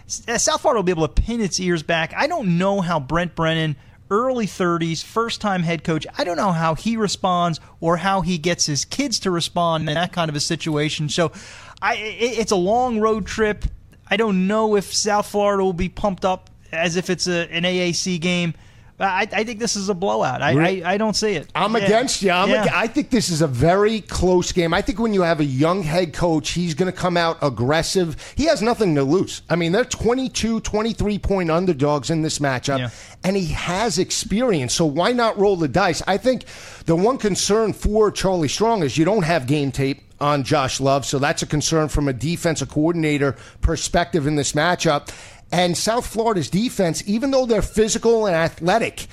South 0.07 0.61
Florida 0.61 0.79
will 0.79 0.83
be 0.83 0.91
able 0.91 1.07
to 1.07 1.21
pin 1.21 1.41
its 1.41 1.59
ears 1.59 1.81
back. 1.81 2.13
I 2.15 2.27
don't 2.27 2.59
know 2.59 2.79
how 2.81 2.99
Brent 2.99 3.33
Brennan– 3.33 3.75
early 4.09 4.45
30s, 4.45 5.03
first 5.03 5.41
time 5.41 5.63
head 5.63 5.83
coach. 5.83 6.05
I 6.17 6.23
don't 6.23 6.37
know 6.37 6.51
how 6.51 6.75
he 6.75 6.97
responds 6.97 7.59
or 7.79 7.97
how 7.97 8.21
he 8.21 8.37
gets 8.37 8.65
his 8.65 8.85
kids 8.85 9.19
to 9.21 9.31
respond 9.31 9.87
in 9.87 9.95
that 9.95 10.11
kind 10.11 10.29
of 10.29 10.35
a 10.35 10.39
situation. 10.39 11.09
So 11.09 11.31
I, 11.81 11.95
it's 11.95 12.51
a 12.51 12.57
long 12.57 12.99
road 12.99 13.25
trip. 13.25 13.65
I 14.09 14.17
don't 14.17 14.47
know 14.47 14.75
if 14.75 14.93
South 14.93 15.27
Florida 15.27 15.63
will 15.63 15.73
be 15.73 15.89
pumped 15.89 16.25
up 16.25 16.49
as 16.71 16.95
if 16.95 17.09
it's 17.09 17.27
a, 17.27 17.51
an 17.51 17.63
AAC 17.63 18.19
game. 18.19 18.53
I, 18.99 19.27
I, 19.31 19.43
think 19.43 19.59
this 19.59 19.75
is 19.75 19.87
a 19.87 19.93
blowout. 19.93 20.41
I, 20.41 20.51
I, 20.51 20.93
I, 20.93 20.97
don't 20.97 21.15
see 21.15 21.31
it. 21.31 21.49
I'm 21.55 21.75
yeah. 21.75 21.83
against 21.83 22.21
you. 22.21 22.31
I'm 22.31 22.49
yeah. 22.49 22.63
ag- 22.63 22.71
I 22.73 22.87
think 22.87 23.09
this 23.09 23.29
is 23.29 23.41
a 23.41 23.47
very 23.47 24.01
close 24.01 24.51
game. 24.51 24.73
I 24.73 24.81
think 24.81 24.99
when 24.99 25.13
you 25.13 25.21
have 25.21 25.39
a 25.39 25.45
young 25.45 25.83
head 25.83 26.13
coach, 26.13 26.49
he's 26.49 26.73
going 26.73 26.91
to 26.91 26.97
come 26.97 27.15
out 27.15 27.37
aggressive. 27.41 28.33
He 28.35 28.45
has 28.45 28.61
nothing 28.61 28.95
to 28.95 29.03
lose. 29.03 29.41
I 29.49 29.55
mean, 29.55 29.71
they're 29.71 29.85
22, 29.85 30.59
23 30.59 31.19
point 31.19 31.49
underdogs 31.49 32.09
in 32.09 32.21
this 32.21 32.39
matchup, 32.39 32.79
yeah. 32.79 32.89
and 33.23 33.37
he 33.37 33.45
has 33.47 33.99
experience. 33.99 34.73
So 34.73 34.85
why 34.85 35.13
not 35.13 35.37
roll 35.37 35.55
the 35.55 35.69
dice? 35.69 36.03
I 36.05 36.17
think 36.17 36.43
the 36.85 36.95
one 36.95 37.17
concern 37.17 37.71
for 37.71 38.11
Charlie 38.11 38.49
Strong 38.49 38.83
is 38.83 38.97
you 38.97 39.05
don't 39.05 39.23
have 39.23 39.47
game 39.47 39.71
tape 39.71 40.01
on 40.19 40.43
Josh 40.43 40.79
Love. 40.79 41.05
So 41.05 41.19
that's 41.19 41.41
a 41.41 41.45
concern 41.45 41.87
from 41.87 42.07
a 42.07 42.13
defensive 42.13 42.69
coordinator 42.69 43.35
perspective 43.61 44.27
in 44.27 44.35
this 44.35 44.53
matchup. 44.53 45.09
And 45.51 45.77
South 45.77 46.05
Florida's 46.05 46.49
defense, 46.49 47.03
even 47.07 47.31
though 47.31 47.45
they're 47.45 47.61
physical 47.61 48.27
and 48.27 48.35
athletic, 48.35 49.07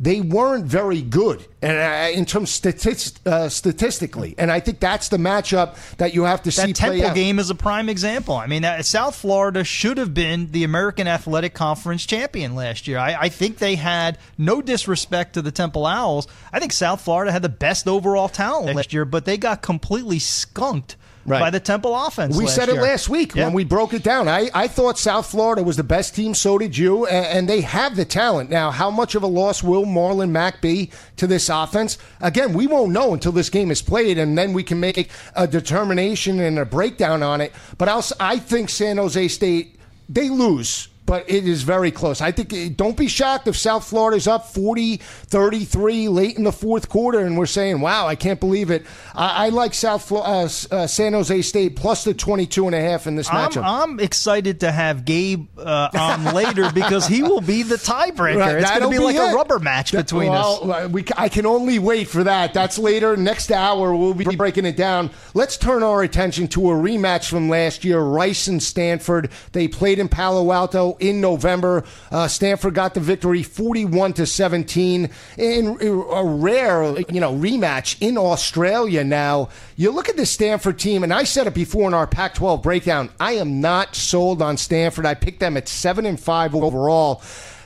they 0.00 0.20
weren't 0.20 0.64
very 0.64 1.02
good 1.02 1.44
and 1.60 1.76
uh, 1.76 2.16
in 2.16 2.24
terms 2.24 2.50
statist, 2.50 3.26
uh, 3.26 3.48
statistically. 3.48 4.34
And 4.38 4.50
I 4.50 4.60
think 4.60 4.78
that's 4.78 5.08
the 5.08 5.16
matchup 5.16 5.96
that 5.96 6.14
you 6.14 6.22
have 6.22 6.42
to 6.44 6.50
that 6.50 6.66
see. 6.66 6.72
Temple 6.72 7.14
game 7.14 7.38
is 7.40 7.50
a 7.50 7.54
prime 7.54 7.88
example. 7.88 8.36
I 8.36 8.46
mean, 8.46 8.64
uh, 8.64 8.82
South 8.82 9.16
Florida 9.16 9.64
should 9.64 9.98
have 9.98 10.14
been 10.14 10.52
the 10.52 10.62
American 10.62 11.08
Athletic 11.08 11.54
Conference 11.54 12.06
champion 12.06 12.54
last 12.54 12.86
year. 12.86 12.98
I, 12.98 13.22
I, 13.22 13.28
think 13.28 13.58
they 13.58 13.74
had 13.74 14.18
no 14.36 14.62
disrespect 14.62 15.34
to 15.34 15.42
the 15.42 15.50
Temple 15.50 15.84
Owls. 15.84 16.28
I 16.52 16.60
think 16.60 16.72
South 16.72 17.00
Florida 17.00 17.32
had 17.32 17.42
the 17.42 17.48
best 17.48 17.88
overall 17.88 18.28
talent 18.28 18.76
last 18.76 18.92
year, 18.92 19.04
but 19.04 19.24
they 19.24 19.36
got 19.36 19.62
completely 19.62 20.20
skunked 20.20 20.96
right. 21.26 21.40
by 21.40 21.50
the 21.50 21.60
Temple 21.60 21.94
offense. 21.94 22.36
We 22.36 22.46
said 22.46 22.68
year. 22.68 22.78
it 22.78 22.82
last 22.82 23.08
week 23.08 23.34
yeah. 23.34 23.44
when 23.44 23.52
we 23.52 23.64
broke 23.64 23.92
it 23.94 24.02
down. 24.02 24.28
I, 24.28 24.50
I 24.54 24.68
thought 24.68 24.98
South 24.98 25.30
Florida 25.30 25.62
was 25.62 25.76
the 25.76 25.84
best 25.84 26.14
team, 26.14 26.34
so 26.34 26.58
did 26.58 26.76
you, 26.76 27.06
and, 27.06 27.26
and, 27.26 27.48
they 27.48 27.60
have 27.62 27.96
the 27.96 28.04
talent. 28.04 28.50
Now, 28.50 28.70
how 28.70 28.90
much 28.90 29.14
of 29.14 29.22
a 29.22 29.26
loss 29.26 29.62
will 29.62 29.84
Marlon 29.84 30.30
Mack 30.30 30.60
be 30.60 30.90
to 31.16 31.26
this 31.26 31.48
offense? 31.48 31.98
Again, 32.20 32.52
we 32.52 32.66
won't 32.66 32.92
know 32.92 33.14
until 33.14 33.32
this 33.32 33.48
game 33.48 33.70
is 33.70 33.80
played, 33.80 34.18
and 34.18 34.36
then 34.36 34.52
we 34.52 34.62
can 34.62 34.78
make 34.80 35.10
a 35.34 35.46
determination 35.46 36.40
and 36.40 36.58
a 36.58 36.64
breakdown 36.64 37.22
on 37.22 37.40
it. 37.40 37.52
But 37.78 37.88
I'll, 37.88 38.04
I 38.20 38.38
think 38.38 38.68
San 38.68 38.98
Jose 38.98 39.28
State, 39.28 39.76
they 40.08 40.28
lose 40.28 40.88
but 41.08 41.24
it 41.28 41.48
is 41.48 41.62
very 41.62 41.90
close. 41.90 42.20
I 42.20 42.32
think 42.32 42.76
don't 42.76 42.96
be 42.96 43.08
shocked 43.08 43.48
if 43.48 43.56
South 43.56 43.88
Florida's 43.88 44.28
up 44.28 44.46
40 44.48 44.98
33 44.98 46.08
late 46.08 46.36
in 46.36 46.44
the 46.44 46.52
fourth 46.52 46.90
quarter 46.90 47.20
and 47.20 47.38
we're 47.38 47.46
saying, 47.46 47.80
wow, 47.80 48.06
I 48.06 48.14
can't 48.14 48.38
believe 48.38 48.70
it. 48.70 48.84
I, 49.14 49.46
I 49.46 49.48
like 49.48 49.72
South 49.72 50.12
uh, 50.12 50.18
uh, 50.20 50.86
San 50.86 51.14
Jose 51.14 51.40
State 51.40 51.76
plus 51.76 52.04
the 52.04 52.12
22 52.12 52.66
and 52.66 52.74
a 52.74 52.80
half 52.80 53.06
in 53.06 53.16
this 53.16 53.28
matchup. 53.28 53.64
I'm, 53.64 53.92
I'm 53.92 54.00
excited 54.00 54.60
to 54.60 54.70
have 54.70 55.06
Gabe 55.06 55.48
uh, 55.58 55.88
on 55.98 56.34
later 56.34 56.70
because 56.74 57.06
he 57.06 57.22
will 57.22 57.40
be 57.40 57.62
the 57.62 57.76
tiebreaker. 57.76 58.36
Right, 58.36 58.56
it's 58.56 58.70
going 58.70 58.82
to 58.82 58.90
be 58.90 58.98
like 58.98 59.16
it. 59.16 59.32
a 59.32 59.34
rubber 59.34 59.58
match 59.58 59.92
between 59.92 60.28
well, 60.28 60.70
us. 60.70 60.90
We, 60.90 61.06
I 61.16 61.30
can 61.30 61.46
only 61.46 61.78
wait 61.78 62.08
for 62.08 62.24
that. 62.24 62.52
That's 62.52 62.78
later. 62.78 63.16
Next 63.16 63.50
hour, 63.50 63.96
we'll 63.96 64.12
be 64.12 64.36
breaking 64.36 64.66
it 64.66 64.76
down. 64.76 65.10
Let's 65.32 65.56
turn 65.56 65.82
our 65.82 66.02
attention 66.02 66.48
to 66.48 66.70
a 66.70 66.74
rematch 66.74 67.30
from 67.30 67.48
last 67.48 67.82
year 67.82 67.98
Rice 67.98 68.46
and 68.46 68.62
Stanford. 68.62 69.30
They 69.52 69.68
played 69.68 69.98
in 69.98 70.10
Palo 70.10 70.52
Alto 70.52 70.97
in 71.00 71.20
November. 71.20 71.84
Uh, 72.10 72.28
Stanford 72.28 72.74
got 72.74 72.94
the 72.94 73.00
victory 73.00 73.42
41 73.42 74.14
to 74.14 74.26
17 74.26 75.10
in 75.36 75.78
a 76.10 76.24
rare, 76.24 76.82
you 77.10 77.20
know, 77.20 77.34
rematch 77.34 77.96
in 78.00 78.16
Australia 78.18 79.04
now. 79.04 79.48
You 79.76 79.90
look 79.90 80.08
at 80.08 80.16
the 80.16 80.26
Stanford 80.26 80.78
team, 80.78 81.02
and 81.02 81.12
I 81.12 81.24
said 81.24 81.46
it 81.46 81.54
before 81.54 81.88
in 81.88 81.94
our 81.94 82.06
Pac 82.06 82.34
12 82.34 82.62
breakdown. 82.62 83.10
I 83.20 83.32
am 83.32 83.60
not 83.60 83.94
sold 83.94 84.42
on 84.42 84.56
Stanford. 84.56 85.06
I 85.06 85.14
picked 85.14 85.40
them 85.40 85.56
at 85.56 85.68
7 85.68 86.06
and 86.06 86.18
5 86.18 86.54
overall. 86.54 87.22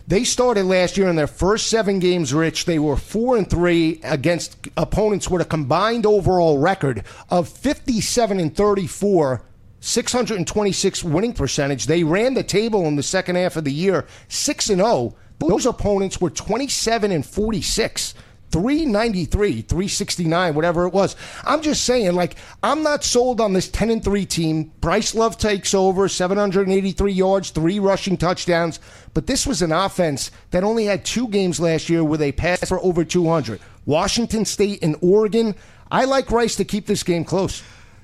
They 0.08 0.24
started 0.24 0.64
last 0.64 0.96
year 0.96 1.08
in 1.08 1.16
their 1.16 1.26
first 1.26 1.68
seven 1.68 1.98
games, 1.98 2.34
Rich. 2.34 2.64
They 2.64 2.78
were 2.78 2.96
four 2.96 3.36
and 3.36 3.48
three 3.48 4.00
against 4.02 4.68
opponents 4.76 5.30
with 5.30 5.42
a 5.42 5.46
combined 5.46 6.06
overall 6.06 6.58
record 6.58 7.04
of 7.30 7.48
57 7.48 8.40
and 8.40 8.54
34 8.54 9.42
626 9.82 11.02
winning 11.02 11.32
percentage. 11.32 11.86
They 11.86 12.04
ran 12.04 12.34
the 12.34 12.44
table 12.44 12.86
in 12.86 12.94
the 12.94 13.02
second 13.02 13.34
half 13.34 13.56
of 13.56 13.64
the 13.64 13.72
year, 13.72 14.06
6 14.28 14.70
and 14.70 14.80
0. 14.80 15.14
Those 15.40 15.66
opponents 15.66 16.20
were 16.20 16.30
27 16.30 17.10
and 17.10 17.26
46. 17.26 18.14
393, 18.52 19.62
369, 19.62 20.54
whatever 20.54 20.86
it 20.86 20.92
was. 20.92 21.16
I'm 21.44 21.62
just 21.62 21.84
saying, 21.84 22.14
like, 22.14 22.36
I'm 22.62 22.82
not 22.82 23.02
sold 23.02 23.40
on 23.40 23.54
this 23.54 23.70
10 23.70 23.88
and 23.88 24.04
3 24.04 24.26
team. 24.26 24.72
Bryce 24.82 25.14
Love 25.14 25.38
takes 25.38 25.72
over, 25.72 26.06
783 26.06 27.12
yards, 27.12 27.48
three 27.48 27.78
rushing 27.78 28.18
touchdowns. 28.18 28.78
But 29.14 29.26
this 29.26 29.46
was 29.46 29.62
an 29.62 29.72
offense 29.72 30.30
that 30.50 30.64
only 30.64 30.84
had 30.84 31.02
two 31.02 31.28
games 31.28 31.60
last 31.60 31.88
year 31.88 32.04
where 32.04 32.18
they 32.18 32.30
passed 32.30 32.68
for 32.68 32.78
over 32.80 33.06
200. 33.06 33.58
Washington 33.86 34.44
State 34.44 34.82
and 34.82 34.96
Oregon. 35.00 35.54
I 35.90 36.04
like 36.04 36.30
Rice 36.30 36.56
to 36.56 36.64
keep 36.66 36.86
this 36.86 37.02
game 37.02 37.24
close. 37.24 37.62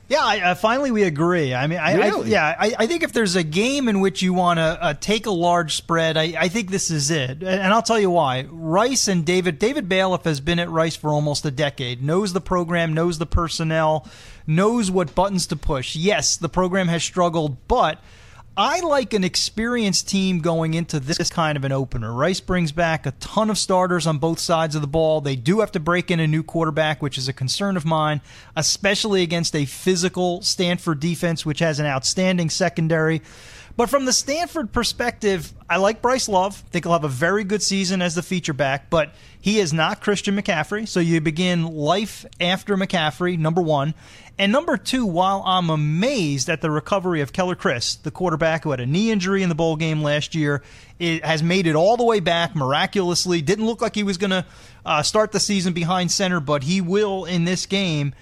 Yeah, 0.09 0.23
I, 0.23 0.40
uh, 0.40 0.55
finally 0.55 0.90
we 0.90 1.03
agree. 1.03 1.55
I 1.55 1.66
mean, 1.66 1.79
I, 1.79 1.94
really? 1.94 2.29
I 2.29 2.31
yeah, 2.31 2.57
I, 2.59 2.75
I, 2.79 2.87
think 2.87 3.03
if 3.03 3.12
there's 3.12 3.37
a 3.37 3.42
game 3.42 3.88
in 3.88 4.01
which 4.01 4.23
you 4.23 4.33
want 4.33 4.57
to 4.57 4.62
uh, 4.62 4.94
take 4.94 5.27
a 5.27 5.31
large 5.31 5.77
spread, 5.77 6.16
I, 6.16 6.35
I, 6.38 6.49
think 6.49 6.71
this 6.71 6.90
is 6.90 7.11
it, 7.11 7.42
and 7.42 7.73
I'll 7.75 7.83
tell 7.83 8.01
you 8.01 8.09
why. 8.09 8.47
Rice 8.51 9.07
and 9.07 9.27
David 9.27 9.59
David 9.59 9.87
Bailiff 9.87 10.25
has 10.25 10.40
been 10.40 10.59
at 10.59 10.71
Rice 10.71 10.97
for 10.97 11.11
almost 11.11 11.44
a 11.44 11.51
decade, 11.51 12.03
knows 12.03 12.33
the 12.33 12.40
program, 12.40 12.94
knows 12.94 13.18
the 13.18 13.27
personnel, 13.27 14.09
knows 14.47 14.90
what 14.90 15.14
buttons 15.14 15.47
to 15.49 15.57
push. 15.57 15.94
Yes, 15.94 16.38
the 16.38 16.49
program 16.49 16.88
has 16.88 17.05
struggled, 17.05 17.68
but 17.68 18.03
I 18.61 18.81
like 18.81 19.14
an 19.14 19.23
experienced 19.23 20.09
team 20.09 20.40
going 20.40 20.75
into 20.75 20.99
this 20.99 21.31
kind 21.31 21.57
of 21.57 21.62
an 21.62 21.71
opener. 21.71 22.12
Rice 22.12 22.40
brings 22.40 22.73
back 22.73 23.07
a 23.07 23.12
ton 23.12 23.51
of 23.51 23.57
starters 23.57 24.05
on 24.05 24.18
both 24.18 24.40
sides 24.40 24.75
of 24.75 24.81
the 24.81 24.88
ball. 24.88 25.21
They 25.21 25.37
do 25.37 25.61
have 25.61 25.71
to 25.73 25.81
break 25.81 26.11
in 26.11 26.18
a 26.18 26.27
new 26.27 26.42
quarterback, 26.42 27.01
which 27.01 27.18
is 27.18 27.29
a 27.29 27.33
concern 27.33 27.77
of 27.77 27.85
mine, 27.85 28.21
especially 28.57 29.23
against 29.23 29.55
a 29.55 29.64
physical 29.64 30.42
Stanford 30.42 30.99
defense, 30.99 31.47
which 31.47 31.61
has 31.61 31.79
an 31.79 31.87
outstanding 31.87 32.51
secondary. 32.51 33.23
But 33.78 33.88
from 33.88 34.06
the 34.06 34.12
Stanford 34.12 34.72
perspective, 34.72 35.52
I 35.70 35.76
like 35.76 36.02
Bryce 36.02 36.28
Love. 36.28 36.64
I 36.66 36.70
think 36.70 36.84
he'll 36.84 36.94
have 36.94 37.04
a 37.04 37.08
very 37.08 37.44
good 37.44 37.62
season 37.62 38.02
as 38.02 38.16
the 38.16 38.24
feature 38.24 38.52
back, 38.52 38.90
but 38.90 39.14
he 39.40 39.60
is 39.60 39.72
not 39.72 40.00
Christian 40.00 40.34
McCaffrey. 40.34 40.88
So 40.88 40.98
you 40.98 41.20
begin 41.20 41.62
life 41.62 42.26
after 42.40 42.76
McCaffrey, 42.76 43.38
number 43.38 43.62
one. 43.62 43.94
And 44.36 44.50
number 44.50 44.76
two, 44.78 45.06
while 45.06 45.44
I'm 45.46 45.70
amazed 45.70 46.50
at 46.50 46.60
the 46.60 46.72
recovery 46.72 47.20
of 47.20 47.32
Keller 47.32 47.54
Chryst, 47.54 48.02
the 48.02 48.10
quarterback 48.10 48.64
who 48.64 48.72
had 48.72 48.81
a 48.81 48.87
knee 48.87 49.12
injury 49.12 49.44
in 49.44 49.48
the 49.48 49.54
bowl 49.54 49.76
game 49.76 50.02
last 50.02 50.35
year, 50.35 50.64
it 50.98 51.24
has 51.24 51.44
made 51.44 51.68
it 51.68 51.76
all 51.76 51.96
the 51.96 52.04
way 52.04 52.18
back 52.18 52.56
miraculously. 52.56 53.42
Didn't 53.42 53.66
look 53.66 53.81
like 53.81 53.94
he 53.94 54.02
was 54.02 54.18
going 54.18 54.31
to 54.33 54.44
uh, 54.85 55.04
start 55.04 55.31
the 55.31 55.38
season 55.38 55.72
behind 55.72 56.10
center, 56.10 56.40
but 56.40 56.64
he 56.64 56.81
will 56.81 57.26
in 57.26 57.44
this 57.44 57.64
game 57.64 58.12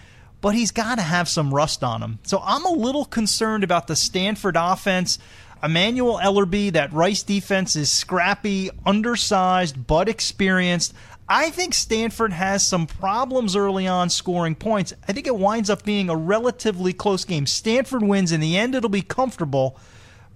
but 0.42 0.54
he's 0.54 0.70
got 0.70 0.96
to 0.96 1.02
have 1.02 1.28
some 1.28 1.52
rust 1.52 1.82
on 1.82 2.02
him. 2.02 2.18
So 2.22 2.40
I'm 2.44 2.64
a 2.64 2.70
little 2.70 3.04
concerned 3.04 3.64
about 3.64 3.86
the 3.86 3.96
Stanford 3.96 4.54
offense. 4.56 5.18
Emmanuel 5.62 6.20
Ellerbe, 6.22 6.72
that 6.72 6.92
Rice 6.92 7.22
defense 7.22 7.76
is 7.76 7.90
scrappy, 7.90 8.70
undersized, 8.84 9.86
but 9.86 10.08
experienced. 10.08 10.94
I 11.28 11.50
think 11.50 11.74
Stanford 11.74 12.32
has 12.32 12.64
some 12.66 12.86
problems 12.86 13.56
early 13.56 13.86
on 13.86 14.10
scoring 14.10 14.54
points. 14.54 14.92
I 15.08 15.12
think 15.12 15.26
it 15.26 15.36
winds 15.36 15.70
up 15.70 15.82
being 15.82 16.08
a 16.08 16.16
relatively 16.16 16.92
close 16.92 17.24
game. 17.24 17.46
Stanford 17.46 18.02
wins. 18.02 18.32
In 18.32 18.40
the 18.40 18.56
end, 18.56 18.74
it'll 18.74 18.88
be 18.88 19.02
comfortable. 19.02 19.78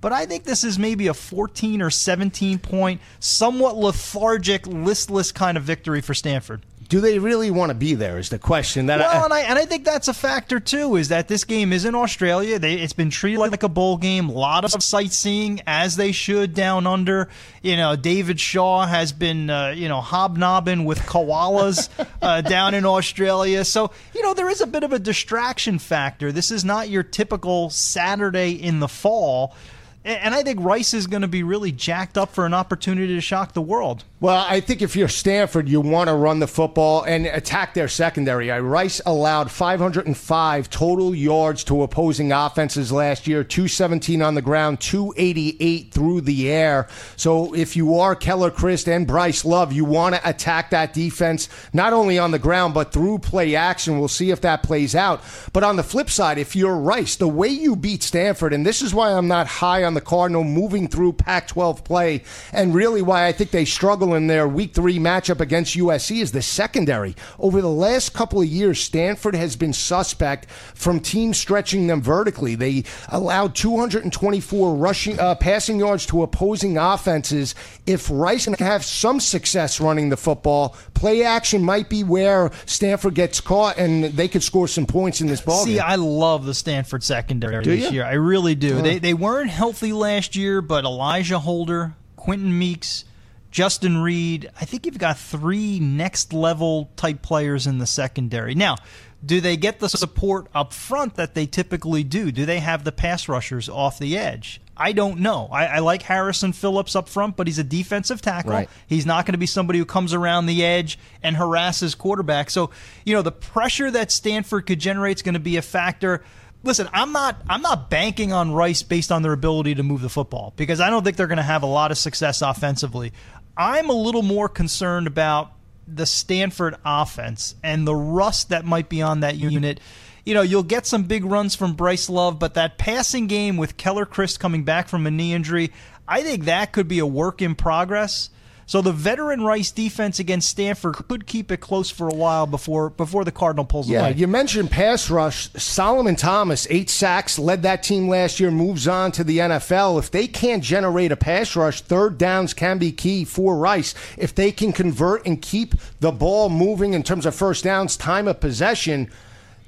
But 0.00 0.12
I 0.12 0.26
think 0.26 0.44
this 0.44 0.64
is 0.64 0.78
maybe 0.78 1.06
a 1.06 1.14
14 1.14 1.82
or 1.82 1.90
17 1.90 2.58
point, 2.58 3.00
somewhat 3.20 3.76
lethargic, 3.76 4.66
listless 4.66 5.30
kind 5.30 5.56
of 5.56 5.62
victory 5.62 6.00
for 6.00 6.14
Stanford 6.14 6.62
do 6.90 7.00
they 7.00 7.20
really 7.20 7.52
want 7.52 7.70
to 7.70 7.74
be 7.74 7.94
there? 7.94 8.18
Is 8.18 8.30
the 8.30 8.38
question 8.38 8.86
that. 8.86 8.98
Well, 8.98 9.08
I, 9.08 9.24
and 9.24 9.32
I 9.32 9.40
and 9.42 9.58
I 9.58 9.64
think 9.64 9.84
that's 9.84 10.08
a 10.08 10.12
factor 10.12 10.58
too. 10.58 10.96
Is 10.96 11.08
that 11.08 11.28
this 11.28 11.44
game 11.44 11.72
is 11.72 11.84
in 11.84 11.94
Australia? 11.94 12.58
They, 12.58 12.74
it's 12.74 12.92
been 12.92 13.10
treated 13.10 13.38
like 13.38 13.62
a 13.62 13.68
bowl 13.68 13.96
game. 13.96 14.28
A 14.28 14.32
lot 14.32 14.64
of 14.64 14.82
sightseeing 14.82 15.60
as 15.66 15.96
they 15.96 16.10
should 16.10 16.52
down 16.52 16.88
under. 16.88 17.28
You 17.62 17.76
know, 17.76 17.94
David 17.94 18.40
Shaw 18.40 18.86
has 18.86 19.12
been 19.12 19.48
uh, 19.48 19.68
you 19.68 19.88
know 19.88 20.00
hobnobbing 20.00 20.84
with 20.84 20.98
koalas 20.98 21.88
uh, 22.22 22.40
down 22.40 22.74
in 22.74 22.84
Australia. 22.84 23.64
So 23.64 23.92
you 24.12 24.22
know 24.22 24.34
there 24.34 24.50
is 24.50 24.60
a 24.60 24.66
bit 24.66 24.82
of 24.82 24.92
a 24.92 24.98
distraction 24.98 25.78
factor. 25.78 26.32
This 26.32 26.50
is 26.50 26.64
not 26.64 26.88
your 26.88 27.04
typical 27.04 27.70
Saturday 27.70 28.50
in 28.50 28.80
the 28.80 28.88
fall. 28.88 29.54
And 30.02 30.34
I 30.34 30.42
think 30.42 30.60
Rice 30.62 30.94
is 30.94 31.06
going 31.06 31.22
to 31.22 31.28
be 31.28 31.42
really 31.42 31.72
jacked 31.72 32.16
up 32.16 32.32
for 32.32 32.46
an 32.46 32.54
opportunity 32.54 33.14
to 33.14 33.20
shock 33.20 33.52
the 33.52 33.60
world. 33.60 34.04
Well, 34.22 34.44
I 34.48 34.60
think 34.60 34.82
if 34.82 34.96
you're 34.96 35.08
Stanford, 35.08 35.68
you 35.68 35.80
want 35.80 36.08
to 36.08 36.14
run 36.14 36.40
the 36.40 36.46
football 36.46 37.02
and 37.02 37.26
attack 37.26 37.74
their 37.74 37.88
secondary. 37.88 38.48
Rice 38.48 39.00
allowed 39.06 39.50
505 39.50 40.70
total 40.70 41.14
yards 41.14 41.64
to 41.64 41.82
opposing 41.82 42.30
offenses 42.30 42.92
last 42.92 43.26
year, 43.26 43.44
217 43.44 44.22
on 44.22 44.34
the 44.34 44.42
ground, 44.42 44.80
288 44.80 45.90
through 45.92 46.20
the 46.22 46.50
air. 46.50 46.88
So 47.16 47.54
if 47.54 47.76
you 47.76 47.98
are 47.98 48.14
Keller 48.14 48.50
Chryst 48.50 48.88
and 48.88 49.06
Bryce 49.06 49.44
Love, 49.44 49.72
you 49.72 49.84
want 49.84 50.14
to 50.14 50.28
attack 50.28 50.70
that 50.70 50.92
defense, 50.92 51.48
not 51.72 51.92
only 51.92 52.18
on 52.18 52.30
the 52.30 52.38
ground, 52.38 52.74
but 52.74 52.92
through 52.92 53.18
play 53.20 53.54
action. 53.54 53.98
We'll 53.98 54.08
see 54.08 54.30
if 54.30 54.42
that 54.42 54.62
plays 54.62 54.94
out. 54.94 55.22
But 55.52 55.64
on 55.64 55.76
the 55.76 55.82
flip 55.82 56.10
side, 56.10 56.38
if 56.38 56.54
you're 56.54 56.76
Rice, 56.76 57.16
the 57.16 57.28
way 57.28 57.48
you 57.48 57.74
beat 57.74 58.02
Stanford, 58.02 58.52
and 58.52 58.66
this 58.66 58.82
is 58.82 58.94
why 58.94 59.12
I'm 59.12 59.28
not 59.28 59.46
high 59.46 59.84
on 59.84 59.90
on 59.90 59.94
the 59.94 60.00
Cardinal 60.00 60.44
moving 60.44 60.86
through 60.86 61.12
Pac 61.14 61.48
12 61.48 61.82
play. 61.82 62.22
And 62.52 62.72
really, 62.72 63.02
why 63.02 63.26
I 63.26 63.32
think 63.32 63.50
they 63.50 63.64
struggle 63.64 64.09
in 64.14 64.26
their 64.26 64.48
week 64.48 64.74
three 64.74 64.98
matchup 64.98 65.40
against 65.40 65.76
USC 65.76 66.20
is 66.20 66.32
the 66.32 66.42
secondary. 66.42 67.14
Over 67.38 67.60
the 67.60 67.68
last 67.68 68.12
couple 68.12 68.40
of 68.40 68.46
years, 68.46 68.80
Stanford 68.80 69.34
has 69.34 69.56
been 69.56 69.72
suspect 69.72 70.50
from 70.50 71.00
teams 71.00 71.38
stretching 71.38 71.86
them 71.86 72.02
vertically. 72.02 72.54
They 72.54 72.84
allowed 73.08 73.54
224 73.54 74.74
rushing 74.74 75.18
uh, 75.18 75.34
passing 75.34 75.78
yards 75.78 76.06
to 76.06 76.22
opposing 76.22 76.78
offenses. 76.78 77.54
If 77.86 78.08
Rice 78.10 78.44
can 78.44 78.54
have 78.54 78.84
some 78.84 79.20
success 79.20 79.80
running 79.80 80.08
the 80.08 80.16
football, 80.16 80.76
play 80.94 81.22
action 81.24 81.62
might 81.62 81.88
be 81.88 82.04
where 82.04 82.50
Stanford 82.66 83.14
gets 83.14 83.40
caught 83.40 83.78
and 83.78 84.04
they 84.04 84.28
could 84.28 84.42
score 84.42 84.68
some 84.68 84.86
points 84.86 85.20
in 85.20 85.26
this 85.26 85.40
ball. 85.40 85.64
See, 85.64 85.78
I 85.78 85.96
love 85.96 86.46
the 86.46 86.54
Stanford 86.54 87.02
secondary 87.02 87.62
do 87.62 87.70
this 87.70 87.86
you? 87.86 87.96
year. 87.96 88.04
I 88.04 88.14
really 88.14 88.54
do. 88.54 88.78
Uh, 88.78 88.82
they 88.82 88.98
they 88.98 89.14
weren't 89.14 89.50
healthy 89.50 89.92
last 89.92 90.36
year, 90.36 90.60
but 90.62 90.84
Elijah 90.84 91.38
Holder, 91.38 91.94
Quenton 92.16 92.58
Meeks, 92.58 93.04
Justin 93.50 93.98
Reid, 93.98 94.50
I 94.60 94.64
think 94.64 94.86
you've 94.86 94.98
got 94.98 95.18
three 95.18 95.80
next 95.80 96.32
level 96.32 96.90
type 96.96 97.22
players 97.22 97.66
in 97.66 97.78
the 97.78 97.86
secondary. 97.86 98.54
Now, 98.54 98.76
do 99.24 99.40
they 99.40 99.56
get 99.56 99.80
the 99.80 99.88
support 99.88 100.46
up 100.54 100.72
front 100.72 101.16
that 101.16 101.34
they 101.34 101.46
typically 101.46 102.04
do? 102.04 102.32
Do 102.32 102.46
they 102.46 102.60
have 102.60 102.84
the 102.84 102.92
pass 102.92 103.28
rushers 103.28 103.68
off 103.68 103.98
the 103.98 104.16
edge? 104.16 104.60
I 104.76 104.92
don't 104.92 105.20
know. 105.20 105.48
I, 105.52 105.66
I 105.66 105.78
like 105.80 106.00
Harrison 106.02 106.54
Phillips 106.54 106.96
up 106.96 107.06
front, 107.06 107.36
but 107.36 107.46
he's 107.46 107.58
a 107.58 107.64
defensive 107.64 108.22
tackle. 108.22 108.52
Right. 108.52 108.70
He's 108.86 109.04
not 109.04 109.26
going 109.26 109.34
to 109.34 109.38
be 109.38 109.46
somebody 109.46 109.78
who 109.78 109.84
comes 109.84 110.14
around 110.14 110.46
the 110.46 110.64
edge 110.64 110.98
and 111.22 111.36
harasses 111.36 111.94
quarterback. 111.94 112.48
So, 112.48 112.70
you 113.04 113.14
know, 113.14 113.20
the 113.20 113.32
pressure 113.32 113.90
that 113.90 114.10
Stanford 114.10 114.66
could 114.66 114.78
generate 114.78 115.18
is 115.18 115.22
going 115.22 115.34
to 115.34 115.40
be 115.40 115.58
a 115.58 115.62
factor 115.62 116.22
listen, 116.62 116.88
I'm 116.92 117.12
not 117.12 117.40
I'm 117.48 117.62
not 117.62 117.90
banking 117.90 118.32
on 118.32 118.52
Rice 118.52 118.82
based 118.82 119.10
on 119.12 119.22
their 119.22 119.32
ability 119.32 119.76
to 119.76 119.82
move 119.82 120.02
the 120.02 120.08
football 120.08 120.52
because 120.56 120.80
I 120.80 120.90
don't 120.90 121.04
think 121.04 121.16
they're 121.16 121.26
going 121.26 121.38
to 121.38 121.42
have 121.42 121.62
a 121.62 121.66
lot 121.66 121.90
of 121.90 121.98
success 121.98 122.42
offensively. 122.42 123.12
I'm 123.56 123.90
a 123.90 123.94
little 123.94 124.22
more 124.22 124.48
concerned 124.48 125.06
about 125.06 125.52
the 125.86 126.06
Stanford 126.06 126.76
offense 126.84 127.54
and 127.62 127.86
the 127.86 127.94
rust 127.94 128.50
that 128.50 128.64
might 128.64 128.88
be 128.88 129.02
on 129.02 129.20
that 129.20 129.34
mm-hmm. 129.34 129.50
unit. 129.50 129.80
You 130.24 130.34
know, 130.34 130.42
you'll 130.42 130.62
get 130.62 130.86
some 130.86 131.04
big 131.04 131.24
runs 131.24 131.54
from 131.54 131.74
Bryce 131.74 132.08
Love, 132.08 132.38
but 132.38 132.54
that 132.54 132.78
passing 132.78 133.26
game 133.26 133.56
with 133.56 133.76
Keller 133.76 134.06
Chryst 134.06 134.38
coming 134.38 134.64
back 134.64 134.88
from 134.88 135.06
a 135.06 135.10
knee 135.10 135.32
injury, 135.32 135.72
I 136.06 136.22
think 136.22 136.44
that 136.44 136.72
could 136.72 136.88
be 136.88 136.98
a 136.98 137.06
work 137.06 137.42
in 137.42 137.54
progress. 137.54 138.30
So 138.70 138.80
the 138.80 138.92
veteran 138.92 139.42
Rice 139.42 139.72
defense 139.72 140.20
against 140.20 140.48
Stanford 140.48 140.94
could 140.94 141.26
keep 141.26 141.50
it 141.50 141.56
close 141.56 141.90
for 141.90 142.08
a 142.08 142.14
while 142.14 142.46
before 142.46 142.90
before 142.90 143.24
the 143.24 143.32
Cardinal 143.32 143.64
pulls 143.64 143.88
yeah, 143.88 144.02
away. 144.02 144.12
you 144.12 144.28
mentioned 144.28 144.70
pass 144.70 145.10
rush. 145.10 145.50
Solomon 145.54 146.14
Thomas, 146.14 146.68
eight 146.70 146.88
sacks, 146.88 147.36
led 147.36 147.64
that 147.64 147.82
team 147.82 148.08
last 148.08 148.38
year, 148.38 148.52
moves 148.52 148.86
on 148.86 149.10
to 149.10 149.24
the 149.24 149.38
NFL. 149.38 149.98
If 149.98 150.12
they 150.12 150.28
can't 150.28 150.62
generate 150.62 151.10
a 151.10 151.16
pass 151.16 151.56
rush, 151.56 151.80
third 151.80 152.16
downs 152.16 152.54
can 152.54 152.78
be 152.78 152.92
key 152.92 153.24
for 153.24 153.56
Rice. 153.56 153.92
If 154.16 154.36
they 154.36 154.52
can 154.52 154.72
convert 154.72 155.26
and 155.26 155.42
keep 155.42 155.74
the 155.98 156.12
ball 156.12 156.48
moving 156.48 156.94
in 156.94 157.02
terms 157.02 157.26
of 157.26 157.34
first 157.34 157.64
downs, 157.64 157.96
time 157.96 158.28
of 158.28 158.38
possession– 158.38 159.10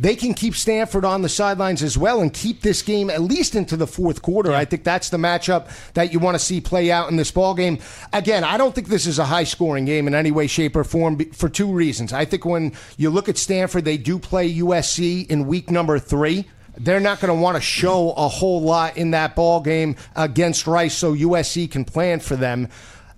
they 0.02 0.16
can 0.16 0.34
keep 0.34 0.56
Stanford 0.56 1.04
on 1.04 1.22
the 1.22 1.28
sidelines 1.28 1.80
as 1.80 1.96
well 1.96 2.20
and 2.20 2.32
keep 2.34 2.60
this 2.60 2.82
game 2.82 3.08
at 3.08 3.22
least 3.22 3.54
into 3.54 3.76
the 3.76 3.86
fourth 3.86 4.20
quarter. 4.20 4.50
Yeah. 4.50 4.58
I 4.58 4.64
think 4.64 4.82
that's 4.82 5.10
the 5.10 5.16
matchup 5.16 5.68
that 5.94 6.12
you 6.12 6.18
want 6.18 6.34
to 6.34 6.40
see 6.40 6.60
play 6.60 6.90
out 6.90 7.08
in 7.08 7.16
this 7.16 7.30
ball 7.30 7.54
game. 7.54 7.78
Again, 8.12 8.42
I 8.42 8.56
don't 8.56 8.74
think 8.74 8.88
this 8.88 9.06
is 9.06 9.20
a 9.20 9.24
high 9.24 9.44
scoring 9.44 9.84
game 9.84 10.08
in 10.08 10.14
any 10.14 10.32
way, 10.32 10.48
shape, 10.48 10.74
or 10.74 10.82
form 10.82 11.20
for 11.30 11.48
two 11.48 11.72
reasons. 11.72 12.12
I 12.12 12.24
think 12.24 12.44
when 12.44 12.72
you 12.96 13.10
look 13.10 13.28
at 13.28 13.38
Stanford, 13.38 13.84
they 13.84 13.96
do 13.96 14.18
play 14.18 14.52
USC 14.52 15.24
in 15.30 15.46
week 15.46 15.70
number 15.70 16.00
three 16.00 16.46
they're 16.78 17.00
not 17.00 17.20
going 17.20 17.28
to 17.28 17.40
want 17.40 17.56
to 17.56 17.60
show 17.60 18.12
a 18.12 18.28
whole 18.28 18.62
lot 18.62 18.96
in 18.96 19.10
that 19.10 19.36
ball 19.36 19.60
game 19.60 19.96
against 20.16 20.66
Rice 20.66 20.94
so 20.94 21.14
USC 21.14 21.70
can 21.70 21.84
plan 21.84 22.20
for 22.20 22.34
them. 22.36 22.68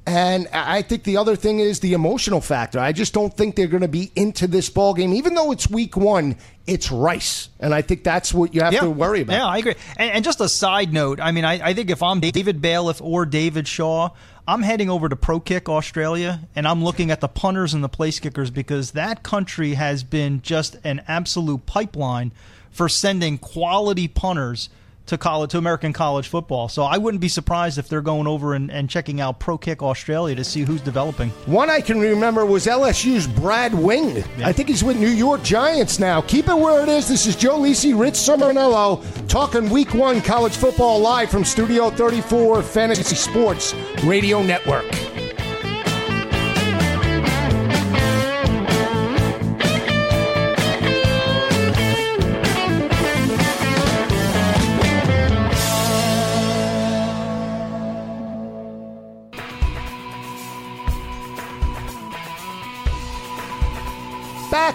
And 0.07 0.49
I 0.49 0.83
think 0.83 1.05
the 1.05 1.17
other 1.17 1.35
thing 1.35 1.61
is 1.61 1.81
the 1.81 1.95
emotional 1.95 2.43
factor. 2.43 2.79
I 2.79 2.93
just 2.93 3.15
don't 3.15 3.35
think 3.35 3.57
they're 3.57 3.67
going 3.67 3.83
to 3.83 3.89
be 3.89 4.13
into 4.15 4.47
this 4.47 4.69
ball 4.69 4.93
game, 4.93 5.15
even 5.15 5.35
though 5.35 5.51
it's 5.51 5.69
week 5.69 5.97
one. 5.97 6.37
It's 6.67 6.91
Rice, 6.91 7.49
and 7.59 7.75
I 7.75 7.83
think 7.83 8.05
that's 8.05 8.33
what 8.33 8.55
you 8.55 8.63
have 8.63 8.73
yeah. 8.73 8.81
to 8.81 8.91
worry 8.91 9.23
about. 9.23 9.35
Yeah, 9.35 9.47
I 9.47 9.59
agree. 9.59 9.75
And, 9.97 10.11
and 10.11 10.25
just 10.25 10.41
a 10.41 10.49
side 10.49 10.93
note, 10.93 11.21
I 11.21 11.31
mean, 11.31 11.45
I, 11.45 11.69
I, 11.69 11.75
think 11.75 11.91
if 11.91 12.03
I'm 12.03 12.21
David 12.21 12.63
Bailiff 12.63 13.03
or 13.03 13.27
David 13.27 13.69
Shaw, 13.69 14.11
I'm 14.49 14.63
heading 14.63 14.89
over 14.89 15.09
to 15.09 15.17
Pro 15.17 15.41
Kick 15.41 15.69
Australia, 15.69 16.41
and 16.55 16.67
I'm 16.67 16.83
looking 16.83 17.11
at 17.11 17.21
the 17.21 17.29
punters 17.29 17.75
and 17.75 17.85
the 17.85 17.89
place 17.89 18.21
kickers 18.21 18.51
because 18.51 18.93
that 18.93 19.23
country 19.23 19.75
has 19.75 20.05
been 20.05 20.41
just 20.43 20.77
an 20.85 21.03
absolute 21.07 21.67
pipeline 21.67 22.33
for 22.71 22.89
sending 22.89 23.39
quality 23.39 24.09
punters 24.09 24.69
to 25.07 25.19
college 25.19 25.51
to 25.51 25.59
American 25.59 25.93
college 25.93 26.29
football. 26.29 26.69
So 26.69 26.83
I 26.83 26.97
wouldn't 26.99 27.21
be 27.21 27.29
surprised 27.29 27.79
if 27.79 27.89
they're 27.89 28.01
going 28.01 28.27
over 28.27 28.55
and, 28.55 28.71
and 28.71 28.89
checking 28.89 29.21
out 29.21 29.39
Pro 29.39 29.59
Kick 29.59 29.83
Australia 29.83 30.35
to 30.35 30.45
see 30.45 30.63
who's 30.63 30.81
developing. 30.81 31.31
One 31.47 31.71
I 31.71 31.81
can 31.81 32.01
remember 32.01 32.47
was 32.47 32.67
LSU's 32.67 33.27
Brad 33.27 33.75
Wing. 33.75 34.17
Yeah. 34.39 34.49
I 34.49 34.53
think 34.53 34.69
he's 34.69 34.83
with 34.85 34.99
New 34.99 35.09
York 35.09 35.43
Giants 35.43 35.99
now. 35.99 36.21
Keep 36.23 36.49
it 36.49 36.57
where 36.57 36.83
it 36.83 36.89
is. 36.89 37.09
This 37.09 37.27
is 37.27 37.37
Joe 37.37 37.59
Lisi, 37.59 37.99
Rich 37.99 38.15
Cirminiello, 38.15 39.29
talking 39.29 39.69
week 39.71 39.95
one 39.95 40.21
college 40.21 40.57
football 40.57 41.01
live 41.01 41.31
from 41.31 41.45
Studio 41.45 41.91
34 41.91 42.63
Fantasy 42.63 43.17
Sports 43.17 43.75
Radio 44.05 44.43
Network. 44.43 45.14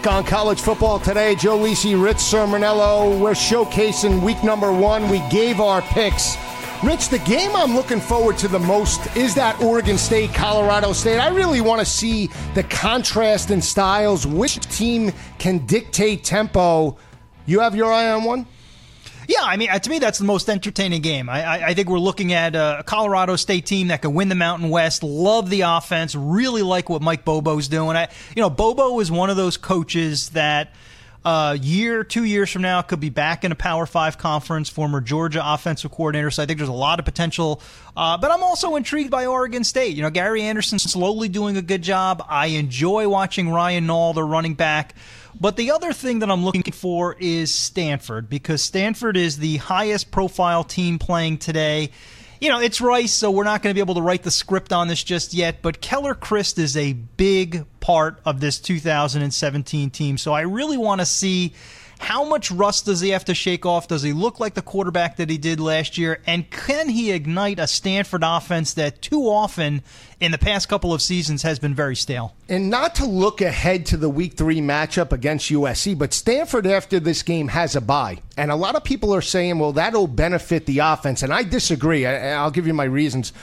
Back 0.04 0.14
on 0.14 0.24
college 0.24 0.62
football 0.62 1.00
today. 1.00 1.36
Joe 1.36 1.58
Lisi, 1.58 2.02
Rich 2.02 2.18
Cirminiello. 2.18 3.20
We're 3.20 3.32
showcasing 3.32 4.22
week 4.22 4.42
number 4.44 4.72
one. 4.72 5.10
We 5.10 5.20
gave 5.30 5.60
our 5.60 5.82
picks. 5.82 6.38
Rich, 6.84 7.10
the 7.10 7.20
game 7.20 7.54
I'm 7.54 7.76
looking 7.76 8.00
forward 8.00 8.38
to 8.38 8.48
the 8.48 8.60
most 8.60 9.18
is 9.18 9.36
that 9.36 9.60
Oregon 9.62 9.98
State, 9.98 10.34
Colorado 10.34 10.94
State. 10.94 11.20
I 11.20 11.30
really 11.30 11.60
want 11.60 11.80
to 11.80 11.86
see 11.86 12.30
the 12.54 12.64
contrast 12.64 13.52
in 13.52 13.62
styles, 13.62 14.26
which 14.26 14.60
team 14.70 15.12
can 15.38 15.66
dictate 15.66 16.24
tempo. 16.24 16.98
You 17.46 17.60
have 17.60 17.76
your 17.76 17.92
eye 17.92 18.12
on 18.12 18.24
one? 18.24 18.46
Yeah, 19.30 19.44
I 19.44 19.58
mean, 19.58 19.70
uh, 19.70 19.78
to 19.78 19.90
me, 19.92 20.00
that's 20.00 20.18
the 20.18 20.26
most 20.26 20.50
entertaining 20.50 21.04
game. 21.04 21.30
I, 21.30 21.44
I, 21.44 21.68
I, 21.68 21.74
think 21.76 21.88
we're 21.88 22.00
looking 22.00 22.34
at 22.34 22.56
a 22.56 22.82
Colorado 22.84 23.36
State 23.36 23.68
team 23.68 23.90
that 23.90 24.02
can 24.02 24.16
win 24.16 24.28
the 24.28 24.34
Mountain 24.34 24.72
West. 24.72 25.04
Love 25.04 25.52
the 25.52 25.62
offense. 25.62 26.16
Really 26.16 26.64
like 26.64 26.90
what 26.90 27.04
Mike 27.04 27.26
Bobo's 27.26 27.68
doing. 27.68 27.96
I, 27.96 28.08
you 28.36 28.42
know, 28.42 28.50
Bobo 28.50 29.00
is 29.00 29.12
one 29.12 29.30
of 29.30 29.38
those 29.38 29.56
coaches 29.56 30.30
that 30.30 30.74
uh, 31.26 31.58
year, 31.62 32.04
two 32.04 32.24
years 32.24 32.50
from 32.50 32.62
now, 32.62 32.82
could 32.82 33.00
be 33.00 33.10
back 33.10 33.44
in 33.44 33.52
a 33.52 33.56
Power 33.56 33.86
Five 33.86 34.18
conference. 34.18 34.70
Former 34.70 35.02
Georgia 35.02 35.42
offensive 35.44 35.92
coordinator, 35.92 36.32
so 36.32 36.44
I 36.44 36.46
think 36.46 36.60
there's 36.60 36.70
a 36.70 36.74
lot 36.74 37.00
of 37.00 37.06
potential. 37.06 37.62
Uh, 37.96 38.18
but 38.18 38.32
I'm 38.32 38.42
also 38.42 38.76
intrigued 38.76 39.12
by 39.12 39.26
Oregon 39.26 39.64
State. 39.64 39.96
You 39.96 40.02
know, 40.02 40.10
Gary 40.10 40.42
Anderson 40.44 40.80
slowly 40.80 41.28
doing 41.28 41.58
a 41.58 41.62
good 41.62 41.82
job. 41.82 42.26
I 42.30 42.48
enjoy 42.48 43.10
watching 43.10 43.50
Ryan 43.50 43.86
Nall, 43.86 44.16
the 44.16 44.24
running 44.24 44.54
back. 44.54 44.96
But 45.40 45.58
the 45.58 45.72
other 45.72 45.94
thing 45.94 46.20
that 46.20 46.32
I'm 46.32 46.44
looking 46.44 46.64
for 46.72 47.16
is 47.20 47.54
Stanford 47.54 48.30
because 48.30 48.64
Stanford 48.64 49.16
is 49.16 49.38
the 49.38 49.58
highest 49.58 50.12
profile 50.12 50.64
team 50.64 51.00
playing 51.00 51.38
today. 51.38 51.92
You 52.42 52.48
know, 52.48 52.62
it's 52.62 52.80
Rice, 52.80 53.14
so 53.14 53.32
we're 53.32 53.44
not 53.44 53.62
going 53.62 53.72
to 53.72 53.74
be 53.74 53.82
able 53.82 53.96
to 53.96 54.02
write 54.02 54.24
the 54.24 54.32
script 54.32 54.72
on 54.72 54.88
this 54.88 55.04
just 55.04 55.34
yet, 55.34 55.62
but 55.62 55.82
Keller 55.82 56.16
Chryst 56.16 56.58
is 56.58 56.78
a 56.78 56.94
big 56.94 57.66
part 57.82 58.22
of 58.24 58.40
this 58.40 58.60
2017 58.60 59.90
team. 59.90 60.18
So 60.18 60.32
I 60.32 60.42
really 60.42 60.78
want 60.78 61.02
to 61.02 61.06
see 61.06 61.54
how 62.00 62.24
much 62.24 62.50
rust 62.50 62.86
does 62.86 63.02
he 63.02 63.10
have 63.10 63.26
to 63.26 63.36
shake 63.36 63.66
off? 63.66 63.90
Does 63.90 64.02
he 64.02 64.14
look 64.14 64.40
like 64.40 64.54
the 64.54 64.62
quarterback 64.62 65.18
that 65.18 65.30
he 65.30 65.38
did 65.38 65.60
last 65.60 65.98
year? 65.98 66.22
And 66.26 66.50
can 66.50 66.88
he 66.88 67.12
ignite 67.12 67.60
a 67.60 67.68
Stanford 67.68 68.24
offense 68.26 68.74
that 68.76 69.02
too 69.02 69.24
often 69.24 69.84
in 70.22 70.32
the 70.32 70.38
past 70.38 70.70
couple 70.70 70.94
of 70.94 71.02
seasons 71.02 71.44
has 71.44 71.60
been 71.60 71.76
very 71.76 71.98
stale? 71.98 72.36
And 72.48 72.70
not 72.70 72.96
to 72.96 73.06
look 73.06 73.42
ahead 73.42 73.86
to 73.88 73.98
the 73.98 74.10
week 74.10 74.34
three 74.34 74.62
matchup 74.62 75.12
against 75.12 75.52
USC, 75.52 75.98
but 75.98 76.14
Stanford 76.14 76.66
after 76.66 77.02
this 77.02 77.22
game 77.22 77.50
has 77.50 77.76
a 77.76 77.82
bye. 77.82 78.20
And 78.38 78.50
a 78.50 78.56
lot 78.56 78.76
of 78.76 78.86
people 78.86 79.14
are 79.14 79.22
saying, 79.22 79.60
well, 79.60 79.74
that'll 79.74 80.08
benefit 80.08 80.66
the 80.66 80.80
offense. 80.80 81.22
And 81.22 81.34
I 81.34 81.44
disagree. 81.44 82.08
I'll 82.08 82.50
give 82.50 82.66
you 82.66 82.74
my 82.74 82.86
reasons 82.86 83.34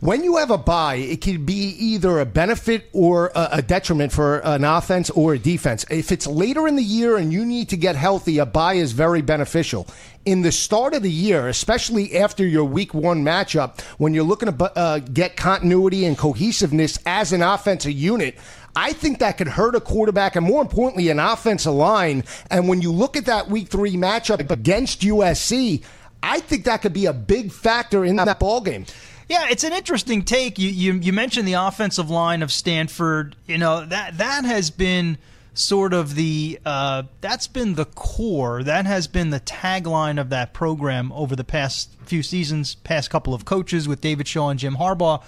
when 0.00 0.22
you 0.22 0.36
have 0.36 0.52
a 0.52 0.58
bye, 0.58 0.94
it 0.94 1.20
can 1.20 1.44
be 1.44 1.70
either 1.78 2.20
a 2.20 2.26
benefit 2.26 2.88
or 2.92 3.32
a, 3.34 3.60
detriment 3.60 4.12
for 4.12 4.38
an 4.38 4.62
offense 4.62 5.10
or 5.10 5.34
a 5.34 5.38
defense. 5.38 5.84
If 5.90 6.12
it's 6.12 6.26
later 6.26 6.68
in 6.68 6.76
the 6.76 6.82
year 6.82 7.16
and 7.16 7.32
you 7.32 7.44
need 7.44 7.68
to 7.70 7.76
get 7.76 7.96
healthy, 7.96 8.38
a 8.38 8.46
bye 8.46 8.74
is 8.74 8.92
very 8.92 9.22
beneficial. 9.22 9.88
In 10.24 10.42
the 10.42 10.52
start 10.52 10.94
of 10.94 11.02
the 11.02 11.10
year, 11.10 11.48
especially 11.48 12.16
after 12.16 12.46
your 12.46 12.64
week 12.64 12.94
one 12.94 13.24
matchup, 13.24 13.80
when 13.98 14.14
you're 14.14 14.24
looking 14.24 14.56
to 14.56 14.78
uh, 14.78 15.00
get 15.00 15.36
continuity 15.36 16.04
and 16.04 16.16
cohesiveness 16.16 17.00
as 17.04 17.32
an 17.32 17.42
offensive 17.42 17.92
unit, 17.92 18.38
I 18.76 18.92
think 18.92 19.18
that 19.18 19.36
could 19.36 19.48
hurt 19.48 19.74
a 19.74 19.80
quarterback 19.80 20.36
and 20.36 20.46
more 20.46 20.62
importantly, 20.62 21.08
an 21.08 21.18
offensive 21.18 21.72
line. 21.72 22.22
And 22.52 22.68
when 22.68 22.82
you 22.82 22.92
look 22.92 23.16
at 23.16 23.26
that 23.26 23.48
week 23.48 23.66
three 23.66 23.96
matchup 23.96 24.48
against 24.48 25.00
USC, 25.00 25.82
I 26.22 26.40
think 26.40 26.64
that 26.64 26.82
could 26.82 26.92
be 26.92 27.06
a 27.06 27.12
big 27.12 27.50
factor 27.50 28.04
in 28.04 28.16
that 28.16 28.38
ball 28.38 28.60
game. 28.60 28.86
Yeah, 29.28 29.48
it's 29.50 29.64
an 29.64 29.72
interesting 29.72 30.22
take. 30.22 30.58
You, 30.58 30.70
you 30.70 30.94
you 30.94 31.12
mentioned 31.12 31.46
the 31.46 31.54
offensive 31.54 32.08
line 32.08 32.42
of 32.42 32.50
Stanford. 32.50 33.36
You 33.46 33.58
know 33.58 33.84
that 33.84 34.18
that 34.18 34.44
has 34.44 34.70
been 34.70 35.18
sort 35.52 35.92
of 35.92 36.14
the 36.14 36.58
uh, 36.64 37.02
that's 37.20 37.46
been 37.46 37.74
the 37.74 37.84
core. 37.84 38.62
That 38.62 38.86
has 38.86 39.06
been 39.06 39.30
the 39.30 39.40
tagline 39.40 40.18
of 40.18 40.30
that 40.30 40.54
program 40.54 41.12
over 41.12 41.36
the 41.36 41.44
past 41.44 41.90
few 42.04 42.22
seasons, 42.22 42.76
past 42.76 43.10
couple 43.10 43.34
of 43.34 43.44
coaches 43.44 43.86
with 43.86 44.00
David 44.00 44.26
Shaw 44.26 44.48
and 44.48 44.58
Jim 44.58 44.76
Harbaugh. 44.76 45.22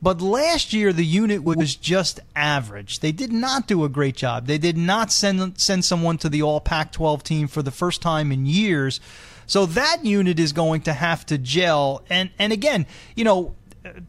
But 0.00 0.20
last 0.20 0.72
year, 0.72 0.92
the 0.92 1.04
unit 1.04 1.42
was 1.42 1.74
just 1.74 2.20
average. 2.36 3.00
They 3.00 3.10
did 3.10 3.32
not 3.32 3.66
do 3.66 3.82
a 3.82 3.88
great 3.88 4.14
job. 4.14 4.46
They 4.46 4.58
did 4.58 4.76
not 4.76 5.10
send 5.10 5.58
send 5.58 5.84
someone 5.84 6.18
to 6.18 6.28
the 6.28 6.42
All 6.42 6.60
Pac-12 6.60 7.22
team 7.22 7.48
for 7.48 7.62
the 7.62 7.70
first 7.70 8.02
time 8.02 8.30
in 8.30 8.46
years. 8.46 9.00
So 9.48 9.66
that 9.66 10.04
unit 10.04 10.38
is 10.38 10.52
going 10.52 10.82
to 10.82 10.92
have 10.92 11.26
to 11.26 11.38
gel. 11.38 12.04
And 12.08 12.30
and 12.38 12.52
again, 12.52 12.86
you 13.16 13.24
know, 13.24 13.56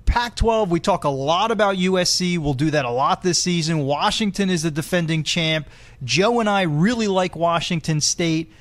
Pac 0.06 0.36
12, 0.36 0.70
we 0.70 0.80
talk 0.80 1.06
a 1.06 1.10
lot 1.10 1.50
about 1.50 1.78
USC. 1.78 2.38
We'll 2.38 2.54
do 2.54 2.70
that 2.72 2.86
a 2.86 2.92
lot 2.92 3.24
this 3.24 3.42
season. 3.42 3.80
Washington 3.80 4.50
is 4.50 4.64
the 4.64 4.72
defending 4.72 5.24
champ. 5.24 5.68
Joe 6.04 6.40
and 6.40 6.50
I 6.50 6.64
really 6.64 7.08
like 7.08 7.36
Washington 7.36 8.02
State. 8.02 8.52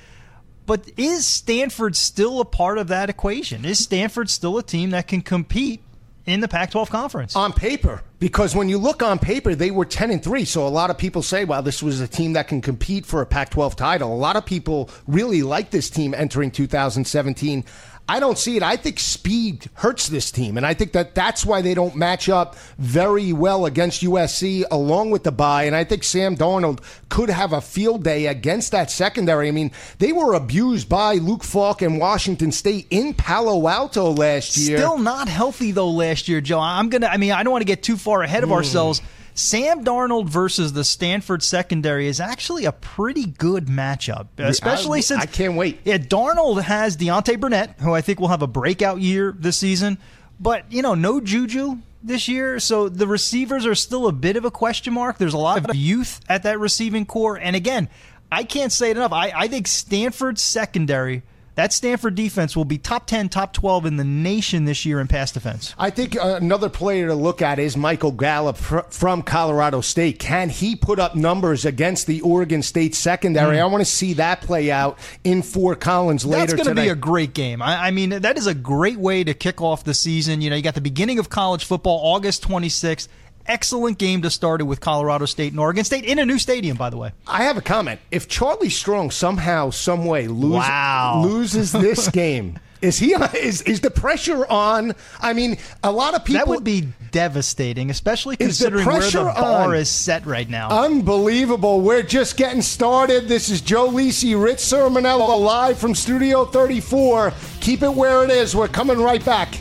But 0.67 0.91
is 0.97 1.27
Stanford 1.27 1.97
still 1.97 2.41
a 2.41 2.45
part 2.45 2.79
of 2.79 2.89
that 2.89 3.11
equation? 3.11 3.65
Is 3.65 3.79
Stanford 3.79 4.31
still 4.31 4.59
a 4.59 4.63
team 4.63 4.91
that 4.91 5.09
can 5.09 5.23
compete 5.23 5.83
in 6.29 6.41
the 6.41 6.49
Pac 6.49 6.71
12 6.71 6.91
conference? 6.91 7.37
On 7.37 7.53
paper, 7.53 8.03
because 8.19 8.55
when 8.55 8.69
you 8.69 8.79
look 8.79 9.03
on 9.03 9.19
paper, 9.19 9.55
they 9.55 9.71
were 9.71 9.85
10 9.85 10.11
and 10.11 10.23
3. 10.23 10.45
So 10.45 10.67
a 10.67 10.69
lot 10.69 10.91
of 10.91 10.99
people 10.99 11.23
say, 11.23 11.45
well, 11.45 11.63
this 11.63 11.83
was 11.83 12.01
a 12.01 12.09
team 12.09 12.35
that 12.35 12.49
can 12.49 12.61
compete 12.61 13.07
for 13.07 13.23
a 13.23 13.27
Pac 13.27 13.51
12 13.51 13.77
title. 13.77 14.13
A 14.13 14.17
lot 14.17 14.37
of 14.37 14.45
people 14.45 14.91
really 15.07 15.43
like 15.43 15.71
this 15.71 15.91
team 15.91 16.15
entering 16.15 16.51
2017. 16.51 17.65
I 18.11 18.21
don't 18.21 18.39
see 18.39 18.57
it. 18.57 18.63
I 18.63 18.77
think 18.77 18.99
speed 18.99 19.69
hurts 19.75 20.09
this 20.09 20.31
team, 20.31 20.57
and 20.57 20.65
I 20.65 20.73
think 20.73 20.93
that 20.93 21.15
that's 21.15 21.45
why 21.45 21.61
they 21.61 21.75
don't 21.75 21.95
match 21.95 22.31
up 22.31 22.57
very 22.79 23.35
well 23.35 23.67
against 23.67 24.03
USC 24.03 24.65
along 24.71 25.11
with 25.11 25.25
the 25.25 25.33
bye. 25.33 25.65
And 25.65 25.77
I 25.77 25.85
think 25.85 26.05
Sam 26.05 26.35
Darnold 26.35 26.81
could 27.11 27.29
have 27.29 27.53
a 27.53 27.61
field 27.61 28.05
day 28.05 28.27
against 28.27 28.73
that 28.73 28.91
secondary. 28.91 29.49
I 29.49 29.51
mean, 29.51 29.73
they 29.99 30.13
were 30.13 30.33
abused 30.33 30.89
by 30.89 31.15
Luke 31.15 31.45
Falk 31.45 31.83
and 31.83 32.01
Washington 32.01 32.51
State 32.51 32.87
in 32.89 33.13
Palo 33.13 33.69
Alto 33.69 34.11
last 34.11 34.57
year. 34.57 34.79
Still 34.79 34.97
not 34.97 35.29
healthy 35.29 35.73
though 35.73 35.91
last 35.91 36.29
year, 36.29 36.41
Joe. 36.41 36.61
I'm 36.61 36.89
gonna. 36.89 37.09
I 37.09 37.19
mean, 37.19 37.33
I 37.33 37.43
don't 37.43 37.53
want 37.53 37.63
to 37.63 37.67
get 37.67 37.83
too 37.83 37.99
far 37.99 38.23
ahead 38.23 38.43
of 38.43 38.49
mm. 38.49 38.55
ourselves. 38.55 39.03
Sam 39.39 39.85
Darnold 39.85 40.29
versus 40.29 40.73
the 40.73 40.83
Stanford 40.83 41.45
secondary 41.45 42.09
is 42.09 42.19
actually 42.19 42.65
a 42.65 42.73
pretty 42.73 43.25
good 43.25 43.67
matchup, 43.67 44.27
especially 44.37 44.99
I, 44.99 45.03
since 45.03 45.23
I 45.23 45.27
can't 45.27 45.55
wait. 45.55 45.79
Yeah, 45.85 45.99
Darnold 45.99 46.61
has 46.61 46.97
Deontay 46.97 47.39
Burnett, 47.39 47.79
who 47.79 47.95
I 47.95 48.01
think 48.01 48.19
will 48.19 48.29
have 48.29 48.43
a 48.43 48.49
breakout 48.49 49.01
year 49.01 49.33
this 49.39 49.57
season, 49.57 49.99
but 50.41 50.71
you 50.73 50.83
know, 50.83 50.95
no 50.95 51.21
Juju 51.21 51.79
this 52.03 52.27
year, 52.27 52.59
so 52.59 52.89
the 52.89 53.07
receivers 53.07 53.65
are 53.65 53.77
still 53.77 54.09
a 54.09 54.13
bit 54.13 54.37
of 54.37 54.45
a 54.45 54.51
question 54.51 54.93
mark. 54.93 55.19
There's 55.19 55.35
a 55.35 55.39
lot 55.39 55.71
of 55.71 55.77
youth 55.77 56.21
at 56.29 56.43
that 56.43 56.59
receiving 56.59 57.07
corps, 57.07 57.39
and 57.39 57.55
again, 57.55 57.89
I 58.33 58.43
can't 58.43 58.73
say 58.73 58.91
it 58.91 58.97
enough. 58.97 59.13
I, 59.13 59.33
I 59.35 59.47
think 59.47 59.69
Stanford's 59.69 60.43
secondary 60.43 61.23
that 61.59 61.73
Stanford 61.73 62.15
defense 62.15 62.57
will 62.57 62.65
be 62.65 62.79
top 62.79 63.09
10, 63.09 63.31
top 63.31 63.53
12 63.53 63.87
in 63.87 63.97
the 63.97 64.05
nation 64.05 64.65
this 64.65 64.87
year 64.87 65.01
in 65.01 65.09
pass 65.09 65.33
defense. 65.33 65.75
I 65.77 65.91
think 65.91 66.17
another 66.17 66.69
player 66.69 67.09
to 67.09 67.17
look 67.17 67.43
at 67.43 67.59
is 67.59 67.77
Michael 67.77 68.13
Gallup 68.13 68.57
fr- 68.57 68.83
from 68.91 69.23
Colorado 69.25 69.81
State. 69.81 70.21
Can 70.21 70.51
he 70.51 70.77
put 70.77 71.01
up 71.01 71.17
numbers 71.17 71.65
against 71.65 72.07
the 72.07 72.21
Oregon 72.21 72.63
State 72.63 72.95
secondary? 72.95 73.57
Mm. 73.57 73.63
I 73.63 73.67
want 73.67 73.81
to 73.81 73.91
see 73.91 74.13
that 74.13 74.41
play 74.41 74.71
out 74.71 75.01
in 75.25 75.43
Fort 75.43 75.81
Collins 75.81 76.25
later 76.25 76.47
That's 76.47 76.63
going 76.63 76.77
to 76.77 76.81
be 76.81 76.91
a 76.91 76.95
great 76.95 77.35
game. 77.35 77.61
I, 77.61 77.89
I 77.89 77.91
mean, 77.91 78.11
that 78.11 78.39
is 78.39 78.47
a 78.47 78.55
great 78.55 78.99
way 78.99 79.25
to 79.25 79.35
kick 79.35 79.61
off 79.61 79.83
the 79.83 79.95
season. 79.95 80.41
You 80.41 80.51
know, 80.51 80.55
you 80.55 80.63
got 80.63 80.77
the 80.77 80.81
beginning 80.81 81.19
of 81.19 81.29
college 81.29 81.65
football, 81.65 81.99
August 82.15 82.47
26th 82.47 83.09
excellent 83.49 83.99
game 83.99 84.23
to 84.23 84.31
start 84.31 84.61
it 84.61 84.65
with 84.65 84.81
Colorado 84.81 85.25
State 85.25 85.53
and 85.53 85.61
Oregon 85.61 85.85
State 85.85 86.05
in 86.05 86.19
a 86.19 86.27
new 86.27 86.39
stadium, 86.39 86.77
by 86.77 86.91
the 86.91 86.97
way. 86.97 87.13
I 87.27 87.45
have 87.45 87.57
a 87.57 87.63
comment. 87.63 88.01
If 88.11 88.29
Charlie 88.29 88.71
Strong 88.71 89.11
somehow, 89.11 89.71
some 89.71 90.05
way 90.05 90.29
lose, 90.29 90.53
wow. 90.53 91.23
loses 91.25 91.73
this 91.73 92.09
game. 92.13 92.59
Is 92.81 92.97
he 92.97 93.13
is 93.13 93.63
is 93.63 93.81
the 93.81 93.91
pressure 93.91 94.47
on? 94.47 94.95
I 95.19 95.33
mean, 95.33 95.59
a 95.83 95.91
lot 95.91 96.15
of 96.15 96.25
people 96.25 96.39
that 96.39 96.49
would 96.49 96.63
be 96.63 96.87
devastating, 97.11 97.91
especially 97.91 98.37
considering 98.37 98.85
the 98.85 98.91
where 98.91 99.01
the 99.01 99.25
bar 99.25 99.71
on? 99.71 99.75
is 99.75 99.89
set 99.89 100.25
right 100.27 100.49
now. 100.49 100.85
Unbelievable! 100.85 101.81
We're 101.81 102.05
just 102.05 102.37
getting 102.37 102.63
started. 102.63 103.27
This 103.27 103.51
is 103.51 103.63
Joe 103.63 103.89
Lisi, 103.89 104.41
Rich 104.41 104.59
Cirminiello, 104.59 105.41
live 105.41 105.77
from 105.77 105.95
Studio 105.97 106.45
34. 106.45 107.33
Keep 107.61 107.83
it 107.83 107.93
where 107.93 108.23
it 108.23 108.31
is. 108.31 108.55
We're 108.55 108.69
coming 108.69 108.99
right 108.99 109.25
back. 109.25 109.59